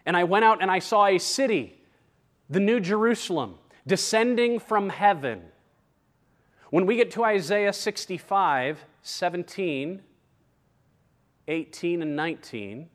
And 0.07 0.17
I 0.17 0.25
went 0.25 0.45
out 0.45 0.63
and 0.63 0.71
I 0.71 0.79
saw 0.79 1.07
a 1.07 1.19
city, 1.19 1.79
the 2.51 2.61
New 2.61 2.81
Jerusalem, 2.81 3.59
descending 3.87 4.59
from 4.59 4.89
heaven. 4.89 5.43
When 6.71 6.87
we 6.87 6.97
get 6.97 7.11
to 7.13 7.25
Isaiah 7.25 7.73
65 7.73 8.85
17, 9.03 10.03
18 11.49 12.03
and 12.03 12.17
19, 12.17 12.89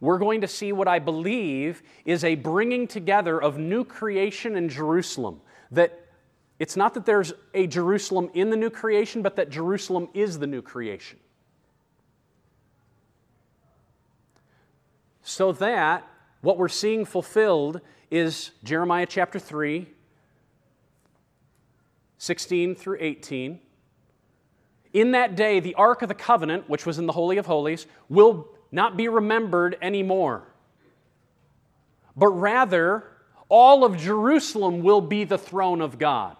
we're 0.00 0.18
going 0.18 0.40
to 0.40 0.48
see 0.48 0.72
what 0.72 0.88
I 0.88 0.98
believe 0.98 1.82
is 2.04 2.24
a 2.24 2.34
bringing 2.34 2.88
together 2.88 3.40
of 3.40 3.58
new 3.58 3.84
creation 3.84 4.56
in 4.56 4.68
Jerusalem. 4.68 5.40
That 5.70 6.06
it's 6.58 6.76
not 6.76 6.94
that 6.94 7.06
there's 7.06 7.32
a 7.54 7.66
Jerusalem 7.66 8.28
in 8.34 8.50
the 8.50 8.56
new 8.56 8.70
creation, 8.70 9.22
but 9.22 9.36
that 9.36 9.48
Jerusalem 9.48 10.08
is 10.12 10.38
the 10.40 10.46
new 10.46 10.60
creation. 10.60 11.18
So 15.22 15.52
that 15.52 16.08
what 16.40 16.58
we're 16.58 16.68
seeing 16.68 17.04
fulfilled 17.04 17.80
is 18.10 18.50
Jeremiah 18.64 19.06
chapter 19.08 19.38
3, 19.38 19.86
16 22.18 22.74
through 22.74 22.98
18 23.00 23.60
in 24.92 25.12
that 25.12 25.36
day, 25.36 25.60
the 25.60 25.74
Ark 25.74 26.02
of 26.02 26.08
the 26.08 26.14
Covenant, 26.14 26.68
which 26.68 26.84
was 26.84 26.98
in 26.98 27.06
the 27.06 27.12
Holy 27.12 27.38
of 27.38 27.46
Holies, 27.46 27.86
will 28.08 28.48
not 28.70 28.96
be 28.96 29.08
remembered 29.08 29.76
anymore. 29.80 30.42
But 32.16 32.28
rather, 32.28 33.04
all 33.48 33.84
of 33.84 33.96
Jerusalem 33.96 34.82
will 34.82 35.00
be 35.00 35.24
the 35.24 35.38
throne 35.38 35.80
of 35.80 35.98
God. 35.98 36.36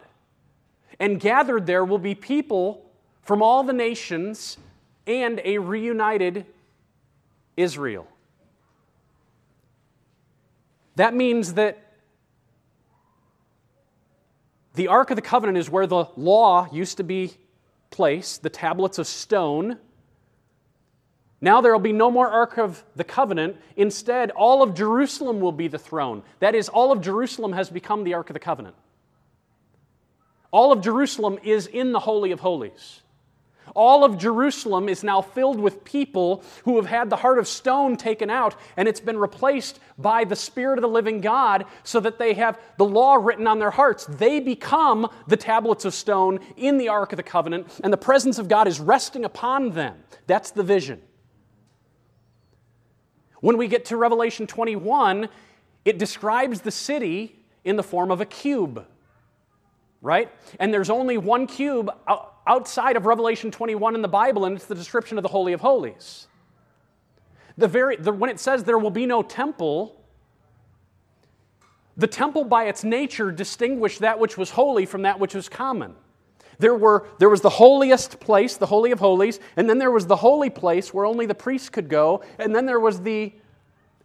And 0.98 1.18
gathered 1.18 1.66
there 1.66 1.84
will 1.84 1.98
be 1.98 2.14
people 2.14 2.90
from 3.22 3.42
all 3.42 3.62
the 3.62 3.72
nations 3.72 4.58
and 5.06 5.40
a 5.44 5.58
reunited 5.58 6.46
Israel. 7.56 8.06
That 10.96 11.14
means 11.14 11.54
that 11.54 11.78
the 14.74 14.88
Ark 14.88 15.10
of 15.10 15.16
the 15.16 15.22
Covenant 15.22 15.58
is 15.58 15.68
where 15.70 15.86
the 15.86 16.06
law 16.16 16.68
used 16.72 16.98
to 16.98 17.02
be 17.02 17.34
place, 17.92 18.38
the 18.38 18.50
tablets 18.50 18.98
of 18.98 19.06
stone. 19.06 19.78
Now 21.40 21.60
there 21.60 21.72
will 21.72 21.80
be 21.80 21.92
no 21.92 22.10
more 22.10 22.28
Ark 22.28 22.58
of 22.58 22.82
the 22.96 23.04
Covenant. 23.04 23.56
Instead, 23.76 24.30
all 24.30 24.62
of 24.62 24.74
Jerusalem 24.74 25.40
will 25.40 25.52
be 25.52 25.68
the 25.68 25.78
throne. 25.78 26.22
That 26.40 26.54
is, 26.54 26.68
all 26.68 26.92
of 26.92 27.00
Jerusalem 27.00 27.52
has 27.52 27.70
become 27.70 28.04
the 28.04 28.14
Ark 28.14 28.30
of 28.30 28.34
the 28.34 28.40
Covenant. 28.40 28.76
All 30.50 30.72
of 30.72 30.82
Jerusalem 30.82 31.38
is 31.42 31.66
in 31.66 31.92
the 31.92 32.00
Holy 32.00 32.32
of 32.32 32.40
Holies. 32.40 33.02
All 33.74 34.04
of 34.04 34.18
Jerusalem 34.18 34.88
is 34.88 35.02
now 35.02 35.22
filled 35.22 35.58
with 35.58 35.84
people 35.84 36.44
who 36.64 36.76
have 36.76 36.86
had 36.86 37.08
the 37.08 37.16
heart 37.16 37.38
of 37.38 37.48
stone 37.48 37.96
taken 37.96 38.28
out, 38.28 38.54
and 38.76 38.88
it's 38.88 39.00
been 39.00 39.16
replaced 39.16 39.80
by 39.96 40.24
the 40.24 40.36
Spirit 40.36 40.78
of 40.78 40.82
the 40.82 40.88
living 40.88 41.20
God 41.20 41.64
so 41.84 42.00
that 42.00 42.18
they 42.18 42.34
have 42.34 42.60
the 42.76 42.84
law 42.84 43.14
written 43.14 43.46
on 43.46 43.58
their 43.58 43.70
hearts. 43.70 44.04
They 44.06 44.40
become 44.40 45.08
the 45.26 45.36
tablets 45.36 45.84
of 45.84 45.94
stone 45.94 46.40
in 46.56 46.78
the 46.78 46.88
Ark 46.88 47.12
of 47.12 47.16
the 47.16 47.22
Covenant, 47.22 47.66
and 47.82 47.92
the 47.92 47.96
presence 47.98 48.38
of 48.38 48.48
God 48.48 48.68
is 48.68 48.80
resting 48.80 49.24
upon 49.24 49.70
them. 49.70 49.96
That's 50.26 50.50
the 50.50 50.62
vision. 50.62 51.00
When 53.40 53.56
we 53.56 53.68
get 53.68 53.86
to 53.86 53.96
Revelation 53.96 54.46
21, 54.46 55.28
it 55.84 55.98
describes 55.98 56.60
the 56.60 56.70
city 56.70 57.36
in 57.64 57.76
the 57.76 57.82
form 57.82 58.10
of 58.10 58.20
a 58.20 58.26
cube, 58.26 58.86
right? 60.00 60.30
And 60.60 60.72
there's 60.72 60.90
only 60.90 61.18
one 61.18 61.46
cube 61.46 61.90
uh, 62.06 62.18
outside 62.46 62.96
of 62.96 63.06
Revelation 63.06 63.50
21 63.50 63.94
in 63.94 64.02
the 64.02 64.08
Bible, 64.08 64.44
and 64.44 64.56
it's 64.56 64.66
the 64.66 64.74
description 64.74 65.18
of 65.18 65.22
the 65.22 65.28
Holy 65.28 65.52
of 65.52 65.60
Holies. 65.60 66.26
The 67.56 67.68
very, 67.68 67.96
the, 67.96 68.12
when 68.12 68.30
it 68.30 68.40
says 68.40 68.64
there 68.64 68.78
will 68.78 68.90
be 68.90 69.06
no 69.06 69.22
temple, 69.22 70.00
the 71.96 72.06
temple 72.06 72.44
by 72.44 72.64
its 72.64 72.82
nature 72.82 73.30
distinguished 73.30 74.00
that 74.00 74.18
which 74.18 74.38
was 74.38 74.50
holy 74.50 74.86
from 74.86 75.02
that 75.02 75.20
which 75.20 75.34
was 75.34 75.48
common. 75.48 75.94
There, 76.58 76.74
were, 76.74 77.06
there 77.18 77.28
was 77.28 77.40
the 77.40 77.50
holiest 77.50 78.20
place, 78.20 78.56
the 78.56 78.66
Holy 78.66 78.92
of 78.92 79.00
Holies, 79.00 79.40
and 79.56 79.68
then 79.68 79.78
there 79.78 79.90
was 79.90 80.06
the 80.06 80.16
holy 80.16 80.50
place 80.50 80.94
where 80.94 81.04
only 81.04 81.26
the 81.26 81.34
priests 81.34 81.68
could 81.68 81.88
go, 81.88 82.22
and 82.38 82.54
then 82.54 82.66
there 82.66 82.80
was 82.80 83.00
the 83.00 83.32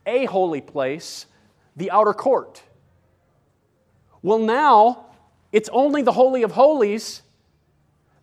a 0.05 0.25
holy 0.25 0.61
place, 0.61 1.25
the 1.75 1.91
outer 1.91 2.13
court. 2.13 2.63
Well, 4.21 4.39
now 4.39 5.07
it's 5.51 5.69
only 5.69 6.01
the 6.01 6.13
Holy 6.13 6.43
of 6.43 6.51
Holies 6.51 7.21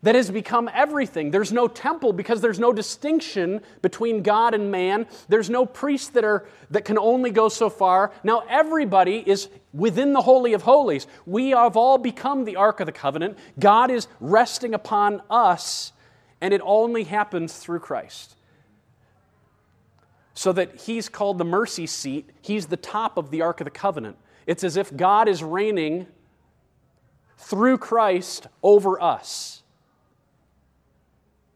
that 0.05 0.13
has 0.13 0.29
become 0.29 0.69
everything. 0.71 1.31
There's 1.31 1.51
no 1.51 1.67
temple 1.67 2.13
because 2.13 2.39
there's 2.39 2.59
no 2.59 2.71
distinction 2.71 3.61
between 3.81 4.21
God 4.21 4.53
and 4.53 4.71
man. 4.71 5.07
There's 5.29 5.49
no 5.49 5.65
priests 5.65 6.09
that 6.09 6.23
are 6.23 6.47
that 6.69 6.85
can 6.85 6.99
only 6.99 7.31
go 7.31 7.49
so 7.49 7.71
far. 7.71 8.11
Now 8.23 8.43
everybody 8.47 9.27
is 9.27 9.49
within 9.73 10.13
the 10.13 10.21
holy 10.21 10.53
of 10.53 10.61
holies. 10.61 11.07
We 11.25 11.49
have 11.49 11.75
all 11.75 11.97
become 11.97 12.45
the 12.45 12.55
ark 12.55 12.81
of 12.81 12.85
the 12.85 12.91
covenant. 12.91 13.39
God 13.57 13.89
is 13.89 14.07
resting 14.19 14.75
upon 14.75 15.23
us 15.27 15.91
and 16.39 16.53
it 16.53 16.61
only 16.63 17.05
happens 17.05 17.57
through 17.57 17.79
Christ. 17.79 18.35
So 20.35 20.53
that 20.53 20.81
he's 20.81 21.09
called 21.09 21.39
the 21.39 21.45
mercy 21.45 21.87
seat. 21.87 22.29
He's 22.43 22.67
the 22.67 22.77
top 22.77 23.17
of 23.17 23.31
the 23.31 23.41
ark 23.41 23.59
of 23.59 23.65
the 23.65 23.71
covenant. 23.71 24.17
It's 24.45 24.63
as 24.63 24.77
if 24.77 24.95
God 24.95 25.27
is 25.27 25.41
reigning 25.41 26.05
through 27.39 27.79
Christ 27.79 28.45
over 28.61 29.01
us. 29.01 29.63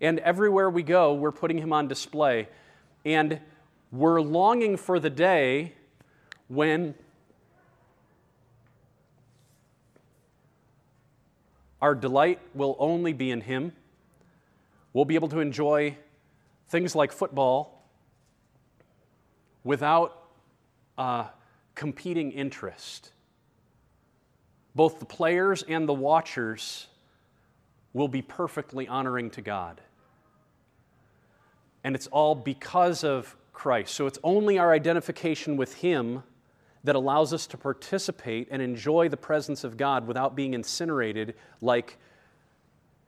And 0.02 0.20
everywhere 0.20 0.70
we 0.70 0.84
go, 0.84 1.14
we're 1.14 1.32
putting 1.32 1.58
him 1.58 1.74
on 1.74 1.88
display. 1.88 2.48
And 3.06 3.40
we're 3.92 4.22
longing 4.22 4.78
for 4.78 5.00
the 5.00 5.10
day 5.10 5.74
when 6.48 6.96
our 11.82 11.96
delight 11.96 12.40
will 12.54 12.76
only 12.80 13.14
be 13.14 13.32
in 13.32 13.42
him. 13.42 13.74
We'll 14.94 15.06
be 15.06 15.16
able 15.16 15.30
to 15.30 15.40
enjoy 15.40 15.98
things 16.68 16.96
like 16.96 17.12
football 17.12 17.84
without 19.64 20.24
uh, 20.98 21.26
competing 21.76 22.32
interest. 22.32 23.12
Both 24.76 25.00
the 25.00 25.06
players 25.06 25.64
and 25.64 25.88
the 25.88 25.94
watchers 25.94 26.88
will 27.94 28.08
be 28.08 28.22
perfectly 28.22 28.88
honoring 28.88 29.30
to 29.32 29.42
God. 29.42 29.82
And 31.84 31.96
it's 31.96 32.08
all 32.08 32.36
because 32.36 33.04
of 33.04 33.36
Christ. 33.54 33.94
So 33.94 34.08
it's 34.08 34.20
only 34.24 34.58
our 34.58 34.72
identification 34.74 35.58
with 35.58 35.76
Him 35.76 36.24
that 36.84 36.96
allows 36.96 37.34
us 37.34 37.46
to 37.48 37.58
participate 37.58 38.48
and 38.52 38.62
enjoy 38.62 39.10
the 39.10 39.18
presence 39.18 39.64
of 39.64 39.78
God 39.78 40.08
without 40.08 40.36
being 40.36 40.54
incinerated 40.54 41.36
like 41.62 41.98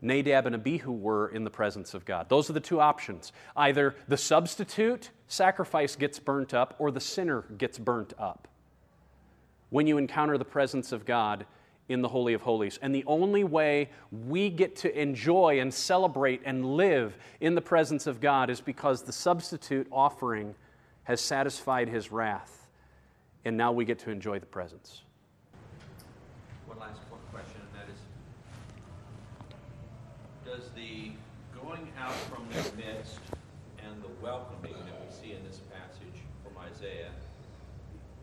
Nadab 0.01 0.47
and 0.47 0.55
Abihu 0.55 0.91
were 0.91 1.29
in 1.29 1.43
the 1.43 1.49
presence 1.49 1.93
of 1.93 2.05
God. 2.05 2.27
Those 2.27 2.49
are 2.49 2.53
the 2.53 2.59
two 2.59 2.81
options. 2.81 3.31
Either 3.55 3.95
the 4.07 4.17
substitute 4.17 5.11
sacrifice 5.27 5.95
gets 5.95 6.19
burnt 6.19 6.53
up 6.53 6.75
or 6.79 6.91
the 6.91 6.99
sinner 6.99 7.45
gets 7.57 7.77
burnt 7.77 8.13
up. 8.17 8.47
When 9.69 9.87
you 9.87 9.97
encounter 9.97 10.37
the 10.37 10.45
presence 10.45 10.91
of 10.91 11.05
God, 11.05 11.45
in 11.91 12.01
the 12.01 12.07
Holy 12.07 12.33
of 12.33 12.41
Holies. 12.41 12.79
And 12.81 12.95
the 12.95 13.03
only 13.05 13.43
way 13.43 13.89
we 14.11 14.49
get 14.49 14.75
to 14.77 14.99
enjoy 14.99 15.59
and 15.59 15.73
celebrate 15.73 16.41
and 16.45 16.77
live 16.77 17.17
in 17.39 17.55
the 17.55 17.61
presence 17.61 18.07
of 18.07 18.21
God 18.21 18.49
is 18.49 18.61
because 18.61 19.03
the 19.03 19.11
substitute 19.11 19.87
offering 19.91 20.55
has 21.03 21.19
satisfied 21.21 21.89
his 21.89 22.11
wrath. 22.11 22.69
And 23.43 23.57
now 23.57 23.71
we 23.71 23.85
get 23.85 23.99
to 23.99 24.11
enjoy 24.11 24.39
the 24.39 24.45
presence. 24.45 25.01
One 26.67 26.79
last 26.79 26.99
question, 27.31 27.59
and 27.59 27.81
that 27.81 27.89
is 27.91 27.99
Does 30.45 30.69
the 30.75 31.11
going 31.59 31.91
out 31.99 32.15
from 32.29 32.47
their 32.51 32.63
midst 32.77 33.19
and 33.83 34.01
the 34.03 34.23
welcoming 34.23 34.73
that 34.73 35.01
we 35.05 35.11
see 35.11 35.33
in 35.33 35.43
this 35.43 35.59
passage 35.73 36.21
from 36.43 36.53
Isaiah, 36.63 37.11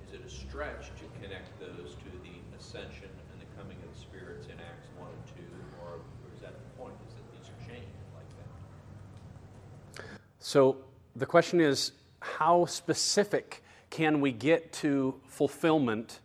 is 0.06 0.14
it 0.14 0.24
a 0.24 0.30
stretch 0.30 0.86
to 0.86 1.20
connect 1.20 1.58
those 1.60 1.94
to 1.94 2.10
the 2.22 2.56
ascension 2.58 3.10
coming 3.58 3.76
of 3.82 3.92
the 3.92 4.00
spirits 4.00 4.46
in 4.46 4.54
Acts 4.62 4.86
1 4.96 5.08
and 5.10 5.26
2, 5.34 5.42
or, 5.82 5.98
or 5.98 6.28
is 6.32 6.40
that 6.42 6.54
the 6.54 6.70
point? 6.78 6.94
Is 7.08 7.14
that 7.18 7.26
these 7.34 7.50
are 7.50 7.60
chained 7.66 7.90
like 8.14 8.30
that? 8.38 10.14
So 10.48 10.78
the 11.14 11.26
question 11.26 11.60
is 11.60 11.92
how 12.20 12.64
specific 12.64 13.62
can 13.90 14.22
we 14.22 14.32
get 14.32 14.72
to 14.84 15.20
fulfillment? 15.26 16.20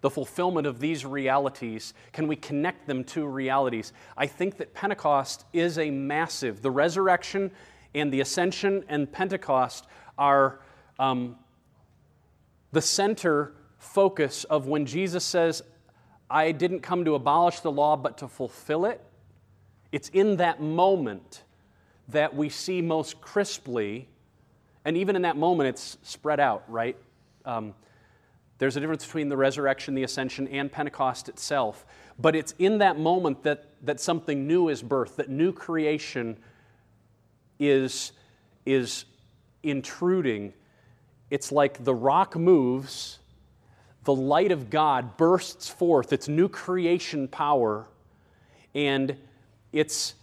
The 0.00 0.08
fulfillment 0.08 0.66
of 0.66 0.80
these 0.80 1.04
realities, 1.04 1.92
can 2.12 2.26
we 2.26 2.36
connect 2.36 2.86
them 2.86 3.04
to 3.04 3.26
realities? 3.26 3.92
I 4.16 4.28
think 4.28 4.56
that 4.56 4.72
Pentecost 4.72 5.44
is 5.52 5.76
a 5.76 5.90
massive, 5.90 6.62
the 6.62 6.70
resurrection 6.70 7.50
and 7.94 8.10
the 8.10 8.22
ascension 8.22 8.82
and 8.88 9.12
Pentecost 9.12 9.86
are 10.16 10.58
um, 10.98 11.36
the 12.72 12.80
center 12.80 13.52
focus 13.76 14.44
of 14.44 14.66
when 14.66 14.86
Jesus 14.86 15.22
says, 15.22 15.60
I 16.30 16.52
didn't 16.52 16.80
come 16.80 17.04
to 17.04 17.14
abolish 17.14 17.60
the 17.60 17.70
law, 17.70 17.94
but 17.98 18.16
to 18.18 18.28
fulfill 18.28 18.86
it. 18.86 19.02
It's 19.92 20.08
in 20.08 20.38
that 20.38 20.62
moment 20.62 21.42
that 22.08 22.34
we 22.34 22.48
see 22.48 22.80
most 22.80 23.20
crisply, 23.20 24.08
and 24.84 24.96
even 24.96 25.16
in 25.16 25.22
that 25.22 25.36
moment, 25.36 25.68
it's 25.68 25.98
spread 26.02 26.40
out, 26.40 26.64
right? 26.68 26.96
Um, 27.44 27.74
there's 28.58 28.76
a 28.76 28.80
difference 28.80 29.04
between 29.04 29.28
the 29.28 29.36
resurrection, 29.36 29.94
the 29.94 30.02
ascension, 30.02 30.48
and 30.48 30.70
Pentecost 30.70 31.28
itself. 31.28 31.84
But 32.18 32.34
it's 32.34 32.54
in 32.58 32.78
that 32.78 32.98
moment 32.98 33.42
that, 33.42 33.70
that 33.82 34.00
something 34.00 34.46
new 34.46 34.68
is 34.68 34.82
birthed, 34.82 35.16
that 35.16 35.28
new 35.28 35.52
creation 35.52 36.38
is, 37.58 38.12
is 38.64 39.04
intruding. 39.62 40.54
It's 41.30 41.52
like 41.52 41.84
the 41.84 41.94
rock 41.94 42.36
moves 42.36 43.18
the 44.06 44.14
light 44.14 44.52
of 44.52 44.70
God 44.70 45.16
bursts 45.16 45.68
forth, 45.68 46.12
its 46.12 46.28
new 46.28 46.48
creation 46.48 47.26
power, 47.26 47.88
and 48.72 49.16
it's 49.72 50.14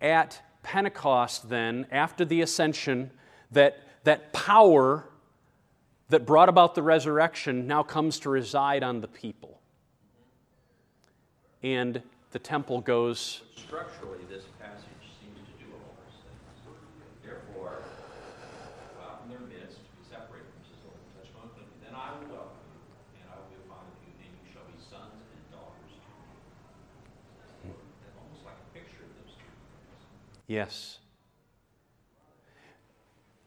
at 0.00 0.42
Pentecost, 0.62 1.48
then, 1.48 1.86
after 1.90 2.24
the 2.24 2.40
ascension, 2.42 3.10
that 3.50 3.78
that 4.04 4.32
power 4.32 5.04
that 6.08 6.26
brought 6.26 6.48
about 6.48 6.74
the 6.74 6.82
resurrection 6.82 7.66
now 7.66 7.82
comes 7.82 8.18
to 8.20 8.30
reside 8.30 8.82
on 8.82 9.00
the 9.00 9.08
people. 9.08 9.60
And 11.62 12.02
the 12.32 12.38
temple 12.38 12.80
goes. 12.80 13.42
Structurally, 13.54 14.24
this 14.28 14.44
passage 14.58 14.84
seems 15.20 15.38
to 15.38 15.64
do 15.64 15.70
all 15.72 15.94
those 16.02 16.18
things. 16.24 16.80
Therefore, 17.22 17.84
out 19.02 19.22
in 19.24 19.30
their 19.30 19.40
midst, 19.40 19.78
be 19.78 20.02
separated 20.08 20.48
from 20.50 20.62
his 20.66 20.80
Lord, 20.82 20.98
touch 21.14 21.30
on 21.36 21.50
then 21.84 21.94
I 21.94 22.16
will 22.16 22.34
welcome 22.34 22.60
Yes. 30.50 30.98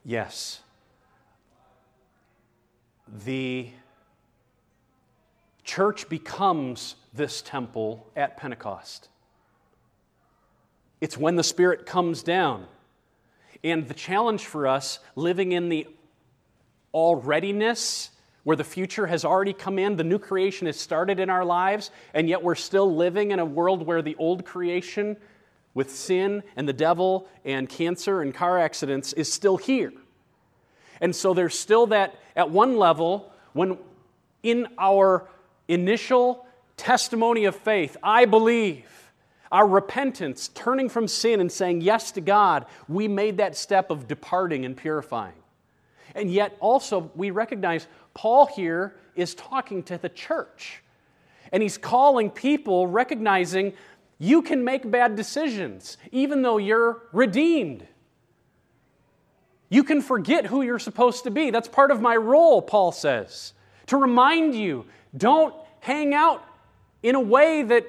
Yes. 0.05 0.61
The 3.25 3.71
church 5.65 6.07
becomes 6.07 6.95
this 7.13 7.41
temple 7.41 8.09
at 8.15 8.37
Pentecost. 8.37 9.09
It's 11.01 11.17
when 11.17 11.35
the 11.35 11.43
Spirit 11.43 11.85
comes 11.85 12.23
down. 12.23 12.67
And 13.65 13.85
the 13.89 13.93
challenge 13.93 14.45
for 14.45 14.65
us, 14.65 14.99
living 15.17 15.51
in 15.51 15.67
the 15.67 15.87
alreadiness 16.93 18.11
where 18.45 18.55
the 18.55 18.63
future 18.63 19.07
has 19.07 19.25
already 19.25 19.51
come 19.51 19.77
in, 19.77 19.97
the 19.97 20.05
new 20.05 20.19
creation 20.19 20.67
has 20.67 20.79
started 20.79 21.19
in 21.19 21.29
our 21.29 21.43
lives, 21.43 21.91
and 22.13 22.29
yet 22.29 22.41
we're 22.41 22.55
still 22.55 22.95
living 22.95 23.31
in 23.31 23.39
a 23.39 23.45
world 23.45 23.85
where 23.85 24.01
the 24.01 24.15
old 24.15 24.45
creation 24.45 25.17
with 25.73 25.89
sin 25.91 26.43
and 26.55 26.67
the 26.67 26.73
devil 26.73 27.27
and 27.43 27.67
cancer 27.67 28.21
and 28.21 28.33
car 28.33 28.59
accidents 28.59 29.13
is 29.13 29.31
still 29.31 29.57
here. 29.57 29.93
And 31.01 31.15
so 31.15 31.33
there's 31.33 31.57
still 31.57 31.87
that, 31.87 32.15
at 32.35 32.49
one 32.49 32.77
level, 32.77 33.31
when 33.53 33.77
in 34.41 34.67
our 34.77 35.27
initial 35.67 36.45
testimony 36.77 37.45
of 37.45 37.55
faith, 37.55 37.97
I 38.03 38.25
believe, 38.25 38.85
our 39.51 39.67
repentance, 39.67 40.49
turning 40.55 40.89
from 40.89 41.07
sin 41.07 41.39
and 41.39 41.51
saying 41.51 41.81
yes 41.81 42.11
to 42.13 42.21
God, 42.21 42.65
we 42.87 43.07
made 43.07 43.37
that 43.37 43.55
step 43.55 43.91
of 43.91 44.07
departing 44.07 44.65
and 44.65 44.75
purifying. 44.75 45.35
And 46.15 46.31
yet 46.31 46.57
also, 46.59 47.11
we 47.15 47.31
recognize 47.31 47.87
Paul 48.13 48.47
here 48.47 48.95
is 49.15 49.35
talking 49.35 49.83
to 49.83 49.97
the 49.97 50.09
church. 50.09 50.81
And 51.51 51.61
he's 51.61 51.77
calling 51.77 52.31
people, 52.31 52.87
recognizing 52.87 53.73
you 54.19 54.41
can 54.41 54.63
make 54.63 54.89
bad 54.89 55.15
decisions 55.15 55.97
even 56.11 56.41
though 56.41 56.57
you're 56.57 57.01
redeemed. 57.11 57.87
You 59.69 59.83
can 59.83 60.01
forget 60.01 60.45
who 60.45 60.61
you're 60.61 60.79
supposed 60.79 61.23
to 61.23 61.31
be. 61.31 61.49
That's 61.49 61.67
part 61.67 61.89
of 61.89 61.99
my 61.99 62.15
role, 62.15 62.61
Paul 62.61 62.91
says, 62.91 63.53
to 63.87 63.97
remind 63.97 64.53
you 64.53 64.85
don't 65.17 65.53
hang 65.79 66.13
out 66.13 66.43
in 67.01 67.15
a 67.15 67.19
way 67.19 67.63
that 67.63 67.85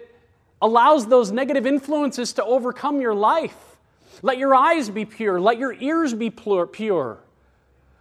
allows 0.60 1.06
those 1.06 1.30
negative 1.30 1.66
influences 1.66 2.32
to 2.34 2.44
overcome 2.44 3.00
your 3.00 3.14
life. 3.14 3.76
Let 4.22 4.38
your 4.38 4.54
eyes 4.54 4.88
be 4.88 5.04
pure, 5.04 5.40
let 5.40 5.58
your 5.58 5.74
ears 5.74 6.14
be 6.14 6.30
pure. 6.30 7.18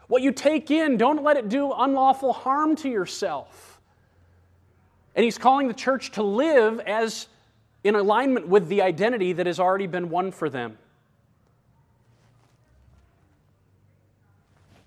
What 0.07 0.21
you 0.21 0.31
take 0.31 0.71
in, 0.71 0.97
don't 0.97 1.23
let 1.23 1.37
it 1.37 1.49
do 1.49 1.73
unlawful 1.73 2.33
harm 2.33 2.75
to 2.77 2.89
yourself. 2.89 3.81
And 5.15 5.23
he's 5.23 5.37
calling 5.37 5.67
the 5.67 5.73
church 5.73 6.11
to 6.11 6.23
live 6.23 6.79
as 6.79 7.27
in 7.83 7.95
alignment 7.95 8.47
with 8.47 8.69
the 8.69 8.81
identity 8.81 9.33
that 9.33 9.45
has 9.45 9.59
already 9.59 9.87
been 9.87 10.09
won 10.09 10.31
for 10.31 10.49
them. 10.49 10.77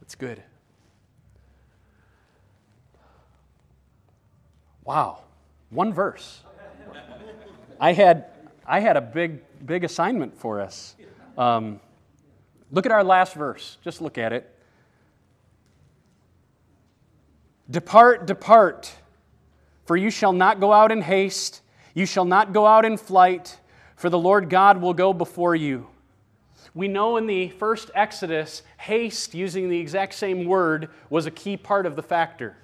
That's 0.01 0.15
good. 0.15 0.43
Wow, 4.85 5.25
one 5.71 5.93
verse. 5.93 6.43
I 7.81 7.93
had, 7.93 8.27
I 8.65 8.81
had 8.81 8.97
a 8.97 9.01
big, 9.01 9.41
big 9.67 9.83
assignment 9.83 10.39
for 10.39 10.61
us. 10.61 10.95
Um, 11.37 11.81
look 12.71 12.87
at 12.87 12.93
our 12.93 13.03
last 13.03 13.35
verse. 13.35 13.79
Just 13.83 14.01
look 14.01 14.17
at 14.17 14.33
it. 14.33 14.53
Depart, 17.69 18.27
depart, 18.27 18.95
for 19.87 19.97
you 19.97 20.09
shall 20.09 20.33
not 20.33 20.61
go 20.61 20.73
out 20.73 20.93
in 20.93 21.03
haste, 21.03 21.63
you 21.97 22.05
shall 22.05 22.27
not 22.27 22.53
go 22.53 22.67
out 22.67 22.85
in 22.85 22.99
flight, 22.99 23.59
for 23.97 24.11
the 24.11 24.19
Lord 24.19 24.51
God 24.51 24.83
will 24.83 24.93
go 24.93 25.15
before 25.15 25.57
you. 25.57 25.87
We 26.75 26.89
know 26.89 27.17
in 27.17 27.27
the 27.27 27.49
first 27.49 27.91
Exodus, 27.95 28.63
haste, 28.77 29.35
using 29.35 29.71
the 29.71 29.81
exact 29.81 30.13
same 30.13 30.45
word, 30.45 30.91
was 31.09 31.25
a 31.25 31.31
key 31.31 31.57
part 31.57 31.87
of 31.87 31.97
the 31.97 32.03
factor. 32.03 32.55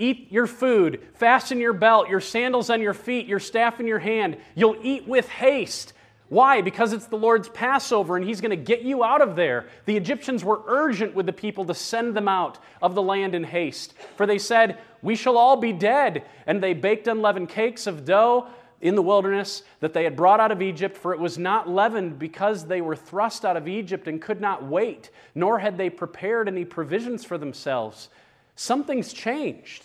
Eat 0.00 0.26
your 0.32 0.48
food, 0.48 1.06
fasten 1.14 1.60
your 1.60 1.72
belt, 1.72 2.08
your 2.08 2.20
sandals 2.20 2.68
on 2.68 2.82
your 2.82 2.94
feet, 2.94 3.26
your 3.26 3.38
staff 3.38 3.78
in 3.78 3.86
your 3.86 4.00
hand. 4.00 4.38
You'll 4.56 4.78
eat 4.82 5.06
with 5.06 5.28
haste. 5.28 5.92
Why? 6.28 6.60
Because 6.60 6.92
it's 6.92 7.06
the 7.06 7.16
Lord's 7.16 7.48
Passover 7.48 8.16
and 8.16 8.26
He's 8.26 8.40
going 8.40 8.50
to 8.50 8.56
get 8.56 8.82
you 8.82 9.02
out 9.02 9.22
of 9.22 9.34
there. 9.34 9.66
The 9.86 9.96
Egyptians 9.96 10.44
were 10.44 10.62
urgent 10.66 11.14
with 11.14 11.26
the 11.26 11.32
people 11.32 11.64
to 11.66 11.74
send 11.74 12.14
them 12.14 12.28
out 12.28 12.58
of 12.82 12.94
the 12.94 13.02
land 13.02 13.34
in 13.34 13.44
haste. 13.44 13.94
For 14.16 14.26
they 14.26 14.38
said, 14.38 14.78
We 15.02 15.16
shall 15.16 15.36
all 15.36 15.56
be 15.56 15.72
dead. 15.72 16.24
And 16.46 16.62
they 16.62 16.74
baked 16.74 17.08
unleavened 17.08 17.48
cakes 17.48 17.86
of 17.86 18.04
dough 18.04 18.48
in 18.80 18.94
the 18.94 19.02
wilderness 19.02 19.62
that 19.80 19.92
they 19.92 20.04
had 20.04 20.16
brought 20.16 20.40
out 20.40 20.52
of 20.52 20.62
Egypt, 20.62 20.96
for 20.96 21.12
it 21.12 21.18
was 21.18 21.36
not 21.36 21.68
leavened 21.68 22.18
because 22.18 22.66
they 22.66 22.80
were 22.80 22.94
thrust 22.94 23.44
out 23.44 23.56
of 23.56 23.66
Egypt 23.66 24.06
and 24.06 24.22
could 24.22 24.40
not 24.40 24.64
wait, 24.64 25.10
nor 25.34 25.58
had 25.58 25.76
they 25.76 25.90
prepared 25.90 26.46
any 26.48 26.64
provisions 26.64 27.24
for 27.24 27.38
themselves. 27.38 28.08
Something's 28.54 29.12
changed. 29.12 29.84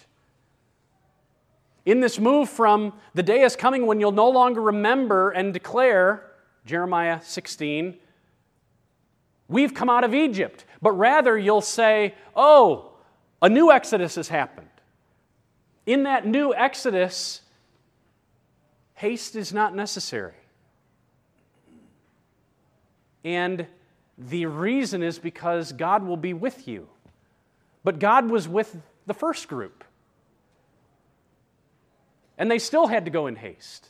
In 1.86 2.00
this 2.00 2.20
move 2.20 2.50
from 2.50 2.94
the 3.14 3.24
day 3.24 3.42
is 3.42 3.56
coming 3.56 3.86
when 3.86 4.00
you'll 4.00 4.12
no 4.12 4.30
longer 4.30 4.62
remember 4.62 5.32
and 5.32 5.54
declare, 5.54 6.32
Jeremiah 6.66 7.20
16, 7.22 7.98
we've 9.48 9.74
come 9.74 9.90
out 9.90 10.04
of 10.04 10.14
Egypt, 10.16 10.66
but 10.82 10.92
rather 10.92 11.38
you'll 11.38 11.62
say, 11.62 12.14
oh, 12.36 12.94
a 13.42 13.50
new 13.50 13.72
Exodus 13.72 14.16
has 14.16 14.30
happened. 14.30 14.70
In 15.86 16.04
that 16.04 16.26
new 16.26 16.54
Exodus, 16.54 17.42
haste 18.94 19.36
is 19.36 19.54
not 19.54 19.76
necessary. 19.76 20.34
And 23.24 23.68
the 24.18 24.46
reason 24.46 25.04
is 25.04 25.20
because 25.20 25.72
God 25.72 26.04
will 26.04 26.18
be 26.18 26.34
with 26.34 26.68
you. 26.68 26.88
But 27.84 28.00
God 28.00 28.30
was 28.30 28.48
with 28.48 28.76
the 29.06 29.14
first 29.14 29.48
group. 29.48 29.84
And 32.38 32.50
they 32.50 32.60
still 32.60 32.88
had 32.88 33.06
to 33.06 33.12
go 33.12 33.28
in 33.28 33.36
haste. 33.36 33.90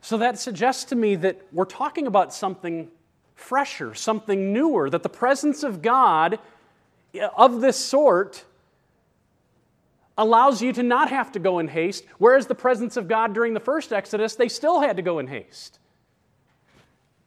So 0.00 0.18
that 0.18 0.38
suggests 0.38 0.84
to 0.84 0.96
me 0.96 1.16
that 1.16 1.40
we're 1.52 1.64
talking 1.64 2.06
about 2.06 2.34
something 2.34 2.90
fresher, 3.34 3.94
something 3.94 4.52
newer, 4.52 4.90
that 4.90 5.02
the 5.02 5.08
presence 5.08 5.62
of 5.62 5.80
God 5.80 6.38
of 7.36 7.60
this 7.60 7.76
sort 7.76 8.44
allows 10.18 10.60
you 10.60 10.72
to 10.72 10.82
not 10.82 11.10
have 11.10 11.32
to 11.32 11.38
go 11.38 11.58
in 11.58 11.68
haste, 11.68 12.04
whereas 12.18 12.46
the 12.46 12.54
presence 12.54 12.96
of 12.96 13.08
God 13.08 13.32
during 13.32 13.54
the 13.54 13.60
first 13.60 13.92
Exodus, 13.92 14.34
they 14.34 14.48
still 14.48 14.80
had 14.80 14.96
to 14.96 15.02
go 15.02 15.18
in 15.18 15.26
haste. 15.26 15.78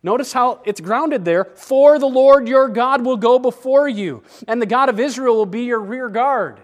Notice 0.03 0.33
how 0.33 0.61
it's 0.65 0.79
grounded 0.79 1.25
there. 1.25 1.45
For 1.45 1.97
the 1.97 2.05
Lord 2.05 2.47
your 2.47 2.69
God 2.69 3.03
will 3.03 3.17
go 3.17 3.39
before 3.39 3.89
you, 3.89 4.21
and 4.47 4.61
the 4.61 4.67
God 4.67 4.89
of 4.89 4.99
Israel 4.99 5.35
will 5.35 5.47
be 5.47 5.63
your 5.63 5.79
rear 5.79 6.09
guard. 6.09 6.59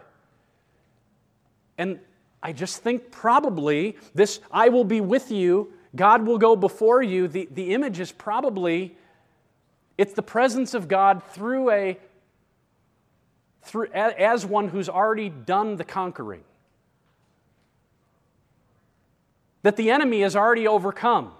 And 1.77 1.99
I 2.43 2.53
just 2.53 2.83
think 2.83 3.09
probably 3.09 3.97
this 4.13 4.39
I 4.51 4.69
will 4.69 4.83
be 4.83 5.01
with 5.01 5.31
you, 5.31 5.73
God 5.95 6.25
will 6.25 6.37
go 6.37 6.55
before 6.55 7.01
you. 7.01 7.27
The, 7.27 7.47
the 7.51 7.73
image 7.73 7.99
is 7.99 8.11
probably 8.11 8.95
it's 9.97 10.13
the 10.13 10.23
presence 10.23 10.73
of 10.73 10.87
God 10.87 11.23
through 11.31 11.71
a 11.71 11.97
through 13.61 13.87
as 13.93 14.45
one 14.45 14.69
who's 14.69 14.89
already 14.89 15.29
done 15.29 15.75
the 15.75 15.83
conquering. 15.83 16.43
That 19.63 19.77
the 19.77 19.91
enemy 19.91 20.23
is 20.23 20.35
already 20.35 20.67
overcome. 20.67 21.31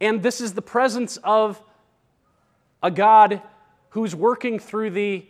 And 0.00 0.22
this 0.22 0.40
is 0.40 0.54
the 0.54 0.62
presence 0.62 1.18
of 1.18 1.62
a 2.82 2.90
God 2.90 3.42
who's 3.90 4.14
working 4.14 4.58
through 4.58 4.90
the 4.90 5.26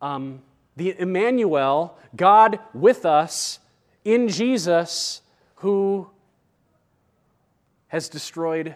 um, 0.00 0.42
the 0.76 0.98
Emmanuel, 0.98 1.96
God 2.14 2.58
with 2.74 3.06
us 3.06 3.58
in 4.04 4.28
Jesus, 4.28 5.22
who 5.56 6.10
has 7.88 8.08
destroyed 8.08 8.74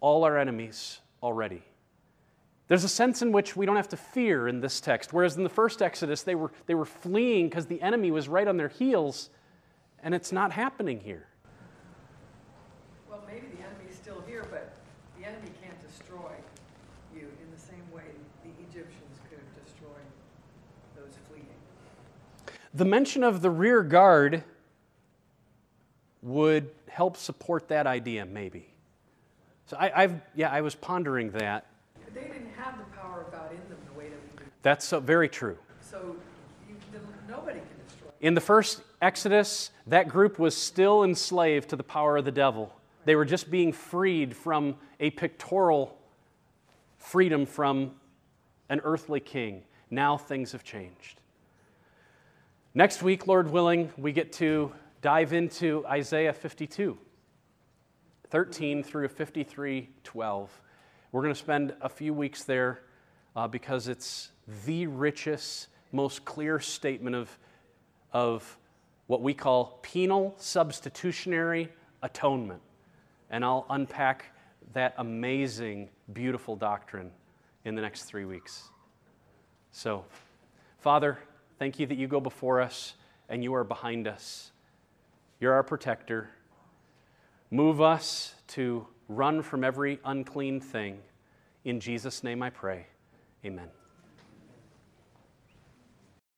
all 0.00 0.24
our 0.24 0.38
enemies 0.38 1.00
already. 1.22 1.62
There's 2.68 2.84
a 2.84 2.88
sense 2.88 3.22
in 3.22 3.32
which 3.32 3.56
we 3.56 3.64
don't 3.64 3.76
have 3.76 3.88
to 3.88 3.96
fear 3.96 4.46
in 4.46 4.60
this 4.60 4.80
text, 4.80 5.12
whereas 5.12 5.36
in 5.36 5.42
the 5.42 5.48
first 5.48 5.80
Exodus, 5.80 6.22
they 6.22 6.34
were, 6.34 6.52
they 6.66 6.74
were 6.74 6.84
fleeing 6.84 7.48
because 7.48 7.66
the 7.66 7.80
enemy 7.80 8.10
was 8.10 8.28
right 8.28 8.46
on 8.46 8.58
their 8.58 8.68
heels, 8.68 9.30
and 10.02 10.14
it's 10.14 10.32
not 10.32 10.52
happening 10.52 11.00
here. 11.00 11.26
Well, 13.08 13.22
maybe 13.26 13.46
the 13.56 13.62
enemy's 13.64 13.96
still 13.96 14.22
here, 14.26 14.46
but 14.50 14.74
the 15.18 15.26
enemy 15.26 15.48
can't 15.62 15.80
destroy 15.86 16.32
you 17.14 17.22
in 17.22 17.50
the 17.54 17.60
same 17.60 17.90
way 17.90 18.04
the 18.44 18.50
Egyptians 18.68 19.18
could 19.30 19.38
have 19.38 19.64
destroyed 19.64 19.96
those 20.94 21.16
fleeing. 21.26 21.46
The 22.74 22.84
mention 22.84 23.24
of 23.24 23.40
the 23.40 23.50
rear 23.50 23.82
guard 23.82 24.44
would 26.20 26.70
help 26.88 27.16
support 27.16 27.68
that 27.68 27.86
idea, 27.86 28.26
maybe. 28.26 28.74
So 29.66 29.76
I, 29.78 30.02
have 30.02 30.20
yeah, 30.34 30.50
I 30.50 30.60
was 30.60 30.74
pondering 30.74 31.30
that. 31.30 31.66
They 32.14 32.22
didn't 32.22 32.52
have 32.56 32.78
the 32.78 32.84
power 32.96 33.22
of 33.22 33.32
God 33.32 33.50
in 33.50 33.58
them 33.68 33.78
the 33.92 33.98
way 33.98 34.08
that 34.08 34.18
we 34.32 34.44
do. 34.44 34.47
That's 34.62 34.90
very 34.90 35.28
true. 35.28 35.58
So 35.80 36.16
you, 36.68 36.76
nobody 37.28 37.60
can 37.60 37.68
destroy. 37.86 38.08
In 38.20 38.34
the 38.34 38.40
first 38.40 38.82
Exodus, 39.00 39.70
that 39.86 40.08
group 40.08 40.38
was 40.38 40.56
still 40.56 41.04
enslaved 41.04 41.70
to 41.70 41.76
the 41.76 41.84
power 41.84 42.16
of 42.16 42.24
the 42.24 42.32
devil. 42.32 42.74
They 43.04 43.14
were 43.16 43.24
just 43.24 43.50
being 43.50 43.72
freed 43.72 44.36
from 44.36 44.76
a 45.00 45.10
pictorial 45.10 45.96
freedom 46.98 47.46
from 47.46 47.92
an 48.68 48.80
earthly 48.84 49.20
king. 49.20 49.62
Now 49.90 50.16
things 50.16 50.52
have 50.52 50.64
changed. 50.64 51.20
Next 52.74 53.02
week, 53.02 53.26
Lord 53.26 53.50
willing, 53.50 53.90
we 53.96 54.12
get 54.12 54.32
to 54.34 54.72
dive 55.00 55.32
into 55.32 55.86
Isaiah 55.86 56.32
52, 56.32 56.98
13 58.28 58.82
through 58.82 59.08
53, 59.08 59.88
12. 60.04 60.60
We're 61.12 61.22
going 61.22 61.32
to 61.32 61.38
spend 61.40 61.74
a 61.80 61.88
few 61.88 62.12
weeks 62.12 62.44
there 62.44 62.82
uh, 63.34 63.48
because 63.48 63.88
it's 63.88 64.30
the 64.66 64.86
richest, 64.86 65.68
most 65.92 66.24
clear 66.24 66.58
statement 66.58 67.14
of, 67.14 67.38
of 68.12 68.58
what 69.06 69.22
we 69.22 69.34
call 69.34 69.78
penal 69.82 70.34
substitutionary 70.38 71.68
atonement. 72.02 72.60
And 73.30 73.44
I'll 73.44 73.66
unpack 73.70 74.26
that 74.72 74.94
amazing, 74.98 75.88
beautiful 76.12 76.56
doctrine 76.56 77.10
in 77.64 77.74
the 77.74 77.82
next 77.82 78.04
three 78.04 78.24
weeks. 78.24 78.70
So, 79.72 80.04
Father, 80.78 81.18
thank 81.58 81.78
you 81.78 81.86
that 81.86 81.96
you 81.96 82.06
go 82.06 82.20
before 82.20 82.60
us 82.60 82.94
and 83.28 83.42
you 83.42 83.54
are 83.54 83.64
behind 83.64 84.06
us. 84.06 84.52
You're 85.40 85.52
our 85.52 85.62
protector. 85.62 86.30
Move 87.50 87.80
us 87.80 88.34
to 88.48 88.86
run 89.08 89.42
from 89.42 89.64
every 89.64 90.00
unclean 90.04 90.60
thing. 90.60 91.00
In 91.64 91.80
Jesus' 91.80 92.22
name 92.22 92.42
I 92.42 92.50
pray. 92.50 92.86
Amen. 93.44 93.77